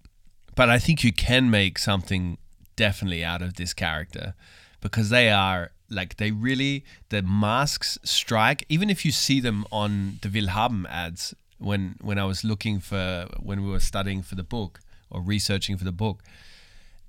But 0.56 0.68
I 0.68 0.78
think 0.78 1.02
you 1.02 1.10
can 1.12 1.50
make 1.50 1.80
something 1.80 2.38
definitely 2.76 3.24
out 3.26 3.42
of 3.42 3.54
this 3.54 3.74
character 3.74 4.34
because 4.80 5.08
they 5.10 5.30
are 5.30 5.70
like 5.90 6.16
they 6.16 6.30
really 6.30 6.84
the 7.10 7.22
masks 7.22 7.98
strike 8.02 8.64
even 8.68 8.90
if 8.90 9.04
you 9.04 9.12
see 9.12 9.40
them 9.40 9.64
on 9.70 10.18
the 10.22 10.28
Willhaben 10.28 10.86
ads 10.88 11.34
when 11.58 11.96
when 12.00 12.18
I 12.18 12.24
was 12.24 12.44
looking 12.44 12.80
for 12.80 13.28
when 13.38 13.62
we 13.62 13.70
were 13.70 13.80
studying 13.80 14.22
for 14.22 14.34
the 14.34 14.42
book 14.42 14.80
or 15.10 15.20
researching 15.20 15.76
for 15.76 15.84
the 15.84 15.92
book 15.92 16.22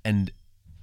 and 0.04 0.30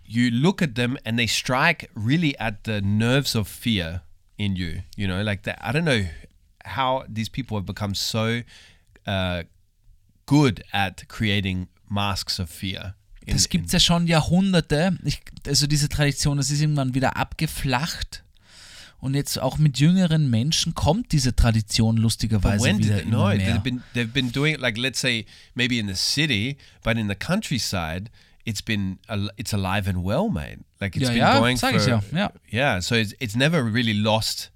you 0.06 0.30
look 0.32 0.62
at 0.62 0.76
them 0.76 0.98
and 1.06 1.18
they 1.18 1.28
strike 1.28 1.90
really 1.94 2.38
at 2.38 2.66
the 2.66 2.82
nerves 2.82 3.36
of 3.36 3.48
fear 3.48 4.02
in 4.38 4.56
you 4.56 4.82
you 4.98 5.08
know 5.08 5.22
like 5.22 5.44
that 5.44 5.60
I 5.62 5.72
don't 5.72 5.86
know 5.86 6.06
how 6.66 7.06
these 7.08 7.30
people 7.30 7.58
have 7.58 7.66
become 7.66 7.94
so 7.94 8.42
uh, 9.06 9.44
good 10.26 10.64
at 10.72 11.08
creating 11.08 11.68
masks 11.90 12.40
of 12.40 12.50
fear 12.50 12.96
in- 13.26 13.34
das 13.34 13.50
gibt 13.50 13.68
es 13.68 13.72
ja 13.74 13.80
schon 13.80 14.08
Jahrhunderte. 14.08 14.98
Ich, 15.04 15.22
also 15.48 15.68
diese 15.68 15.90
Tradition, 15.90 16.38
das 16.38 16.50
ist 16.52 16.62
irgendwann 16.62 16.94
wieder 16.94 17.18
abgeflacht. 17.18 18.24
Und 19.00 19.16
jetzt 19.16 19.38
auch 19.42 19.58
mit 19.58 19.80
jüngeren 19.80 20.30
Menschen 20.30 20.76
kommt 20.76 21.12
diese 21.12 21.36
Tradition 21.36 21.98
lustigerweise 21.98 22.64
when 22.64 22.78
wieder 22.80 22.96
did 22.96 23.04
they, 23.04 23.12
no? 23.12 23.30
immer 23.30 23.36
mehr. 23.36 23.48
They've 23.56 23.62
been 23.62 23.84
they've 23.94 24.14
been 24.14 24.32
doing 24.32 24.54
it 24.56 24.62
like 24.62 24.78
let's 24.78 25.02
say 25.02 25.26
maybe 25.56 25.78
in 25.78 25.88
the 25.90 25.96
city, 25.96 26.56
but 26.84 26.98
in 26.98 27.10
the 27.10 27.16
countryside, 27.16 28.10
it's 28.46 28.62
been 28.62 29.00
it's 29.36 29.54
alive 29.54 29.90
and 29.90 30.06
well, 30.06 30.30
mate. 30.30 30.60
Like 30.80 30.96
it's 30.96 31.04
Ja, 31.10 31.10
been 31.10 31.18
ja, 31.18 31.40
going 31.40 31.58
sag 31.58 31.72
for 31.74 31.82
ich 31.82 31.88
ja, 31.88 32.02
ja. 32.14 32.32
yeah. 32.50 32.82
So 32.82 32.96
it's 32.96 33.14
it's 33.20 33.36
never 33.36 33.62
really 33.66 33.92
lost 33.94 34.52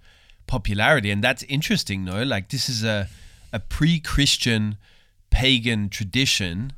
popularity, 0.46 1.12
and 1.12 1.22
that's 1.22 1.44
interesting, 1.44 2.06
though. 2.06 2.24
Like 2.24 2.48
this 2.48 2.70
is 2.70 2.84
a 2.86 3.10
a 3.52 3.60
pre-Christian 3.60 4.78
pagan 5.30 5.90
tradition 5.90 6.72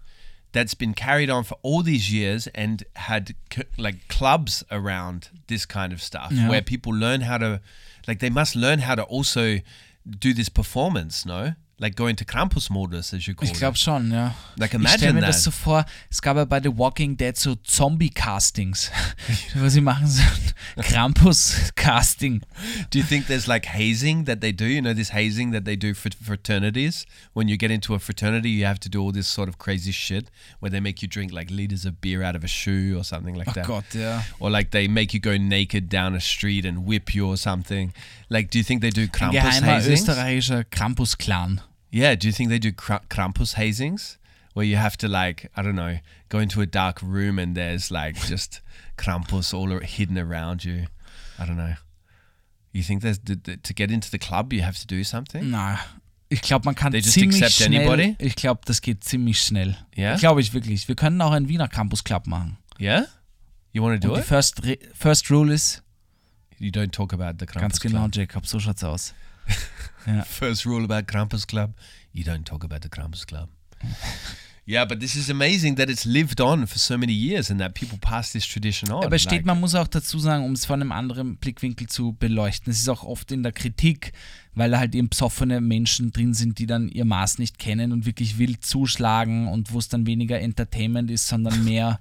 that's 0.52 0.74
been 0.74 0.94
carried 0.94 1.30
on 1.30 1.44
for 1.44 1.56
all 1.62 1.84
these 1.84 2.12
years 2.12 2.48
and 2.48 2.84
had 2.96 3.36
c- 3.54 3.64
like 3.78 4.08
clubs 4.08 4.64
around 4.72 5.30
this 5.48 5.66
kind 5.66 5.94
of 5.94 6.02
stuff 6.02 6.32
Yeah. 6.32 6.50
where 6.50 6.62
people 6.62 6.94
learn 6.94 7.22
how 7.22 7.38
to 7.38 7.62
like 8.08 8.20
they 8.20 8.30
must 8.32 8.56
learn 8.56 8.80
how 8.80 8.96
to 8.96 9.04
also 9.04 9.60
do 10.08 10.34
this 10.34 10.50
performance 10.50 11.26
no 11.26 11.54
like 11.80 11.96
go 11.96 12.08
into 12.08 12.26
Krampus 12.26 12.70
modus 12.70 13.14
as 13.14 13.26
you 13.26 13.34
call 13.34 13.48
Ich 13.48 13.54
glaube 13.54 13.76
it 13.76 13.80
schon, 13.80 14.12
ja. 14.12 14.36
Like, 14.58 14.74
ich 14.74 14.80
stelle 14.82 15.12
imagine 15.12 15.14
mir 15.14 15.22
das 15.22 15.38
that. 15.38 15.44
so 15.46 15.52
vor, 15.52 15.86
es 16.10 16.22
gab 16.22 16.36
ja 16.38 16.46
bei 16.46 16.60
The 16.62 16.78
Walking 16.78 17.16
Dead 17.16 17.36
so 17.38 17.56
Zombie-Castings. 17.56 18.92
Was 19.56 19.74
sie 19.74 19.82
machen, 19.82 20.06
so 20.08 20.22
Krampus-Casting. 20.82 22.42
do 22.92 23.00
you 23.00 23.04
think 23.04 23.28
there's 23.28 23.48
like 23.48 23.66
hazing 23.66 24.26
that 24.26 24.42
they 24.42 24.52
do 24.52 24.66
you 24.66 24.82
know 24.82 24.94
this 24.94 25.10
hazing 25.10 25.52
that 25.52 25.66
they 25.66 25.76
do 25.76 25.94
for 25.94 26.10
fraternities 26.22 27.06
when 27.34 27.48
you 27.48 27.58
get 27.58 27.72
into 27.72 27.94
a 27.94 28.00
fraternity 28.00 28.50
you 28.50 28.66
have 28.66 28.80
to 28.80 28.90
do 28.90 29.02
all 29.02 29.12
this 29.12 29.28
sort 29.28 29.48
of 29.50 29.58
crazy 29.58 29.92
shit 29.92 30.30
where 30.60 30.70
they 30.70 30.80
make 30.80 31.02
you 31.02 31.08
drink 31.08 31.32
like 31.32 31.50
liters 31.50 31.86
of 31.86 32.02
beer 32.02 32.22
out 32.24 32.36
of 32.36 32.44
a 32.44 32.48
shoe 32.48 32.98
or 32.98 33.04
something 33.04 33.36
like 33.36 33.48
Oh 33.50 33.54
that 33.54 33.66
Gott, 33.68 33.86
ja. 33.96 34.22
or 34.40 34.50
like 34.50 34.72
they 34.72 34.88
make 34.88 35.14
you 35.14 35.20
go 35.20 35.38
naked 35.38 35.90
down 35.90 36.14
a 36.16 36.20
street 36.20 36.66
and 36.66 36.86
whip 36.86 37.16
you 37.16 37.26
or 37.28 37.38
something. 37.38 37.94
Like, 38.30 38.50
do 38.52 38.58
you 38.60 38.64
think 38.64 38.82
they 38.82 38.92
do 38.92 39.04
Ein 39.04 39.10
Krampus 39.12 39.42
geheimer 39.42 39.82
österreichischer 39.82 40.64
Krampus-Clan. 40.66 41.62
Yeah, 41.92 42.16
do 42.16 42.28
you 42.28 42.34
think 42.34 42.50
they 42.50 42.60
do 42.60 42.72
Kra- 42.72 43.06
Krampus 43.10 43.56
hazings? 43.56 44.18
Where 44.54 44.66
you 44.66 44.78
have 44.78 44.98
to 44.98 45.08
like, 45.08 45.50
I 45.56 45.62
don't 45.62 45.76
know, 45.76 46.00
go 46.30 46.40
into 46.40 46.62
a 46.62 46.66
dark 46.66 47.02
room 47.02 47.40
and 47.40 47.56
there's 47.56 47.92
like 47.92 48.16
just 48.28 48.62
Krampus 48.98 49.54
all 49.54 49.70
hidden 49.80 50.18
around 50.18 50.64
you. 50.66 50.88
I 51.40 51.46
don't 51.46 51.56
know. 51.58 51.76
You 52.74 52.84
think 52.84 53.02
there's 53.02 53.20
th- 53.20 53.42
th- 53.44 53.60
to 53.64 53.74
get 53.74 53.90
into 53.92 54.10
the 54.12 54.20
club 54.20 54.52
you 54.54 54.62
have 54.62 54.78
to 54.80 54.86
do 54.88 55.04
something? 55.04 55.50
No. 55.52 55.76
ich 56.30 56.42
glaube, 56.42 56.66
man 56.66 56.76
kann 56.76 56.92
They 56.92 57.00
just 57.02 57.14
ziemlich 57.14 57.48
schnell. 57.56 57.76
anybody? 57.80 58.16
Ich 58.20 58.36
glaube, 58.36 58.62
das 58.66 58.82
geht 58.82 59.04
ziemlich 59.04 59.42
schnell. 59.42 59.76
Ja? 59.96 60.16
Glaube 60.18 60.42
ich 60.42 60.54
wirklich. 60.54 60.88
Wir 60.88 60.96
können 60.96 61.20
auch 61.22 61.32
einen 61.32 61.48
Wiener 61.48 61.68
Campus 61.68 62.04
Club 62.04 62.28
machen. 62.28 62.58
Yeah? 62.80 63.06
You 63.72 63.82
want 63.84 64.02
to 64.02 64.08
do 64.08 64.14
Und 64.14 64.18
die 64.20 64.22
it? 64.22 64.28
first, 64.28 64.62
first 64.94 65.32
Rule 65.32 65.52
is 65.54 65.82
You 66.60 66.70
don't 66.72 66.92
talk 66.92 67.14
about 67.14 67.38
the 67.40 67.46
Krampus 67.46 67.62
ganz 67.62 67.80
genau, 67.80 68.02
Club. 68.10 68.16
Jacob, 68.16 68.46
so 68.46 68.60
schaut's 68.60 68.84
aus. 68.84 69.14
First 70.26 70.66
rule 70.66 70.84
about 70.84 71.12
Krampus 71.12 71.48
Club: 71.48 71.74
you 72.14 72.24
don't 72.24 72.44
talk 72.46 72.64
about 72.64 72.80
the 72.82 72.90
Krampus 72.90 73.26
Club. 73.26 73.50
yeah, 74.66 74.86
but 74.86 75.00
this 75.00 75.16
is 75.16 75.30
amazing 75.30 75.76
that 75.78 75.90
it's 75.90 76.06
lived 76.06 76.42
on 76.42 76.68
for 76.68 76.78
so 76.78 76.98
many 76.98 77.14
years 77.14 77.50
and 77.50 77.60
that 77.60 77.74
people 77.74 77.98
pass 78.00 78.32
this 78.32 78.46
tradition 78.46 78.92
on. 78.92 79.04
Aber 79.04 79.18
steht, 79.20 79.40
like- 79.40 79.46
man 79.46 79.60
muss 79.60 79.76
auch 79.76 79.88
dazu 79.88 80.20
sagen, 80.20 80.46
um 80.46 80.54
es 80.54 80.66
von 80.66 80.82
einem 80.82 80.92
anderen 80.92 81.38
Blickwinkel 81.38 81.88
zu 81.88 82.14
beleuchten. 82.14 82.72
Es 82.72 82.80
ist 82.80 82.90
auch 82.90 83.04
oft 83.04 83.32
in 83.32 83.44
der 83.44 83.52
Kritik, 83.52 84.14
weil 84.56 84.72
da 84.72 84.80
halt 84.80 84.96
eben 84.96 85.10
besoffene 85.10 85.62
Menschen 85.62 86.12
drin 86.12 86.34
sind, 86.34 86.60
die 86.60 86.66
dann 86.66 86.90
ihr 86.90 87.06
Maß 87.06 87.40
nicht 87.40 87.60
kennen 87.60 87.92
und 87.92 88.06
wirklich 88.06 88.38
wild 88.38 88.66
zuschlagen 88.66 89.48
und 89.48 89.74
wo 89.74 89.80
es 89.80 89.90
dann 89.90 90.06
weniger 90.06 90.40
Entertainment 90.40 91.10
ist, 91.12 91.28
sondern 91.28 91.64
mehr 91.66 92.00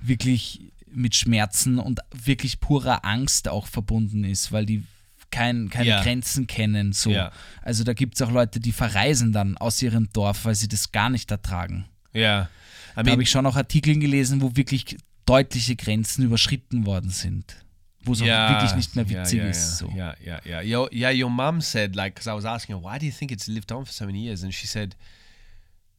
wirklich 0.00 0.60
mit 0.92 1.14
Schmerzen 1.14 1.78
und 1.78 2.00
wirklich 2.12 2.58
purer 2.58 3.04
Angst 3.04 3.48
auch 3.48 3.66
verbunden 3.66 4.24
ist, 4.24 4.50
weil 4.50 4.66
die 4.66 4.82
kein, 5.30 5.68
keine 5.70 5.88
Ja. 5.88 6.02
Grenzen 6.02 6.46
kennen. 6.46 6.92
So. 6.92 7.10
Ja. 7.10 7.32
Also 7.62 7.84
da 7.84 7.92
gibt 7.92 8.14
es 8.14 8.22
auch 8.22 8.30
Leute, 8.30 8.60
die 8.60 8.72
verreisen 8.72 9.32
dann 9.32 9.56
aus 9.58 9.80
ihrem 9.82 10.08
Dorf, 10.12 10.44
weil 10.44 10.54
sie 10.54 10.68
das 10.68 10.92
gar 10.92 11.10
nicht 11.10 11.30
ertragen. 11.30 11.86
Yeah. 12.14 12.48
I 12.96 13.02
Da 13.04 13.12
habe 13.12 13.22
ich 13.22 13.30
schon 13.30 13.46
auch 13.46 13.56
Artikel 13.56 13.98
gelesen, 13.98 14.42
wo 14.42 14.56
wirklich 14.56 14.96
deutliche 15.26 15.76
Grenzen 15.76 16.24
überschritten 16.24 16.86
worden 16.86 17.10
sind. 17.10 17.56
Wo 18.02 18.12
es 18.12 18.22
auch 18.22 18.26
wirklich 18.26 18.74
nicht 18.74 18.96
mehr 18.96 19.08
witzig 19.08 19.40
ist. 19.42 19.78
So. 19.78 19.88
Yeah, 19.94 20.16
yeah, 20.24 20.40
yeah. 20.46 20.62
Your, 20.62 20.92
yeah, 20.92 21.10
your 21.12 21.30
mum 21.30 21.60
said, 21.60 21.94
like, 21.94 22.14
because 22.14 22.28
I 22.28 22.34
was 22.34 22.44
asking 22.44 22.76
her, 22.76 22.82
why 22.82 22.98
do 22.98 23.04
you 23.06 23.12
think 23.12 23.30
it's 23.30 23.46
lived 23.46 23.70
on 23.70 23.84
for 23.84 23.92
so 23.92 24.06
many 24.06 24.20
years? 24.20 24.42
And 24.42 24.52
she 24.54 24.66
said, 24.66 24.96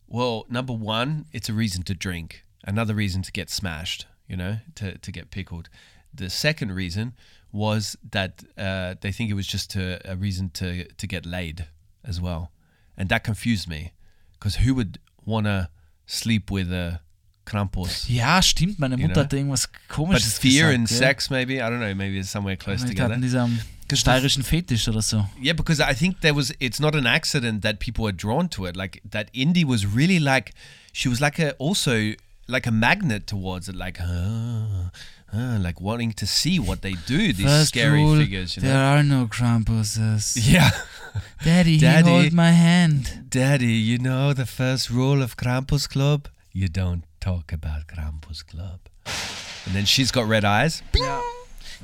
well, 0.07 0.45
number 0.49 0.73
one, 0.73 1.25
it's 1.31 1.47
a 1.47 1.53
reason 1.53 1.83
to 1.83 1.93
drink. 1.93 2.43
Another 2.63 2.95
reason 2.95 3.21
to 3.21 3.31
get 3.31 3.49
smashed, 3.49 4.07
you 4.27 4.35
know, 4.35 4.57
to, 4.75 4.97
to 4.97 5.11
get 5.11 5.29
pickled. 5.31 5.69
The 6.13 6.29
second 6.29 6.71
reason 6.73 7.13
was 7.51 7.97
that 8.11 8.43
uh, 8.57 8.95
they 9.01 9.11
think 9.11 9.29
it 9.29 9.33
was 9.35 9.47
just 9.47 9.75
a, 9.75 9.99
a 10.09 10.15
reason 10.15 10.49
to, 10.51 10.85
to 10.85 11.07
get 11.07 11.25
laid 11.25 11.67
as 12.03 12.19
well. 12.21 12.51
And 12.97 13.09
that 13.09 13.23
confused 13.23 13.67
me 13.67 13.93
because 14.33 14.57
who 14.57 14.73
would 14.75 14.99
want 15.25 15.45
to 15.45 15.69
sleep 16.05 16.49
with 16.51 16.71
a 16.71 16.99
Krampus? 17.45 18.05
Ja, 18.07 18.41
stimmt. 18.41 18.79
Meine 18.79 18.97
You 18.97 19.07
Mutter 19.07 19.15
know? 19.15 19.23
hatte 19.23 19.37
irgendwas 19.37 19.67
But 19.87 20.21
fear 20.21 20.67
gesagt. 20.67 20.75
and 20.75 20.89
ja. 20.91 20.97
sex, 20.97 21.29
maybe? 21.29 21.61
I 21.61 21.69
don't 21.69 21.79
know. 21.79 21.93
Maybe 21.95 22.19
it's 22.19 22.29
somewhere 22.29 22.55
close 22.57 22.81
Vielleicht 22.83 22.97
together. 22.97 23.15
hatten 23.15 23.21
die 23.21 23.29
so 23.29 23.39
einen 23.39 23.59
steirischen 23.93 24.43
Fetisch 24.43 24.87
oder 24.87 25.01
so. 25.01 25.25
Yeah, 25.41 25.53
because 25.53 25.79
I 25.81 25.93
think 25.93 26.21
there 26.21 26.33
was. 26.35 26.53
It's 26.59 26.79
not 26.79 26.95
an 26.95 27.05
accident 27.07 27.61
that 27.63 27.79
people 27.79 28.05
are 28.07 28.13
drawn 28.13 28.47
to 28.49 28.65
it. 28.65 28.75
Like 28.75 29.01
that, 29.09 29.29
Indy 29.33 29.65
was 29.65 29.85
really 29.85 30.19
like. 30.19 30.53
She 30.93 31.09
was 31.09 31.19
like 31.19 31.39
a 31.39 31.53
also 31.57 32.13
like 32.47 32.67
a 32.67 32.71
magnet 32.71 33.25
towards 33.27 33.67
it. 33.69 33.75
Like, 33.75 33.99
uh, 33.99 34.89
uh, 35.33 35.57
like 35.59 35.79
wanting 35.81 36.11
to 36.13 36.25
see 36.27 36.59
what 36.59 36.81
they 36.81 36.93
do. 37.05 37.33
These 37.33 37.45
First 37.45 37.69
scary 37.69 38.03
rule, 38.03 38.17
figures. 38.17 38.55
You 38.55 38.63
there 38.63 38.73
know. 38.73 38.83
are 38.99 39.03
no 39.03 39.27
Krampuses. 39.27 40.37
Yeah, 40.51 40.69
Daddy, 41.43 41.77
Daddy. 41.77 42.09
he 42.09 42.21
hold 42.21 42.33
my 42.33 42.51
hand. 42.51 43.25
Daddy, 43.29 43.73
you 43.73 43.97
know 43.97 44.33
the 44.33 44.45
first 44.45 44.89
rule 44.89 45.21
of 45.21 45.37
Krampus 45.37 45.87
Club: 45.89 46.27
you 46.51 46.67
don't 46.67 47.03
talk 47.19 47.51
about 47.53 47.87
Krampus 47.87 48.45
Club. 48.45 48.79
And 49.65 49.75
then 49.75 49.85
she's 49.85 50.11
got 50.11 50.25
red 50.27 50.43
eyes. 50.43 50.81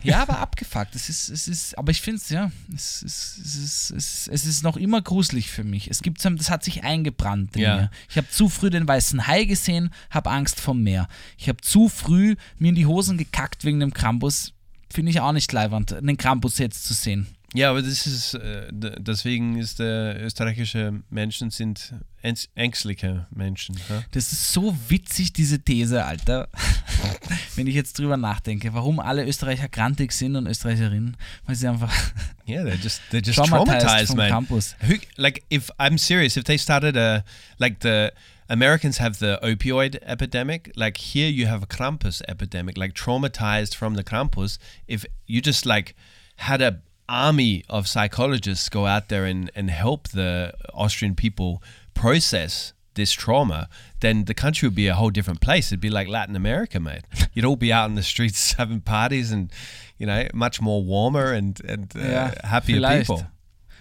Ja, 0.04 0.22
aber 0.22 0.40
abgefuckt. 0.40 0.96
Es 0.96 1.10
ist, 1.10 1.30
es 1.30 1.48
ist, 1.48 1.78
aber 1.78 1.92
ich 1.92 2.02
finde 2.02 2.22
es, 2.22 2.30
ja, 2.30 2.52
es 2.74 3.04
ist, 3.04 3.38
es, 3.40 3.56
ist, 3.56 3.92
es, 3.92 3.92
ist, 3.92 4.28
es 4.30 4.46
ist 4.46 4.64
noch 4.64 4.78
immer 4.78 5.02
gruselig 5.02 5.50
für 5.50 5.64
mich. 5.64 5.90
Es 5.90 6.02
gibt 6.02 6.22
so, 6.22 6.30
das 6.30 6.50
hat 6.50 6.64
sich 6.64 6.84
eingebrannt 6.84 7.56
in 7.56 7.62
Ja. 7.64 7.76
mir. 7.76 7.92
Ich 8.10 8.18
habe 8.18 8.30
zu 8.30 8.50
früh 8.50 8.70
den 8.70 8.88
weißen 8.88 9.28
Hai 9.28 9.46
gesehen, 9.46 9.92
habe 10.10 10.30
Angst 10.30 10.60
vom 10.60 10.82
Meer. 10.84 11.08
Ich 11.38 11.50
habe 11.50 11.62
zu 11.62 11.90
früh 11.90 12.36
mir 12.58 12.70
in 12.70 12.76
die 12.76 12.86
Hosen 12.86 13.18
gekackt 13.18 13.64
wegen 13.66 13.80
dem 13.80 13.94
Krampus. 13.94 14.54
Finde 14.90 15.12
ich 15.12 15.20
auch 15.20 15.34
nicht 15.34 15.52
leiwand, 15.52 15.94
einen 15.94 16.18
Krampus 16.18 16.58
jetzt 16.60 16.86
zu 16.86 16.94
sehen. 16.94 17.28
Ja, 17.58 17.72
aber 17.72 17.82
das 17.82 18.06
ist, 18.06 18.36
äh, 18.36 18.68
deswegen 18.72 19.58
ist 19.58 19.80
der 19.80 20.22
österreichische 20.22 21.02
Menschen 21.10 21.50
sind 21.50 21.94
ängst- 22.24 22.50
ängstliche 22.56 23.26
Menschen. 23.32 23.76
hä? 23.88 24.04
Das 24.12 24.32
ist 24.32 24.54
so 24.54 24.78
witzig, 24.90 25.34
diese 25.34 25.60
These, 25.60 26.06
Alter. 26.06 26.50
Wenn 27.56 27.66
ich 27.66 27.74
jetzt 27.74 27.98
drüber 27.98 28.16
nachdenke, 28.18 28.74
warum 28.76 29.00
alle 29.00 29.26
Österreicher 29.26 29.70
grantig 29.70 30.12
sind 30.12 30.36
und 30.36 30.46
Österreicherinnen, 30.48 31.18
weil 31.46 31.56
sie 31.56 31.68
einfach 31.68 31.92
Yeah, 32.48 32.62
they're 32.64 32.76
just 32.82 33.02
they're 33.12 33.26
just 33.26 33.40
traumatized 33.40 33.82
traumatized, 33.82 34.08
vom 34.10 34.18
man. 34.18 34.30
Campus. 34.30 34.76
Who 34.88 34.94
like 35.18 35.44
if 35.50 35.70
I'm 35.80 35.98
serious, 35.98 36.38
if 36.38 36.44
they 36.44 36.58
started 36.58 36.96
a 36.96 37.24
like 37.58 37.80
the 37.82 38.12
Americans 38.50 39.00
have 39.00 39.18
the 39.20 39.40
opioid 39.44 40.00
epidemic, 40.04 40.72
like 40.76 40.98
here 40.98 41.28
you 41.30 41.48
have 41.48 41.64
a 41.64 41.68
Krampus 41.68 42.22
epidemic, 42.28 42.78
like 42.78 42.94
traumatized 42.94 43.76
from 43.76 43.96
the 43.96 44.04
Krampus. 44.04 44.60
If 44.88 45.06
you 45.26 45.42
just 45.42 45.66
like 45.66 45.96
had 46.38 46.62
a 46.62 46.80
army 47.10 47.64
of 47.70 47.88
psychologists 47.88 48.70
go 48.70 48.86
out 48.86 49.10
there 49.10 49.26
and, 49.26 49.50
and 49.56 49.70
help 49.70 50.10
the 50.10 50.54
Austrian 50.74 51.16
people 51.16 51.62
process 51.94 52.74
this 52.96 53.12
trauma, 53.12 53.70
then 54.02 54.26
the 54.26 54.34
country 54.34 54.68
would 54.68 54.76
be 54.76 54.88
a 54.88 54.96
whole 54.96 55.12
different 55.12 55.40
place. 55.40 55.72
It'd 55.72 55.80
be 55.80 55.90
like 55.90 56.08
Latin 56.08 56.36
America, 56.36 56.80
mate. 56.80 57.04
You'd 57.34 57.46
all 57.46 57.56
be 57.56 57.72
out 57.72 57.90
in 57.90 57.96
the 57.96 58.04
streets 58.04 58.54
having 58.58 58.82
parties 58.82 59.32
and, 59.32 59.52
you 59.98 60.06
know, 60.06 60.28
much 60.34 60.60
more 60.62 60.84
warmer 60.84 61.32
and, 61.34 61.60
and 61.64 61.94
uh, 61.96 62.00
Ja, 62.00 62.32
happier 62.44 62.78
vielleicht. 62.78 63.08
people. 63.08 63.26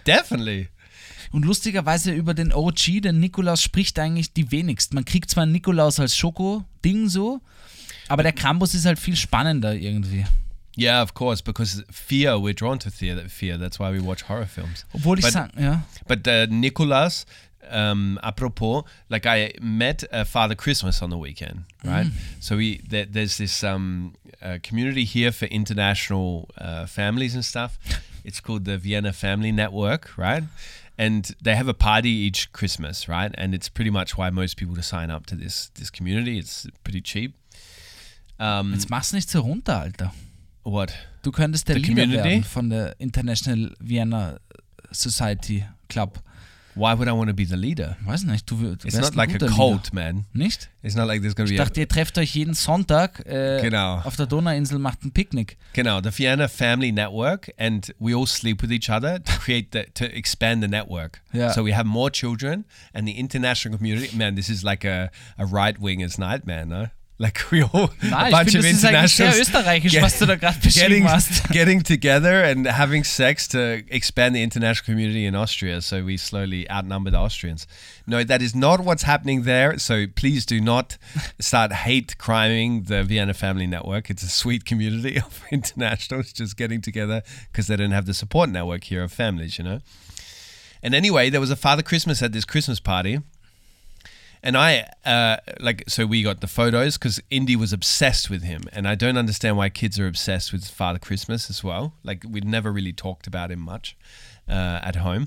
Definitely. 0.05 0.69
Und 1.33 1.45
lustigerweise 1.45 2.13
über 2.13 2.35
den 2.35 2.53
OG, 2.53 3.03
den 3.03 3.19
Nikolaus, 3.19 3.61
spricht 3.63 3.99
eigentlich 3.99 4.33
die 4.33 4.51
wenigsten. 4.53 4.95
Man 4.95 5.05
kriegt 5.05 5.29
zwar 5.31 5.45
Nikolaus 5.45 5.99
als 5.99 6.17
Schoko-Ding 6.17 7.09
so, 7.09 7.41
aber 8.09 8.23
der 8.23 8.33
Krampus 8.33 8.75
ist 8.75 8.87
halt 8.87 8.99
viel 8.99 9.17
spannender 9.17 9.75
irgendwie. 9.75 10.25
Yeah, 10.77 11.01
of 11.03 11.15
course, 11.15 11.41
because 11.41 11.83
fear, 11.91 12.39
we're 12.39 12.53
drawn 12.53 12.79
to 12.81 12.91
fear. 12.91 13.17
Fear. 13.29 13.57
That's 13.57 13.79
why 13.79 13.91
we 13.91 13.99
watch 14.01 14.23
horror 14.23 14.47
films. 14.47 14.85
Obwohl 14.93 15.19
ich 15.19 15.25
But- 15.25 15.33
sagen, 15.33 15.53
ja. 15.59 15.81
But 16.07 16.29
uh, 16.29 16.47
Nicholas, 16.51 17.25
um, 17.71 18.19
apropos, 18.23 18.85
like 19.09 19.25
I 19.27 19.53
met 19.61 20.05
uh, 20.13 20.25
Father 20.25 20.55
Christmas 20.55 21.03
on 21.03 21.09
the 21.11 21.17
weekend, 21.19 21.65
right? 21.85 22.07
So 22.41 22.57
we 22.57 22.81
there, 22.89 23.07
there's 23.07 23.39
this 23.39 23.65
um, 23.65 24.13
uh, 24.43 24.59
community 24.63 25.05
here 25.05 25.33
for 25.33 25.47
international 25.47 26.49
uh, 26.59 26.87
families 26.87 27.35
and 27.35 27.43
stuff. 27.45 27.79
It's 28.23 28.41
called 28.41 28.65
the 28.67 28.77
Vienna 28.77 29.13
Family 29.13 29.53
Network, 29.53 30.17
right? 30.19 30.45
And 30.99 31.35
they 31.43 31.55
have 31.57 31.69
a 31.69 31.75
party 31.75 32.11
each 32.11 32.53
Christmas, 32.53 33.09
right? 33.09 33.35
And 33.39 33.55
it's 33.55 33.69
pretty 33.71 33.91
much 33.91 34.17
why 34.19 34.31
most 34.31 34.57
people 34.57 34.75
to 34.77 34.83
sign 34.83 35.11
up 35.11 35.25
to 35.27 35.35
this 35.37 35.71
this 35.75 35.91
community. 35.91 36.39
It's 36.39 36.67
pretty 36.85 37.01
cheap. 37.01 37.33
Um, 38.39 38.73
Jetzt 38.75 38.91
mach's 38.91 39.13
nicht 39.13 39.31
so 39.31 39.41
runter, 39.43 39.73
Alter. 39.73 40.13
What? 40.73 40.93
Du 41.23 41.33
könntest 41.33 41.69
der 41.69 41.77
The 41.77 41.83
Leader 41.83 42.03
community? 42.03 42.25
werden 42.29 42.45
von 42.45 42.71
der 42.71 42.99
International 43.01 43.75
Vienna 43.81 44.39
Society 44.93 45.65
Club. 45.89 46.21
Why 46.79 46.93
would 46.95 47.09
I 47.09 47.13
want 47.13 47.31
to 47.31 47.35
be 47.35 47.47
the 47.47 47.57
leader? 47.57 47.97
Weiß 48.05 48.25
nicht, 48.25 48.51
du, 48.51 48.57
du 48.57 48.87
It's 48.87 48.95
not 48.99 49.13
ein 49.13 49.17
like 49.17 49.43
a 49.43 49.47
cult, 49.49 49.95
man. 49.95 50.17
Leader. 50.17 50.27
Nicht? 50.35 50.69
It's 50.83 50.95
not 50.95 51.07
like 51.07 51.23
there's 51.23 51.35
to 51.35 51.45
Ich 51.45 51.57
dachte, 51.57 51.81
ihr 51.81 51.89
trefft 51.89 52.19
euch 52.19 52.35
jeden 52.35 52.53
Sonntag 52.53 53.25
äh, 53.25 53.63
Genau. 53.63 54.01
auf 54.05 54.17
der 54.17 54.27
Donauinsel, 54.27 54.79
macht 54.79 55.03
ein 55.03 55.11
Picknick. 55.11 55.57
Genau, 55.73 56.03
the 56.03 56.11
Vienna 56.11 56.49
Family 56.49 56.93
Network, 56.93 57.51
and 57.59 57.95
we 57.99 58.15
all 58.15 58.27
sleep 58.27 58.61
with 58.61 58.71
each 58.71 58.91
other 58.91 59.19
to 59.25 59.33
create 59.39 59.69
the 59.73 59.85
to 59.95 60.05
expand 60.05 60.63
the 60.63 60.69
network. 60.69 61.23
Yeah. 61.33 61.51
So 61.55 61.65
we 61.65 61.75
have 61.75 61.87
more 61.87 62.11
children, 62.13 62.67
and 62.93 63.09
the 63.09 63.13
international 63.19 63.79
community. 63.79 64.15
Man, 64.15 64.35
this 64.35 64.51
is 64.51 64.63
like 64.63 64.85
a, 64.85 65.11
a 65.39 65.47
right 65.47 65.81
wingers 65.81 66.19
nightmare, 66.19 66.67
no? 66.67 66.89
Like 67.19 67.51
we 67.51 67.63
all 67.63 67.89
Nein, 68.03 68.29
a 68.29 68.31
bunch 68.31 68.53
finde, 68.53 68.59
of 68.59 68.65
das 68.65 68.73
ist 68.75 68.81
sehr 68.83 68.91
internationals 68.91 69.37
get- 69.91 70.03
was 70.03 70.19
du 70.19 70.27
da 70.27 70.35
getting 70.37 71.07
getting 71.51 71.83
together 71.83 72.43
and 72.45 72.67
having 72.67 73.05
sex 73.05 73.49
to 73.49 73.83
expand 73.89 74.35
the 74.35 74.43
international 74.43 74.85
community 74.85 75.25
in 75.25 75.35
Austria. 75.35 75.81
So 75.81 76.05
we 76.05 76.19
slowly 76.19 76.71
outnumber 76.71 77.11
the 77.11 77.17
Austrians. 77.19 77.67
No, 78.07 78.23
that 78.23 78.43
is 78.43 78.55
not 78.55 78.81
what's 78.81 79.05
happening 79.05 79.45
there. 79.45 79.79
So 79.79 80.07
please 80.15 80.45
do 80.45 80.61
not 80.61 80.99
start 81.41 81.73
hate 81.73 82.19
criming 82.19 82.83
the 82.83 83.03
Vienna 83.03 83.33
Family 83.33 83.67
Network. 83.67 84.11
It's 84.11 84.23
a 84.23 84.29
sweet 84.29 84.67
community 84.67 85.17
of 85.27 85.43
internationals 85.51 86.35
just 86.35 86.59
getting 86.59 86.83
together 86.83 87.23
because 87.51 87.67
they 87.67 87.77
don't 87.77 87.93
have 87.93 88.05
the 88.05 88.15
support 88.15 88.51
network 88.51 88.85
here 88.85 89.03
of 89.03 89.11
families, 89.11 89.57
you 89.57 89.65
know. 89.65 89.81
And 90.83 90.95
anyway, 90.95 91.31
there 91.31 91.41
was 91.41 91.51
a 91.51 91.57
Father 91.57 91.83
Christmas 91.83 92.23
at 92.23 92.33
this 92.33 92.45
Christmas 92.45 92.79
party. 92.79 93.21
And 94.47 94.57
I, 94.57 94.89
uh, 95.05 95.39
like, 95.59 95.83
so 95.89 96.07
we 96.07 96.23
got 96.23 96.41
the 96.41 96.47
photos 96.47 96.97
because 96.97 97.21
Indy 97.31 97.57
was 97.57 97.73
obsessed 97.73 98.31
with 98.31 98.45
him. 98.45 98.63
And 98.73 98.87
I 98.87 98.95
don't 98.95 99.17
understand 99.17 99.57
why 99.57 99.71
kids 99.71 99.99
are 99.99 100.07
obsessed 100.07 100.53
with 100.53 100.65
Father 100.69 101.01
Christmas 101.01 101.51
as 101.51 101.65
well. 101.65 101.95
Like, 102.05 102.23
we'd 102.31 102.45
never 102.45 102.71
really 102.71 102.93
talked 102.93 103.27
about 103.27 103.51
him 103.51 103.59
much 103.59 103.97
uh, 104.49 104.79
at 104.85 104.95
home. 104.95 105.27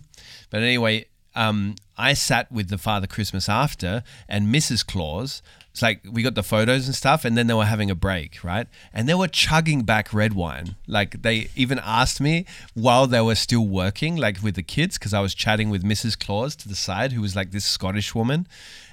But 0.49 0.61
anyway, 0.61 1.07
um, 1.35 1.75
I 1.97 2.13
sat 2.13 2.49
with 2.49 2.69
the 2.69 2.77
Father 2.77 3.07
Christmas 3.07 3.49
after 3.49 4.03
and 4.29 4.47
Mrs. 4.47 4.87
Claus. 4.87 5.41
It's 5.71 5.81
like 5.81 5.99
we 6.09 6.23
got 6.23 6.35
the 6.35 6.41
photos 6.41 6.87
and 6.87 6.95
stuff, 6.95 7.25
and 7.25 7.37
then 7.37 7.47
they 7.47 7.53
were 7.53 7.65
having 7.65 7.91
a 7.91 7.95
break, 7.95 8.41
right? 8.41 8.67
And 8.93 9.07
they 9.07 9.13
were 9.13 9.27
chugging 9.27 9.83
back 9.83 10.13
red 10.13 10.33
wine. 10.33 10.77
Like 10.87 11.21
they 11.21 11.49
even 11.57 11.79
asked 11.83 12.21
me 12.21 12.45
while 12.73 13.05
they 13.05 13.21
were 13.21 13.35
still 13.35 13.67
working, 13.67 14.15
like 14.15 14.41
with 14.41 14.55
the 14.55 14.63
kids, 14.63 14.97
because 14.97 15.13
I 15.13 15.19
was 15.19 15.35
chatting 15.35 15.69
with 15.69 15.83
Mrs. 15.83 16.17
Claus 16.17 16.55
to 16.57 16.69
the 16.69 16.75
side, 16.75 17.11
who 17.11 17.21
was 17.21 17.35
like 17.35 17.51
this 17.51 17.65
Scottish 17.65 18.15
woman. 18.15 18.47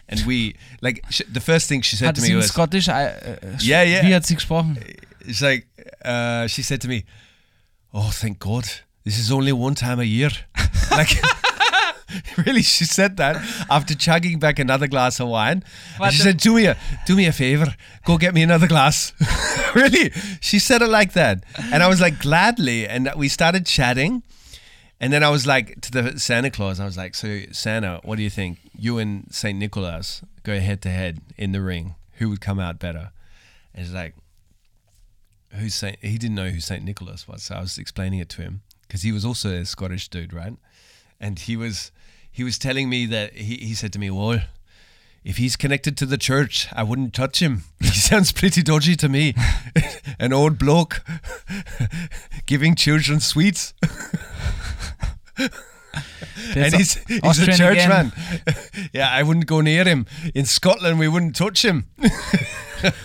And 0.08 0.20
we, 0.26 0.54
like, 0.80 1.02
sh- 1.10 1.22
the 1.32 1.40
first 1.40 1.68
thing 1.68 1.82
she 1.82 1.96
said 1.96 2.06
Hat 2.06 2.14
to 2.16 2.22
me 2.22 2.34
was, 2.36 2.48
Scottish? 2.48 2.88
Äh, 2.88 2.92
äh, 2.92 3.56
Ja, 3.58 3.82
ja. 3.82 4.02
Wie 4.02 4.14
hat 4.14 4.24
sie 4.24 4.36
gesprochen? 4.36 4.78
it's 5.26 5.40
like 5.40 5.66
uh, 6.04 6.46
she 6.46 6.62
said 6.62 6.80
to 6.80 6.88
me, 6.88 7.04
"Oh, 7.92 8.10
thank 8.12 8.38
God, 8.38 8.64
this 9.04 9.18
is 9.18 9.30
only 9.32 9.52
one 9.52 9.74
time 9.74 9.98
a 10.00 10.04
year." 10.04 10.30
like, 10.90 11.10
really, 12.46 12.62
she 12.62 12.84
said 12.84 13.16
that 13.16 13.36
after 13.68 13.94
chugging 13.94 14.38
back 14.38 14.58
another 14.58 14.86
glass 14.86 15.20
of 15.20 15.28
wine. 15.28 15.64
She 16.10 16.18
said, 16.18 16.36
"Do 16.38 16.54
me 16.54 16.66
a, 16.66 16.76
do 17.06 17.16
me 17.16 17.26
a 17.26 17.32
favor, 17.32 17.74
go 18.04 18.16
get 18.16 18.34
me 18.34 18.42
another 18.42 18.66
glass." 18.68 19.12
really, 19.74 20.12
she 20.40 20.58
said 20.58 20.82
it 20.82 20.88
like 20.88 21.12
that, 21.14 21.44
and 21.72 21.82
I 21.82 21.88
was 21.88 22.00
like, 22.00 22.20
"Gladly." 22.20 22.86
And 22.86 23.10
we 23.16 23.28
started 23.28 23.66
chatting. 23.66 24.22
And 24.98 25.12
then 25.12 25.22
I 25.22 25.28
was 25.28 25.46
like 25.46 25.80
to 25.82 25.90
the 25.90 26.18
Santa 26.18 26.50
Claus, 26.50 26.80
I 26.80 26.84
was 26.84 26.96
like, 26.96 27.14
"So 27.14 27.42
Santa, 27.52 28.00
what 28.02 28.16
do 28.16 28.22
you 28.22 28.30
think? 28.30 28.58
You 28.76 28.98
and 28.98 29.26
Saint 29.30 29.58
Nicholas 29.58 30.22
go 30.42 30.58
head 30.58 30.80
to 30.82 30.90
head 30.90 31.20
in 31.36 31.52
the 31.52 31.60
ring. 31.60 31.96
Who 32.14 32.30
would 32.30 32.40
come 32.40 32.58
out 32.58 32.78
better?" 32.78 33.12
And 33.74 33.84
he's 33.84 33.94
like, 33.94 34.14
"Who's 35.50 35.74
Saint 35.74 35.98
he 36.00 36.16
didn't 36.16 36.36
know 36.36 36.48
who 36.48 36.60
Saint 36.60 36.84
Nicholas 36.84 37.28
was, 37.28 37.42
so 37.42 37.56
I 37.56 37.60
was 37.60 37.76
explaining 37.76 38.20
it 38.20 38.30
to 38.30 38.42
him 38.42 38.62
because 38.86 39.02
he 39.02 39.12
was 39.12 39.24
also 39.24 39.50
a 39.50 39.66
Scottish 39.66 40.08
dude, 40.08 40.32
right? 40.32 40.56
And 41.20 41.38
he 41.38 41.56
was 41.56 41.92
he 42.30 42.44
was 42.44 42.58
telling 42.58 42.88
me 42.88 43.06
that 43.06 43.34
he, 43.34 43.56
he 43.56 43.74
said 43.74 43.92
to 43.94 43.98
me, 43.98 44.10
"Well, 44.10 44.40
if 45.26 45.38
he's 45.38 45.56
connected 45.56 45.96
to 45.98 46.06
the 46.06 46.16
church, 46.16 46.68
I 46.72 46.84
wouldn't 46.84 47.12
touch 47.12 47.42
him. 47.42 47.64
He 47.80 47.88
sounds 47.88 48.30
pretty 48.30 48.62
dodgy 48.62 48.94
to 48.96 49.08
me. 49.08 49.34
An 50.20 50.32
old 50.32 50.56
bloke 50.58 51.04
giving 52.46 52.76
children 52.76 53.18
sweets." 53.20 53.74
And 56.54 56.74
he's, 56.74 56.94
he's 57.08 57.18
a 57.18 57.26
Austrian 57.26 57.58
church 57.58 57.78
again. 57.78 57.88
man. 57.88 58.12
yeah, 58.92 59.10
I 59.10 59.22
wouldn't 59.22 59.46
go 59.46 59.60
near 59.60 59.84
him. 59.84 60.06
In 60.34 60.44
Scotland, 60.44 60.98
we 60.98 61.08
wouldn't 61.08 61.34
touch 61.34 61.64
him. 61.64 61.86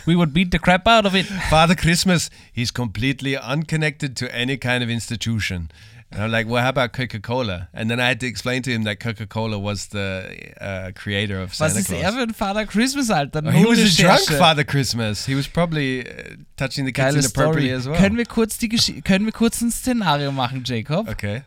We 0.05 0.15
would 0.15 0.33
beat 0.33 0.51
the 0.51 0.59
crap 0.59 0.87
out 0.87 1.05
of 1.05 1.15
it. 1.15 1.25
Father 1.25 1.75
Christmas, 1.75 2.29
he's 2.51 2.71
completely 2.71 3.35
unconnected 3.35 4.15
to 4.17 4.33
any 4.35 4.57
kind 4.57 4.83
of 4.83 4.89
institution. 4.89 5.71
And 6.13 6.21
I'm 6.21 6.29
like, 6.31 6.45
well, 6.45 6.61
how 6.61 6.69
about 6.69 6.91
Coca 6.91 7.21
Cola? 7.21 7.69
And 7.73 7.89
then 7.89 8.01
I 8.01 8.07
had 8.09 8.19
to 8.19 8.27
explain 8.27 8.63
to 8.63 8.69
him 8.69 8.83
that 8.83 8.99
Coca 8.99 9.25
Cola 9.25 9.57
was 9.57 9.87
the 9.87 10.25
uh, 10.59 10.91
creator 10.93 11.39
of 11.41 11.51
Was 11.51 11.73
Santa 11.73 11.79
ist 11.79 11.89
er 11.91 11.99
Claus. 12.01 12.15
für 12.15 12.21
ein 12.23 12.33
Vater 12.33 12.65
Christmas, 12.65 13.09
Alter? 13.09 13.41
he 13.49 13.61
Null 13.63 13.71
was 13.71 13.79
a 13.79 14.01
drunk 14.03 14.19
Recherche. 14.19 14.37
Father 14.37 14.63
Christmas. 14.65 15.25
He 15.25 15.35
was 15.35 15.47
probably 15.47 16.01
uh, 16.01 16.35
touching 16.57 16.85
the 16.85 16.91
kids 16.91 17.15
Geile 17.15 17.19
inappropriately 17.19 17.69
Story. 17.69 17.73
as 17.79 17.87
well. 17.87 17.95
Können 17.97 18.17
wir 18.17 18.25
kurz 18.25 18.57
die 18.57 18.67
Gesch 18.67 18.91
können 19.05 19.23
wir 19.25 19.31
kurz 19.31 19.61
ein 19.61 19.71
Szenario 19.71 20.33
machen, 20.33 20.63
Jacob? 20.65 21.07
okay. 21.07 21.43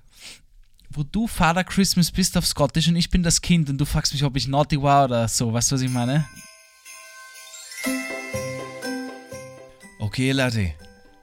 Wo 0.89 1.03
du 1.03 1.27
Father 1.27 1.65
Christmas 1.65 2.11
bist 2.11 2.35
auf 2.39 2.47
Scottish 2.47 2.89
und 2.89 2.97
ich 2.97 3.11
bin 3.11 3.23
das 3.23 3.43
Kind 3.43 3.69
und 3.69 3.77
du 3.79 3.85
fragst 3.85 4.12
mich, 4.15 4.23
ob 4.25 4.35
ich 4.37 4.49
naughty 4.49 4.81
war 4.81 5.05
oder 5.07 5.29
so. 5.29 5.53
Weißt 5.53 5.73
du, 5.73 5.75
was 5.75 5.83
ich 5.83 5.91
meine? 5.91 6.25
Okay, 10.01 10.33
laddie. 10.33 10.73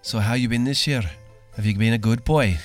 So 0.01 0.19
how 0.19 0.35
you 0.35 0.49
been 0.49 0.65
this 0.65 0.85
year? 0.85 1.03
Have 1.55 1.65
you 1.65 1.77
been 1.77 1.93
a 1.93 1.97
good 1.97 2.23
boy? 2.23 2.57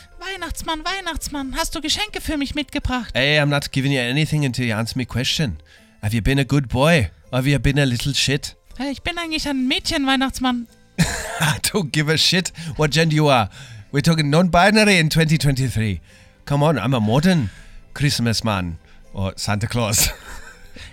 Weihnachtsmann, 0.56 0.84
Weihnachtsmann, 0.86 1.54
hast 1.54 1.74
du 1.74 1.82
Geschenke 1.82 2.22
für 2.22 2.38
mich 2.38 2.54
mitgebracht? 2.54 3.10
Hey, 3.14 3.38
I'm 3.38 3.50
not 3.50 3.72
giving 3.72 3.92
you 3.92 4.00
anything 4.00 4.46
until 4.46 4.64
you 4.64 4.74
answer 4.74 4.96
me 4.96 5.04
question. 5.04 5.58
Have 6.02 6.14
you 6.14 6.22
been 6.22 6.38
a 6.38 6.44
good 6.44 6.70
boy? 6.70 7.10
Or 7.30 7.38
have 7.38 7.46
you 7.46 7.58
been 7.58 7.78
a 7.78 7.84
little 7.84 8.14
shit? 8.14 8.56
Hey, 8.78 8.90
ich 8.90 9.02
bin 9.02 9.18
eigentlich 9.18 9.46
ein 9.46 9.68
Mädchen, 9.68 10.06
Weihnachtsmann. 10.06 10.66
I 10.98 11.58
don't 11.60 11.92
give 11.92 12.10
a 12.10 12.16
shit 12.16 12.54
what 12.78 12.90
gender 12.90 13.14
you 13.14 13.28
are. 13.28 13.50
We're 13.92 14.00
talking 14.00 14.30
non-binary 14.30 14.98
in 14.98 15.10
2023. 15.10 16.00
Come 16.46 16.62
on, 16.62 16.78
I'm 16.78 16.94
a 16.94 17.00
modern 17.00 17.50
Christmas 17.92 18.42
man 18.42 18.78
or 19.12 19.34
Santa 19.36 19.66
Claus. 19.66 20.08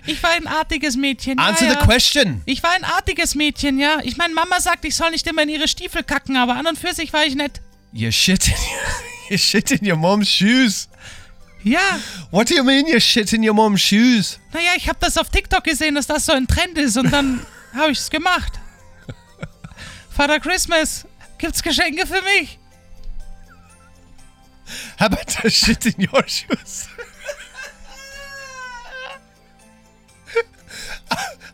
Ich 0.06 0.22
war 0.22 0.30
ein 0.32 0.46
artiges 0.46 0.96
Mädchen. 0.96 1.38
Answer 1.38 1.64
ja, 1.64 1.72
the 1.72 1.78
ja. 1.78 1.84
question. 1.86 2.42
Ich 2.44 2.62
war 2.62 2.72
ein 2.72 2.84
artiges 2.84 3.34
Mädchen, 3.34 3.78
ja. 3.78 4.00
Ich 4.02 4.18
meine, 4.18 4.34
Mama 4.34 4.60
sagt, 4.60 4.84
ich 4.84 4.94
soll 4.94 5.10
nicht 5.10 5.26
immer 5.26 5.42
in 5.42 5.48
ihre 5.48 5.68
Stiefel 5.68 6.02
kacken, 6.02 6.36
aber 6.36 6.56
an 6.56 6.66
und 6.66 6.78
für 6.78 6.92
sich 6.92 7.12
war 7.14 7.24
ich 7.24 7.34
nett. 7.34 7.62
You 7.92 8.10
shit 8.10 8.50
you 9.30 9.38
shit 9.38 9.70
in 9.70 9.86
your 9.86 9.96
mom's 9.96 10.28
shoes. 10.28 10.88
Ja, 11.62 11.80
What 12.30 12.50
do 12.50 12.54
you 12.54 12.62
mean 12.62 12.86
you 12.86 13.00
shit 13.00 13.32
in 13.32 13.42
your 13.42 13.54
mom's 13.54 13.80
shoes? 13.80 14.38
naja, 14.52 14.72
ich 14.76 14.88
habe 14.88 14.98
das 15.00 15.16
auf 15.16 15.30
TikTok 15.30 15.64
gesehen, 15.64 15.94
dass 15.94 16.06
das 16.06 16.26
so 16.26 16.32
ein 16.32 16.46
Trend 16.46 16.76
ist 16.76 16.96
und 16.98 17.10
dann 17.10 17.40
habe 17.74 17.92
ich 17.92 17.98
es 17.98 18.10
gemacht. 18.10 18.52
Vater 20.10 20.38
Christmas, 20.40 21.06
gibt's 21.38 21.62
Geschenke 21.62 22.06
für 22.06 22.20
mich? 22.22 22.58
How 24.98 25.06
about 25.06 25.24
the 25.42 25.50
shit 25.50 25.84
in 25.86 26.08
your 26.12 26.22
shoes? 26.26 26.86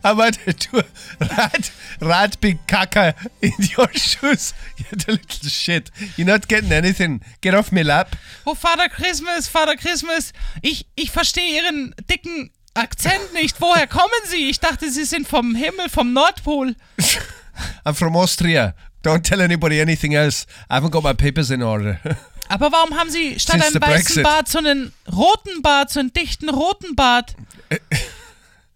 About 0.03 0.37
do 0.45 0.79
a 0.79 0.85
rat, 1.25 1.71
rat 2.01 2.41
big 2.41 2.65
caca 2.67 3.15
in 3.41 3.53
your 3.77 3.89
shoes? 3.93 4.53
You 4.77 4.97
the 4.97 5.11
little 5.13 5.49
shit. 5.49 5.91
You're 6.17 6.27
not 6.27 6.47
getting 6.47 6.71
anything. 6.71 7.21
Get 7.41 7.53
off 7.53 7.71
my 7.71 7.83
lap. 7.83 8.15
Oh, 8.45 8.55
Vater 8.55 8.89
Christmas, 8.89 9.47
Vater 9.47 9.75
Christmas, 9.75 10.33
ich, 10.61 10.87
ich 10.95 11.11
verstehe 11.11 11.61
Ihren 11.61 11.93
dicken 12.09 12.51
Akzent 12.73 13.33
nicht. 13.33 13.59
Woher 13.59 13.85
kommen 13.85 14.09
Sie? 14.27 14.49
Ich 14.49 14.59
dachte, 14.59 14.89
Sie 14.89 15.03
sind 15.03 15.27
vom 15.27 15.55
Himmel, 15.55 15.89
vom 15.89 16.13
Nordpol. 16.13 16.75
I'm 17.85 17.93
from 17.93 18.15
Austria. 18.15 18.73
Don't 19.03 19.23
tell 19.23 19.41
anybody 19.41 19.81
anything 19.81 20.13
else. 20.13 20.45
I 20.69 20.75
haven't 20.75 20.91
got 20.91 21.03
my 21.03 21.13
papers 21.13 21.51
in 21.51 21.61
order. 21.61 21.99
Aber 22.49 22.71
warum 22.71 22.97
haben 22.97 23.09
Sie 23.09 23.39
statt 23.39 23.61
Since 23.61 23.75
einem 23.77 23.81
weißen 23.81 23.91
Brexit. 23.91 24.23
Bart 24.23 24.47
so 24.47 24.57
einen 24.57 24.93
roten 25.11 25.61
Bart, 25.61 25.89
so 25.89 25.99
einen 25.99 26.13
dichten 26.13 26.49
roten 26.49 26.95
Bart? 26.95 27.35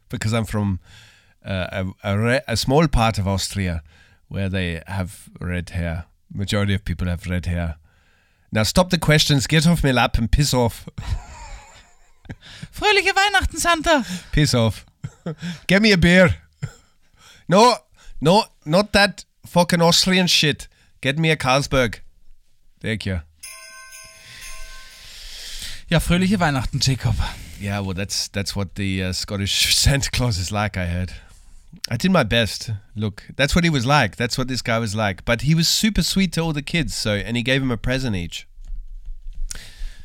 because 0.09 0.33
I'm 0.33 0.45
from 0.45 0.79
uh, 1.45 1.85
a, 2.03 2.13
a, 2.13 2.17
re- 2.19 2.41
a 2.47 2.57
small 2.57 2.87
part 2.87 3.17
of 3.17 3.27
Austria 3.27 3.83
where 4.27 4.49
they 4.49 4.81
have 4.87 5.29
red 5.39 5.69
hair. 5.69 6.05
Majority 6.33 6.73
of 6.73 6.83
people 6.83 7.07
have 7.07 7.27
red 7.27 7.45
hair. 7.45 7.75
Now 8.51 8.63
stop 8.63 8.89
the 8.89 8.97
questions, 8.97 9.47
get 9.47 9.67
off 9.67 9.83
my 9.83 9.91
lap 9.91 10.17
and 10.17 10.31
piss 10.31 10.53
off. 10.53 10.87
Fröhliche 12.71 13.13
Weihnachten, 13.13 13.59
Santa. 13.59 14.05
Piss 14.31 14.53
off. 14.53 14.85
Get 15.67 15.81
me 15.81 15.91
a 15.91 15.97
beer. 15.97 16.35
No, 17.47 17.75
no, 18.19 18.45
not 18.65 18.91
that 18.93 19.25
fucking 19.45 19.81
Austrian 19.81 20.27
shit. 20.27 20.67
Get 21.01 21.19
me 21.19 21.29
a 21.29 21.35
Carlsberg. 21.35 21.99
Thank 22.81 23.05
you. 23.05 23.21
Ja, 25.87 25.99
fröhliche 25.99 26.39
Weihnachten, 26.39 26.79
Jacob. 26.79 27.15
Yeah, 27.59 27.79
well, 27.79 27.93
that's 27.93 28.27
that's 28.29 28.55
what 28.55 28.75
the 28.75 29.03
uh, 29.03 29.13
Scottish 29.13 29.75
Santa 29.83 30.09
Claus 30.09 30.37
is 30.39 30.51
like. 30.51 30.77
I 30.77 30.87
heard. 30.87 31.13
I 31.89 31.97
did 31.97 32.11
my 32.11 32.23
best. 32.23 32.71
Look, 32.95 33.23
that's 33.35 33.55
what 33.55 33.63
he 33.63 33.69
was 33.69 33.85
like. 33.85 34.15
That's 34.17 34.37
what 34.37 34.47
this 34.47 34.61
guy 34.63 34.79
was 34.79 34.95
like. 34.95 35.23
But 35.25 35.41
he 35.41 35.55
was 35.55 35.67
super 35.67 36.03
sweet 36.03 36.33
to 36.33 36.41
all 36.41 36.53
the 36.53 36.63
kids. 36.63 36.95
So, 36.95 37.11
and 37.11 37.37
he 37.37 37.43
gave 37.43 37.61
him 37.61 37.71
a 37.71 37.77
present 37.77 38.15
each. 38.15 38.47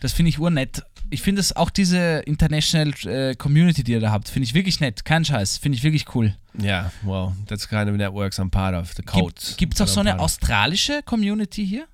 Das 0.01 0.13
finde 0.13 0.31
ich 0.31 0.39
urnett. 0.39 0.83
Ich 1.11 1.23
finde 1.23 1.41
es 1.41 1.55
auch 1.57 1.71
diese 1.71 2.23
International 2.27 2.93
äh, 3.05 3.35
Community, 3.35 3.83
die 3.83 3.93
ihr 3.93 4.01
da 4.01 4.13
habt, 4.13 4.29
finde 4.29 4.45
ich 4.45 4.55
wirklich 4.55 4.81
nett. 4.81 5.05
Kein 5.05 5.25
Scheiß. 5.25 5.59
Finde 5.59 5.77
ich 5.77 5.83
wirklich 5.83 6.15
cool. 6.15 6.35
Yeah, 6.61 6.93
well, 7.03 7.33
that's 7.47 7.69
kind 7.69 7.89
of 7.89 7.97
networks 7.97 8.39
I'm 8.39 8.51
part 8.51 8.75
of. 8.75 8.93
The 8.95 9.03
cults. 9.03 9.57
Gibt 9.57 9.75
es 9.75 9.81
auch 9.81 9.89
so 9.89 10.01
eine 10.01 10.19
australische 10.21 11.03
Community 11.03 11.67
hier? 11.67 11.87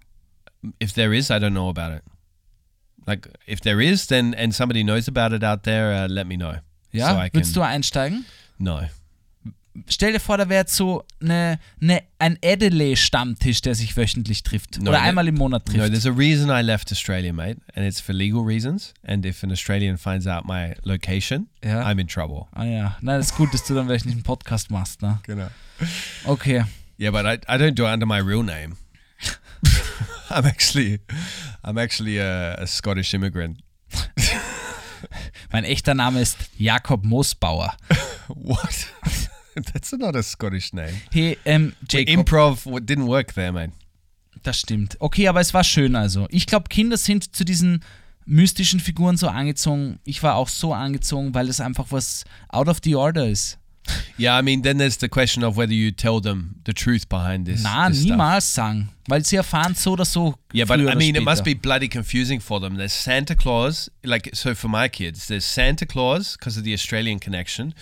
If 0.82 0.92
there 0.92 1.16
is, 1.16 1.30
I 1.30 1.34
don't 1.34 1.52
know 1.52 1.68
about 1.68 1.94
it. 1.96 2.02
Like, 3.06 3.28
if 3.46 3.60
there 3.60 3.80
is, 3.80 4.06
then 4.06 4.34
and 4.34 4.54
somebody 4.54 4.82
knows 4.82 5.08
about 5.08 5.34
it 5.34 5.44
out 5.44 5.62
there, 5.62 5.92
uh, 5.92 6.08
let 6.08 6.26
me 6.26 6.36
know. 6.36 6.56
Ja, 6.92 7.10
So 7.12 7.28
willst 7.32 7.56
du 7.56 7.62
einsteigen? 7.62 8.24
No. 8.58 8.82
Stell 9.88 10.12
dir 10.12 10.20
vor, 10.20 10.38
da 10.38 10.48
wäre 10.48 10.62
jetzt 10.62 10.74
so 10.76 11.04
eine, 11.20 11.58
eine, 11.80 12.02
ein 12.18 12.38
Adelaide-Stammtisch, 12.44 13.60
der 13.60 13.74
sich 13.74 13.96
wöchentlich 13.96 14.42
trifft. 14.42 14.78
No, 14.80 14.90
Oder 14.90 14.98
that- 14.98 15.08
einmal 15.08 15.28
im 15.28 15.34
Monat 15.36 15.66
No, 15.68 15.72
trifft. 15.74 15.90
there's 15.92 16.06
a 16.06 16.10
reason 16.16 16.48
I 16.50 16.62
left 16.62 16.90
Australia, 16.92 17.32
mate, 17.32 17.60
and 17.74 17.86
it's 17.86 18.00
for 18.00 18.12
legal 18.14 18.42
reasons. 18.42 18.94
And 19.04 19.24
if 19.26 19.42
an 19.42 19.50
Australian 19.52 19.98
finds 19.98 20.26
out 20.26 20.44
my 20.46 20.74
location, 20.84 21.48
Ja. 21.64 21.82
I'm 21.84 21.98
in 22.00 22.06
trouble. 22.08 22.46
ah 22.52 22.64
ja, 22.64 22.96
na, 23.00 23.16
das 23.18 23.26
ist 23.30 23.36
gut, 23.36 23.52
dass 23.54 23.64
du 23.64 23.74
dann 23.74 23.86
vielleicht 23.86 24.06
nicht 24.06 24.14
einen 24.14 24.22
Podcast 24.24 24.70
machst, 24.70 25.02
ne? 25.02 25.18
Genau. 25.24 25.48
Okay. 26.24 26.64
Yeah, 26.98 27.10
but 27.10 27.24
I, 27.26 27.34
I 27.52 27.58
don't 27.58 27.74
do 27.74 27.84
it 27.86 27.92
under 27.92 28.06
my 28.06 28.18
real 28.20 28.42
name. 28.42 28.76
I'm 30.30 30.44
actually 30.46 31.00
I'm 31.62 31.78
actually 31.78 32.18
a, 32.18 32.54
a 32.54 32.66
Scottish 32.66 33.12
immigrant. 33.14 33.58
Mein 35.52 35.64
echter 35.64 35.94
Name 35.94 36.20
ist 36.20 36.36
Jakob 36.58 37.04
Moosbauer. 37.04 37.76
What? 38.28 38.86
That's 39.72 39.92
not 39.92 40.14
a 40.14 40.22
Scottish 40.22 40.72
name. 40.72 41.00
Hey, 41.12 41.38
ähm, 41.44 41.74
Jacob. 41.88 42.08
Improv 42.08 42.66
didn't 42.80 43.06
work 43.06 43.34
there, 43.34 43.52
man. 43.52 43.72
Das 44.42 44.60
stimmt. 44.60 44.96
Okay, 45.00 45.28
aber 45.28 45.40
es 45.40 45.54
war 45.54 45.64
schön 45.64 45.96
also. 45.96 46.26
Ich 46.30 46.46
glaube, 46.46 46.68
Kinder 46.68 46.96
sind 46.96 47.34
zu 47.34 47.44
diesen 47.44 47.82
mystischen 48.26 48.80
Figuren 48.80 49.16
so 49.16 49.28
angezogen. 49.28 49.98
Ich 50.04 50.22
war 50.22 50.34
auch 50.34 50.48
so 50.48 50.74
angezogen, 50.74 51.34
weil 51.34 51.48
es 51.48 51.60
einfach 51.60 51.86
was 51.90 52.24
out 52.48 52.68
of 52.68 52.78
the 52.84 52.94
order 52.94 53.26
ist. 53.26 53.58
Yeah, 54.18 54.36
I 54.36 54.42
mean, 54.42 54.62
then 54.62 54.78
there's 54.78 54.98
the 54.98 55.08
question 55.08 55.44
of 55.44 55.56
whether 55.56 55.72
you 55.72 55.92
tell 55.92 56.20
them 56.20 56.56
the 56.64 56.72
truth 56.72 57.08
behind 57.08 57.46
this. 57.46 57.62
Na, 57.62 57.88
this 57.88 58.00
stuff. 58.00 58.10
niemals 58.10 58.54
sagen. 58.54 58.88
Weil 59.06 59.24
sie 59.24 59.36
erfahren 59.36 59.74
so 59.76 59.92
oder 59.92 60.04
so. 60.04 60.34
Yeah, 60.52 60.64
but 60.64 60.80
I 60.80 60.96
mean, 60.96 61.14
it 61.14 61.22
must 61.22 61.42
später. 61.42 61.54
be 61.54 61.60
bloody 61.60 61.88
confusing 61.88 62.40
for 62.40 62.60
them. 62.60 62.76
There's 62.76 62.92
Santa 62.92 63.36
Claus, 63.36 63.88
like, 64.02 64.30
so 64.34 64.54
for 64.54 64.68
my 64.68 64.88
kids, 64.88 65.28
there's 65.28 65.44
Santa 65.44 65.86
Claus 65.86 66.36
because 66.36 66.56
of 66.56 66.64
the 66.64 66.74
Australian 66.74 67.20
connection, 67.20 67.74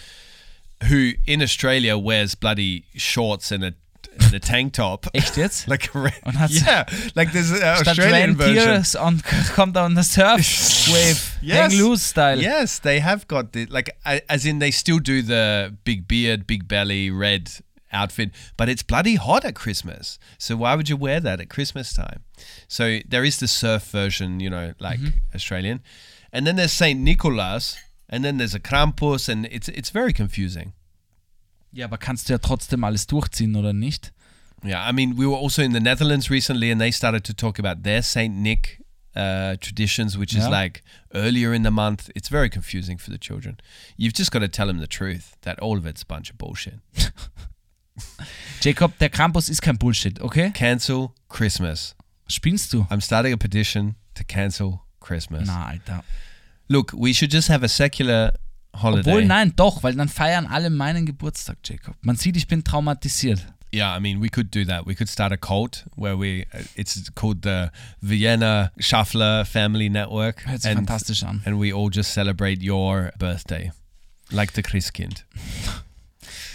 who 0.85 1.13
in 1.27 1.43
Australia 1.43 1.97
wears 1.97 2.35
bloody 2.35 2.85
shorts 2.95 3.51
and 3.51 3.65
a, 3.65 3.75
and 4.19 4.35
a 4.35 4.41
tank 4.41 4.75
top. 4.75 5.07
Echt 5.15 5.37
jetzt? 5.37 5.69
like 5.69 5.95
Und 5.95 6.37
hat's- 6.37 6.65
yeah, 6.65 6.85
like 7.15 7.33
there's 7.33 7.51
an 7.51 7.63
Australian 7.63 8.37
version. 8.37 8.57
Rentiers 8.57 8.95
und 9.01 9.23
kommt 9.55 9.77
on 9.77 9.95
the 9.95 10.03
Surf 10.03 10.89
Wave 10.89 11.39
Yes. 11.43 11.73
Hang 11.73 11.81
Loose 11.81 12.03
Style. 12.03 12.41
Yes, 12.41 12.79
they 12.81 13.01
have 13.01 13.27
got 13.29 13.53
the 13.53 13.67
like, 13.67 13.91
as 14.05 14.47
in 14.47 14.59
they 14.59 14.71
still 14.71 14.99
do 14.99 15.23
the 15.23 15.75
big 15.85 16.09
beard, 16.09 16.47
big 16.47 16.67
belly, 16.67 17.11
red 17.11 17.51
outfit, 17.93 18.31
but 18.57 18.69
it's 18.69 18.83
bloody 18.83 19.15
hot 19.15 19.45
at 19.45 19.55
Christmas. 19.55 20.19
So 20.39 20.57
why 20.57 20.75
would 20.75 20.89
you 20.89 20.97
wear 20.97 21.21
that 21.21 21.41
at 21.41 21.49
Christmas 21.49 21.93
time? 21.93 22.23
So 22.67 22.99
there 23.09 23.25
is 23.25 23.39
the 23.39 23.49
surf 23.49 23.85
version, 23.85 24.41
you 24.41 24.51
know, 24.51 24.75
like 24.81 25.01
mm-hmm. 25.01 25.19
Australian, 25.35 25.83
and 26.33 26.47
then 26.47 26.57
there's 26.57 26.73
Saint 26.73 27.01
Nicholas, 27.01 27.79
and 28.09 28.25
then 28.25 28.39
there's 28.39 28.55
a 28.55 28.61
Krampus, 28.61 29.29
and 29.29 29.47
it's 29.47 29.69
it's 29.69 29.91
very 29.91 30.13
confusing. 30.13 30.73
Ja, 31.73 31.87
aber 31.87 31.99
kannst 31.99 32.29
du 32.29 32.33
ja 32.35 32.39
trotzdem 32.39 32.85
alles 32.85 33.07
durchziehen, 33.07 33.57
oder 33.57 33.73
nicht? 33.73 34.13
Yeah, 34.65 34.89
I 34.89 34.93
mean, 34.93 35.17
we 35.19 35.27
were 35.27 35.37
also 35.37 35.61
in 35.63 35.73
the 35.73 35.81
Netherlands 35.81 36.31
recently, 36.31 36.71
and 36.71 36.81
they 36.81 36.91
started 36.93 37.25
to 37.25 37.35
talk 37.35 37.59
about 37.59 37.83
their 37.83 38.03
Saint 38.03 38.35
Nick 38.37 38.81
uh, 39.17 39.57
traditions, 39.61 40.17
which 40.17 40.33
is 40.35 40.45
Yeah. 40.45 40.49
like 40.63 40.83
earlier 41.13 41.53
in 41.53 41.63
the 41.65 41.71
month. 41.71 42.11
It's 42.15 42.29
very 42.31 42.49
confusing 42.49 42.97
for 42.99 43.11
the 43.11 43.19
children. 43.19 43.59
You've 43.97 44.15
just 44.15 44.31
got 44.31 44.41
to 44.41 44.49
tell 44.49 44.69
them 44.69 44.79
the 44.79 44.87
truth 44.87 45.37
that 45.43 45.59
all 45.61 45.77
of 45.77 45.85
it's 45.87 46.03
a 46.03 46.07
bunch 46.07 46.31
of 46.31 46.39
bullshit. 46.39 46.81
Jacob, 48.61 48.99
der 48.99 49.09
Krampus 49.11 49.49
ist 49.49 49.61
kein 49.63 49.77
Bullshit, 49.79 50.21
okay? 50.21 50.51
Cancel 50.51 51.13
Christmas. 51.29 51.95
Spinnst 52.29 52.73
du? 52.73 52.87
I'm 52.91 53.01
starting 53.01 53.33
a 53.33 53.37
petition 53.37 53.95
to 54.15 54.25
cancel 54.25 54.81
Christmas. 55.01 55.47
Na, 55.47 55.71
Alter. 55.73 56.03
Look, 56.69 56.93
we 56.93 57.13
should 57.13 57.33
just 57.33 57.49
have 57.49 57.65
a 57.65 57.69
secular 57.69 58.33
holiday. 58.75 59.11
Obwohl, 59.11 59.25
nein, 59.25 59.53
doch, 59.57 59.83
weil 59.83 59.95
dann 59.95 60.09
feiern 60.09 60.47
alle 60.47 60.71
meinen 60.71 61.07
Geburtstag, 61.07 61.59
Jacob. 61.65 61.97
Man 62.03 62.17
sieht, 62.17 62.37
ich 62.37 62.47
bin 62.47 62.65
traumatisiert. 62.65 63.45
Yeah, 63.73 63.97
I 63.97 63.99
mean, 63.99 64.21
we 64.21 64.29
could 64.29 64.53
do 64.53 64.65
that. 64.67 64.87
We 64.87 64.95
could 64.95 65.09
start 65.09 65.33
a 65.33 65.37
cult 65.37 65.85
where 65.97 66.17
we, 66.17 66.47
uh, 66.55 66.63
it's 66.77 67.11
called 67.17 67.43
the 67.43 67.73
Vienna 68.01 68.71
Schaffler 68.79 69.45
Family 69.45 69.89
Network. 69.89 70.47
Hört 70.47 70.63
sich 70.63 70.71
and, 70.71 70.79
fantastisch 70.79 71.25
an. 71.25 71.43
and 71.45 71.59
we 71.59 71.73
all 71.73 71.91
just 71.91 72.13
celebrate 72.13 72.63
your 72.63 73.11
birthday. 73.19 73.73
Like 74.31 74.53
the 74.53 74.63
Christkind. 74.63 75.25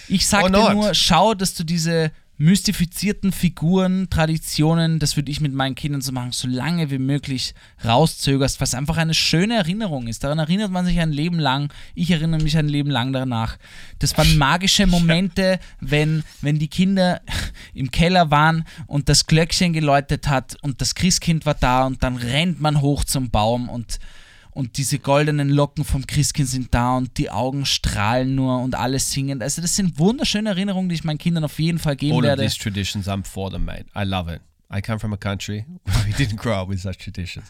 Ich 0.07 0.25
sag 0.27 0.45
dir 0.45 0.51
not. 0.51 0.73
nur, 0.73 0.93
schau, 0.93 1.33
dass 1.33 1.53
du 1.53 1.63
diese 1.63 2.11
mystifizierten 2.39 3.33
Figuren, 3.33 4.09
Traditionen, 4.09 4.97
das 4.99 5.17
würde 5.17 5.29
ich 5.29 5.41
mit 5.41 5.53
meinen 5.53 5.75
Kindern 5.75 5.99
so 5.99 6.13
machen, 6.13 6.31
so 6.31 6.47
lange 6.47 6.89
wie 6.89 6.97
möglich 6.97 7.53
rauszögerst, 7.83 8.61
was 8.61 8.73
einfach 8.73 8.95
eine 8.95 9.13
schöne 9.13 9.55
Erinnerung 9.55 10.07
ist. 10.07 10.23
Daran 10.23 10.39
erinnert 10.39 10.71
man 10.71 10.85
sich 10.85 10.99
ein 11.01 11.11
Leben 11.11 11.37
lang. 11.37 11.71
Ich 11.95 12.11
erinnere 12.11 12.41
mich 12.41 12.57
ein 12.57 12.69
Leben 12.69 12.89
lang 12.89 13.11
danach. 13.11 13.57
Das 13.99 14.17
waren 14.17 14.37
magische 14.37 14.87
Momente, 14.87 15.59
wenn, 15.81 16.23
wenn 16.39 16.59
die 16.59 16.69
Kinder 16.69 17.21
im 17.73 17.91
Keller 17.91 18.31
waren 18.31 18.63
und 18.87 19.09
das 19.09 19.27
Glöckchen 19.27 19.73
geläutet 19.73 20.29
hat 20.29 20.55
und 20.61 20.79
das 20.79 20.95
Christkind 20.95 21.45
war 21.45 21.55
da 21.55 21.85
und 21.85 22.01
dann 22.03 22.15
rennt 22.15 22.61
man 22.61 22.79
hoch 22.79 23.03
zum 23.03 23.31
Baum 23.31 23.67
und 23.67 23.99
und 24.59 24.77
diese 24.77 24.99
goldenen 24.99 25.49
Locken 25.49 25.85
vom 25.85 26.05
Christkind 26.05 26.49
sind 26.49 26.73
da 26.73 26.97
und 26.97 27.17
die 27.17 27.31
Augen 27.31 27.65
strahlen 27.65 28.35
nur 28.35 28.59
und 28.61 28.75
alles 28.75 29.09
singen. 29.09 29.41
Also 29.41 29.61
das 29.61 29.77
sind 29.77 29.97
wunderschöne 29.97 30.49
Erinnerungen, 30.49 30.89
die 30.89 30.95
ich 30.95 31.05
meinen 31.05 31.17
Kindern 31.17 31.45
auf 31.45 31.59
jeden 31.59 31.79
Fall 31.79 31.95
geben 31.95 32.11
All 32.11 32.19
of 32.19 32.23
werde. 32.25 32.43
these 32.43 32.57
traditions, 32.57 33.07
I'm 33.07 33.23
for 33.23 33.49
them, 33.49 33.63
mate. 33.63 33.85
I 33.95 34.03
love 34.03 34.29
it. 34.29 34.41
I 34.69 34.81
come 34.81 34.99
from 34.99 35.13
a 35.13 35.17
country 35.17 35.65
where 35.85 36.05
we 36.05 36.11
didn't 36.11 36.35
grow 36.41 36.61
up 36.61 36.67
with 36.67 36.81
such 36.81 36.97
traditions. 36.97 37.45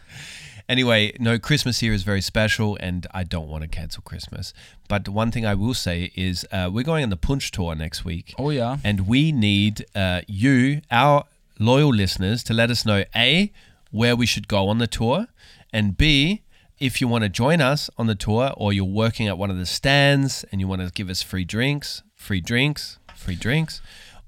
Anyway, 0.69 1.11
no, 1.19 1.39
Christmas 1.39 1.79
here 1.79 1.93
is 1.95 2.03
very 2.03 2.21
special, 2.21 2.77
and 2.79 3.07
I 3.11 3.23
don't 3.23 3.47
want 3.47 3.63
to 3.63 3.67
cancel 3.67 4.03
Christmas. 4.03 4.53
But 4.87 5.09
one 5.09 5.31
thing 5.31 5.43
I 5.43 5.55
will 5.55 5.73
say 5.73 6.11
is 6.15 6.45
uh, 6.51 6.69
we're 6.71 6.83
going 6.85 7.03
on 7.03 7.09
the 7.09 7.17
Punch 7.17 7.49
tour 7.49 7.73
next 7.73 8.05
week. 8.05 8.35
Oh 8.37 8.51
ja. 8.51 8.77
And 8.83 9.07
we 9.07 9.31
need 9.31 9.83
uh, 9.95 10.21
you, 10.27 10.81
our 10.91 11.25
loyal 11.57 11.91
listeners, 11.91 12.43
to 12.43 12.53
let 12.53 12.69
us 12.69 12.85
know 12.85 13.03
A, 13.15 13.51
where 13.89 14.15
we 14.15 14.27
should 14.27 14.47
go 14.47 14.67
on 14.69 14.77
the 14.77 14.85
tour, 14.85 15.25
and 15.73 15.97
B, 15.97 16.43
if 16.79 17.01
you 17.01 17.07
want 17.07 17.23
to 17.23 17.29
join 17.29 17.59
us 17.61 17.89
on 17.97 18.07
the 18.07 18.15
tour 18.15 18.53
or 18.55 18.71
you're 18.71 18.85
working 18.85 19.27
at 19.27 19.37
one 19.37 19.49
of 19.49 19.57
the 19.57 19.65
stands 19.65 20.45
and 20.51 20.61
you 20.61 20.67
want 20.67 20.81
to 20.81 20.91
give 20.91 21.09
us 21.09 21.21
free 21.21 21.43
drinks, 21.43 22.03
free 22.15 22.41
drinks, 22.41 22.99
free 23.15 23.35
drinks, 23.35 23.81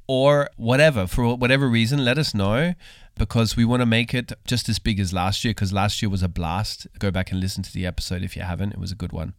or 0.08 0.49
whatever, 0.58 1.08
for 1.08 1.36
whatever 1.36 1.70
reason, 1.70 2.04
let 2.04 2.18
us 2.18 2.34
know 2.34 2.74
because 3.16 3.56
we 3.56 3.64
want 3.64 3.82
to 3.82 3.86
make 3.86 4.14
it 4.14 4.34
just 4.45 4.68
as 4.68 4.80
big 4.80 4.99
as 4.99 5.14
last 5.14 5.43
year 5.45 5.52
because 5.52 5.72
last 5.72 6.02
year 6.02 6.10
was 6.10 6.24
a 6.24 6.28
blast. 6.28 6.88
Go 6.99 7.12
back 7.12 7.32
and 7.32 7.39
listen 7.39 7.64
to 7.64 7.72
the 7.72 7.86
episode 7.86 8.22
if 8.24 8.36
you 8.36 8.41
haven't, 8.41 8.74
it 8.74 8.80
was 8.80 8.91
a 8.91 8.95
good 8.95 9.14
one. 9.14 9.34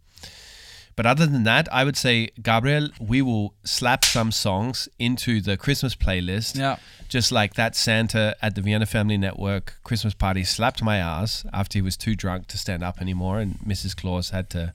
But 0.95 1.07
other 1.07 1.27
than 1.27 1.45
that, 1.45 1.73
I 1.73 1.85
would 1.85 1.97
say, 1.97 2.29
Gabriel, 2.43 2.89
we 3.01 3.23
will 3.23 3.55
slap 3.65 4.05
some 4.05 4.31
songs 4.31 4.89
into 4.99 5.41
the 5.41 5.57
Christmas 5.57 5.95
playlist. 5.95 6.57
Ja. 6.59 6.77
Just 7.09 7.33
like 7.33 7.55
that 7.55 7.75
Santa 7.77 8.37
at 8.43 8.55
the 8.55 8.61
Vienna 8.61 8.87
Family 8.87 9.17
Network 9.17 9.79
Christmas 9.85 10.15
party 10.15 10.45
slapped 10.45 10.83
my 10.83 10.99
ass 10.99 11.45
after 11.53 11.79
he 11.79 11.83
was 11.83 11.97
too 11.97 12.15
drunk 12.15 12.47
to 12.49 12.59
stand 12.59 12.83
up 12.83 13.01
anymore, 13.01 13.39
and 13.41 13.59
Mrs. 13.67 13.97
Claus 13.97 14.31
had 14.31 14.51
to, 14.51 14.75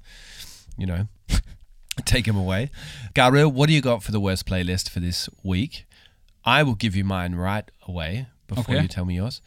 you 0.78 0.86
know, 0.88 1.07
take 2.05 2.28
him 2.28 2.36
away. 2.36 2.72
Gabriel, 3.13 3.51
what 3.51 3.68
do 3.68 3.74
you 3.74 3.82
got 3.82 4.03
for 4.03 4.11
the 4.11 4.20
worst 4.20 4.45
playlist 4.45 4.89
for 4.89 4.99
this 4.99 5.30
week? 5.43 5.86
I 6.45 6.63
will 6.63 6.76
give 6.76 6.95
you 6.95 7.03
mine 7.03 7.36
right 7.36 7.70
away 7.88 8.28
before 8.47 8.76
Okay. 8.76 8.82
you 8.84 8.88
tell 8.88 9.05
me 9.05 9.15
yours. 9.15 9.41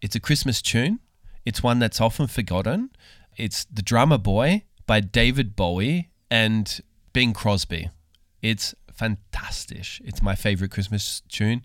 It's 0.00 0.14
a 0.16 0.20
Christmas 0.20 0.62
tune. 0.62 1.00
It's 1.44 1.62
one 1.62 1.78
that's 1.78 2.00
often 2.00 2.26
forgotten. 2.26 2.90
It's 3.36 3.64
The 3.64 3.82
Drummer 3.82 4.18
Boy 4.18 4.64
by 4.86 5.00
David 5.00 5.54
Bowie 5.56 6.10
and 6.30 6.82
Bing 7.12 7.32
Crosby. 7.32 7.90
It's 8.40 8.76
fantastic. 8.92 10.00
It's 10.04 10.22
my 10.22 10.36
favorite 10.36 10.70
Christmas 10.70 11.22
tune. 11.28 11.62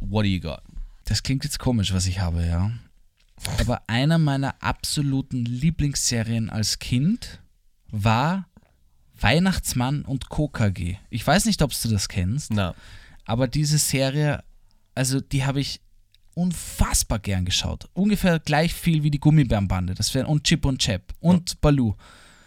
What 0.00 0.24
do 0.24 0.28
you 0.28 0.40
got? 0.40 0.62
Das 1.04 1.22
klingt 1.22 1.44
jetzt 1.44 1.58
komisch, 1.58 1.92
was 1.92 2.06
ich 2.06 2.20
habe, 2.20 2.46
ja. 2.46 2.70
Aber 3.58 3.82
einer 3.86 4.18
meiner 4.18 4.54
absoluten 4.62 5.44
Lieblingsserien 5.44 6.50
als 6.50 6.78
Kind 6.78 7.40
war 7.90 8.46
Weihnachtsmann 9.18 10.02
und 10.02 10.30
KKG. 10.30 10.96
Ich 11.10 11.26
weiß 11.26 11.46
nicht, 11.46 11.62
ob 11.62 11.72
du 11.80 11.88
das 11.88 12.08
kennst. 12.08 12.52
No. 12.52 12.74
Aber 13.24 13.48
diese 13.48 13.78
Serie, 13.78 14.42
also 14.94 15.20
die 15.20 15.44
habe 15.44 15.60
ich 15.60 15.80
unfassbar 16.34 17.18
gern 17.18 17.44
geschaut. 17.44 17.88
Ungefähr 17.92 18.38
gleich 18.38 18.72
viel 18.72 19.02
wie 19.02 19.10
die 19.10 19.20
Gummibärenbande. 19.20 19.94
Das 19.94 20.14
wären 20.14 20.26
und 20.26 20.44
Chip 20.44 20.64
und 20.64 20.78
Chap 20.78 21.12
und 21.20 21.60
Baloo. 21.60 21.94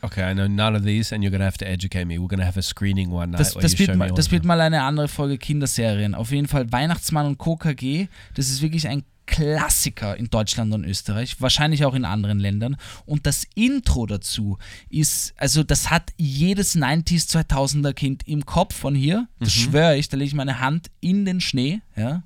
Okay, 0.03 0.29
I 0.29 0.33
know 0.33 0.47
none 0.47 0.75
of 0.75 0.83
these, 0.83 1.15
and 1.15 1.23
you're 1.23 1.31
gonna 1.31 1.45
have 1.45 1.57
to 1.59 1.65
educate 1.65 2.05
me. 2.05 2.19
We're 2.19 2.27
gonna 2.27 2.45
have 2.45 2.59
a 2.59 2.61
screening 2.61 3.09
one 3.09 3.31
night. 3.31 3.39
Das, 3.39 3.53
das, 3.53 3.73
you 3.73 3.79
wird 3.87 3.95
mal, 3.95 4.11
das 4.11 4.31
wird 4.31 4.43
mal 4.43 4.59
eine 4.59 4.83
andere 4.83 5.07
Folge 5.07 5.37
Kinderserien. 5.37 6.13
Auf 6.13 6.31
jeden 6.31 6.47
Fall 6.47 6.69
Weihnachtsmann 6.71 7.25
und 7.25 7.37
KKG. 7.37 8.07
Das 8.35 8.49
ist 8.49 8.61
wirklich 8.61 8.87
ein 8.89 9.03
Klassiker 9.25 10.17
in 10.17 10.29
Deutschland 10.29 10.73
und 10.73 10.83
Österreich, 10.83 11.39
wahrscheinlich 11.39 11.85
auch 11.85 11.93
in 11.93 12.03
anderen 12.03 12.39
Ländern. 12.39 12.75
Und 13.05 13.25
das 13.25 13.45
Intro 13.55 14.05
dazu 14.05 14.57
ist, 14.89 15.33
also 15.37 15.63
das 15.63 15.89
hat 15.89 16.11
jedes 16.17 16.75
90s, 16.75 17.29
2000er 17.29 17.93
Kind 17.93 18.27
im 18.27 18.45
Kopf 18.45 18.75
von 18.75 18.95
hier. 18.95 19.27
Das 19.39 19.53
schwöre 19.53 19.95
ich, 19.95 20.09
da 20.09 20.17
lege 20.17 20.27
ich 20.27 20.35
meine 20.35 20.59
Hand 20.59 20.87
in 20.99 21.23
den 21.23 21.39
Schnee, 21.39 21.79
ja. 21.95 22.23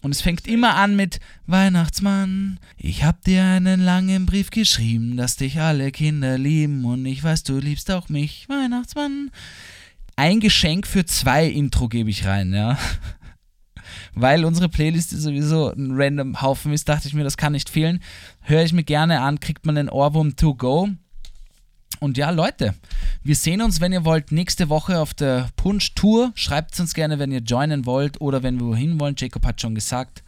Und 0.00 0.12
es 0.12 0.20
fängt 0.20 0.46
immer 0.46 0.76
an 0.76 0.94
mit 0.94 1.18
Weihnachtsmann, 1.46 2.60
ich 2.76 3.02
hab 3.02 3.22
dir 3.24 3.42
einen 3.42 3.80
langen 3.80 4.26
Brief 4.26 4.50
geschrieben, 4.50 5.16
dass 5.16 5.36
dich 5.36 5.60
alle 5.60 5.90
Kinder 5.90 6.38
lieben 6.38 6.84
und 6.84 7.04
ich 7.04 7.24
weiß, 7.24 7.42
du 7.42 7.58
liebst 7.58 7.90
auch 7.90 8.08
mich, 8.08 8.48
Weihnachtsmann. 8.48 9.30
Ein 10.14 10.38
Geschenk 10.40 10.86
für 10.86 11.04
zwei 11.04 11.46
Intro 11.46 11.88
gebe 11.88 12.10
ich 12.10 12.26
rein, 12.26 12.52
ja. 12.52 12.78
Weil 14.14 14.44
unsere 14.44 14.68
Playlist 14.68 15.10
sowieso 15.10 15.70
ein 15.70 15.90
random 15.92 16.42
Haufen 16.42 16.72
ist, 16.72 16.88
dachte 16.88 17.08
ich 17.08 17.14
mir, 17.14 17.24
das 17.24 17.36
kann 17.36 17.52
nicht 17.52 17.70
fehlen. 17.70 18.00
Höre 18.42 18.64
ich 18.64 18.72
mir 18.72 18.84
gerne 18.84 19.20
an, 19.20 19.40
kriegt 19.40 19.66
man 19.66 19.74
den 19.74 19.88
Ohrwurm 19.88 20.36
to 20.36 20.54
go. 20.54 20.88
Und 22.00 22.16
ja, 22.16 22.30
Leute, 22.30 22.74
wir 23.22 23.34
sehen 23.34 23.60
uns, 23.60 23.80
wenn 23.80 23.92
ihr 23.92 24.04
wollt, 24.04 24.32
nächste 24.32 24.68
Woche 24.68 24.98
auf 24.98 25.14
der 25.14 25.48
Punch 25.56 25.94
Tour. 25.94 26.32
Schreibt 26.34 26.74
es 26.74 26.80
uns 26.80 26.94
gerne, 26.94 27.18
wenn 27.18 27.32
ihr 27.32 27.40
joinen 27.40 27.86
wollt 27.86 28.20
oder 28.20 28.42
wenn 28.42 28.60
wir 28.60 28.66
wohin 28.66 29.00
wollen. 29.00 29.14
Jacob 29.18 29.44
hat 29.44 29.60
schon 29.60 29.74
gesagt. 29.74 30.22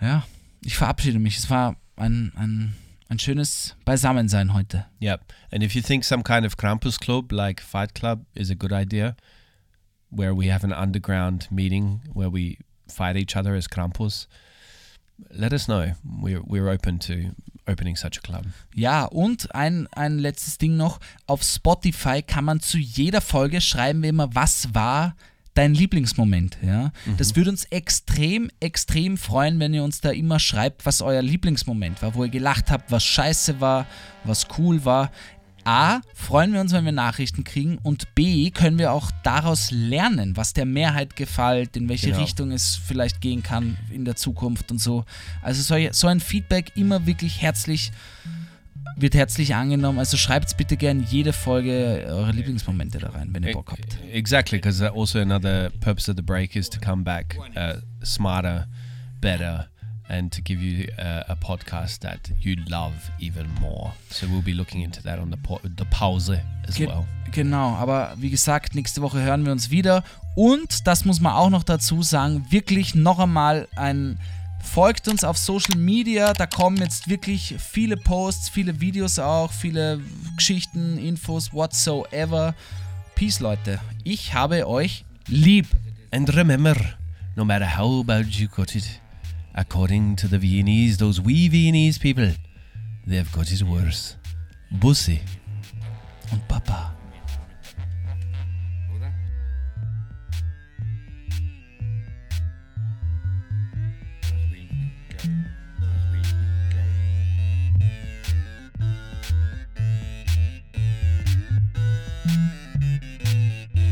Ja, 0.00 0.24
ich 0.62 0.76
verabschiede 0.76 1.18
mich. 1.18 1.38
Es 1.38 1.50
war 1.50 1.76
ein, 1.96 2.32
ein, 2.36 2.74
ein 3.08 3.18
schönes 3.18 3.76
Beisammensein 3.84 4.54
heute. 4.54 4.86
Yep. 5.00 5.20
And 5.50 5.62
if 5.62 5.74
you 5.74 5.82
think 5.82 6.04
some 6.04 6.22
kind 6.22 6.44
of 6.46 6.56
Krampus 6.56 6.98
club 6.98 7.32
like 7.32 7.60
Fight 7.60 7.94
Club 7.94 8.26
is 8.34 8.50
a 8.50 8.54
good 8.54 8.72
idea, 8.72 9.16
where 10.10 10.34
we 10.34 10.52
have 10.52 10.64
an 10.64 10.72
underground 10.72 11.50
meeting 11.50 12.00
where 12.12 12.30
we 12.32 12.58
fight 12.88 13.16
each 13.16 13.36
other 13.36 13.54
as 13.54 13.68
Krampus, 13.68 14.26
let 15.30 15.52
us 15.52 15.66
know. 15.66 15.92
We're 16.04 16.42
we're 16.44 16.72
open 16.72 16.98
to 17.00 17.34
opening 17.68 17.96
such 17.96 18.18
a 18.18 18.20
club. 18.22 18.44
Ja, 18.74 19.04
und 19.04 19.54
ein, 19.54 19.86
ein 19.92 20.18
letztes 20.18 20.58
Ding 20.58 20.76
noch. 20.76 21.00
Auf 21.26 21.42
Spotify 21.42 22.22
kann 22.22 22.44
man 22.44 22.60
zu 22.60 22.78
jeder 22.78 23.20
Folge 23.20 23.60
schreiben 23.60 24.02
wir 24.02 24.10
immer, 24.10 24.34
was 24.34 24.74
war 24.74 25.14
dein 25.58 25.74
Lieblingsmoment. 25.74 26.56
Ja? 26.62 26.92
Das 27.16 27.34
würde 27.34 27.50
uns 27.50 27.64
extrem, 27.64 28.48
extrem 28.60 29.16
freuen, 29.18 29.58
wenn 29.58 29.74
ihr 29.74 29.82
uns 29.82 30.00
da 30.00 30.10
immer 30.10 30.38
schreibt, 30.38 30.86
was 30.86 31.02
euer 31.02 31.20
Lieblingsmoment 31.20 32.00
war, 32.00 32.14
wo 32.14 32.24
ihr 32.24 32.30
gelacht 32.30 32.70
habt, 32.70 32.92
was 32.92 33.04
scheiße 33.04 33.60
war, 33.60 33.86
was 34.24 34.46
cool 34.56 34.84
war. 34.84 35.10
A, 35.64 36.00
freuen 36.14 36.52
wir 36.52 36.60
uns, 36.60 36.72
wenn 36.72 36.84
wir 36.84 36.92
Nachrichten 36.92 37.44
kriegen 37.44 37.78
und 37.82 38.14
B, 38.14 38.50
können 38.50 38.78
wir 38.78 38.92
auch 38.92 39.10
daraus 39.22 39.70
lernen, 39.70 40.36
was 40.36 40.52
der 40.54 40.64
Mehrheit 40.64 41.16
gefällt, 41.16 41.76
in 41.76 41.88
welche 41.88 42.06
Genau. 42.08 42.20
Richtung 42.20 42.52
es 42.52 42.76
vielleicht 42.76 43.20
gehen 43.20 43.42
kann 43.42 43.76
in 43.92 44.04
der 44.04 44.16
Zukunft 44.16 44.70
und 44.70 44.78
so. 44.78 45.04
Also 45.42 45.62
so, 45.62 45.88
so 45.92 46.06
ein 46.06 46.20
Feedback 46.20 46.72
immer 46.76 47.06
wirklich 47.06 47.42
herzlich, 47.42 47.92
wird 48.96 49.14
herzlich 49.14 49.54
angenommen. 49.54 49.98
Also 49.98 50.16
schreibt 50.16 50.56
bitte 50.56 50.76
gerne 50.76 51.04
jede 51.08 51.32
Folge 51.32 52.04
eure 52.08 52.32
Lieblingsmomente 52.32 52.98
da 52.98 53.10
rein, 53.10 53.28
wenn 53.32 53.42
ihr 53.42 53.52
Bock 53.52 53.72
habt. 53.72 53.98
Exactly, 54.10 54.58
because 54.58 54.82
also 54.82 55.18
another 55.18 55.70
purpose 55.80 56.10
of 56.10 56.16
the 56.16 56.22
break 56.22 56.56
is 56.56 56.68
to 56.70 56.80
come 56.80 57.02
back 57.04 57.36
uh, 57.56 57.74
smarter, 58.04 58.66
better, 59.20 59.68
and 60.08 60.32
to 60.32 60.42
give 60.42 60.60
you 60.62 60.88
a, 60.98 61.24
a 61.28 61.36
podcast 61.36 62.00
that 62.00 62.30
you 62.40 62.56
love 62.68 62.94
even 63.20 63.46
more. 63.60 63.92
So 64.10 64.26
we'll 64.26 64.42
be 64.42 64.54
looking 64.54 64.82
into 64.82 65.02
that 65.02 65.18
on 65.18 65.30
the, 65.30 65.36
po- 65.36 65.60
the 65.62 65.84
Pause 65.90 66.40
as 66.66 66.76
Ge 66.76 66.86
well. 66.86 67.06
Genau, 67.32 67.74
aber 67.76 68.14
wie 68.16 68.30
gesagt, 68.30 68.74
nächste 68.74 69.02
Woche 69.02 69.20
hören 69.20 69.44
wir 69.44 69.52
uns 69.52 69.70
wieder. 69.70 70.02
Und, 70.34 70.86
das 70.86 71.04
muss 71.04 71.20
man 71.20 71.32
auch 71.32 71.50
noch 71.50 71.62
dazu 71.62 72.02
sagen, 72.02 72.46
wirklich 72.50 72.94
noch 72.94 73.18
einmal 73.18 73.68
ein. 73.76 74.18
Folgt 74.60 75.06
uns 75.06 75.22
auf 75.22 75.38
Social 75.38 75.76
Media, 75.76 76.32
da 76.32 76.46
kommen 76.46 76.78
jetzt 76.78 77.08
wirklich 77.08 77.54
viele 77.58 77.96
Posts, 77.96 78.48
viele 78.48 78.80
Videos 78.80 79.18
auch, 79.18 79.52
viele 79.52 80.00
Geschichten, 80.36 80.98
Infos, 80.98 81.52
whatsoever. 81.52 82.54
Peace, 83.14 83.40
Leute. 83.40 83.80
Ich 84.04 84.34
habe 84.34 84.66
euch 84.66 85.04
lieb. 85.28 85.66
And 86.10 86.34
remember, 86.34 86.74
no 87.36 87.44
matter 87.44 87.78
how 87.78 88.04
bad 88.04 88.26
you 88.26 88.48
got 88.48 88.74
it, 88.74 89.00
according 89.58 90.14
to 90.14 90.28
the 90.28 90.38
Viennese, 90.38 90.98
those 90.98 91.20
wee 91.20 91.48
Viennese 91.48 91.98
people, 91.98 92.30
they've 93.04 93.30
got 93.32 93.50
it 93.50 93.62
worse. 93.62 94.14
Bussy 94.70 95.20
and 96.30 96.40
Papa. 96.48 96.94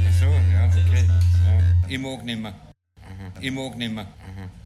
Ach 0.06 0.14
so, 0.20 0.26
ja, 0.26 0.66
okay. 0.66 1.06
Ja. 1.44 1.58
Ich 3.38 4.65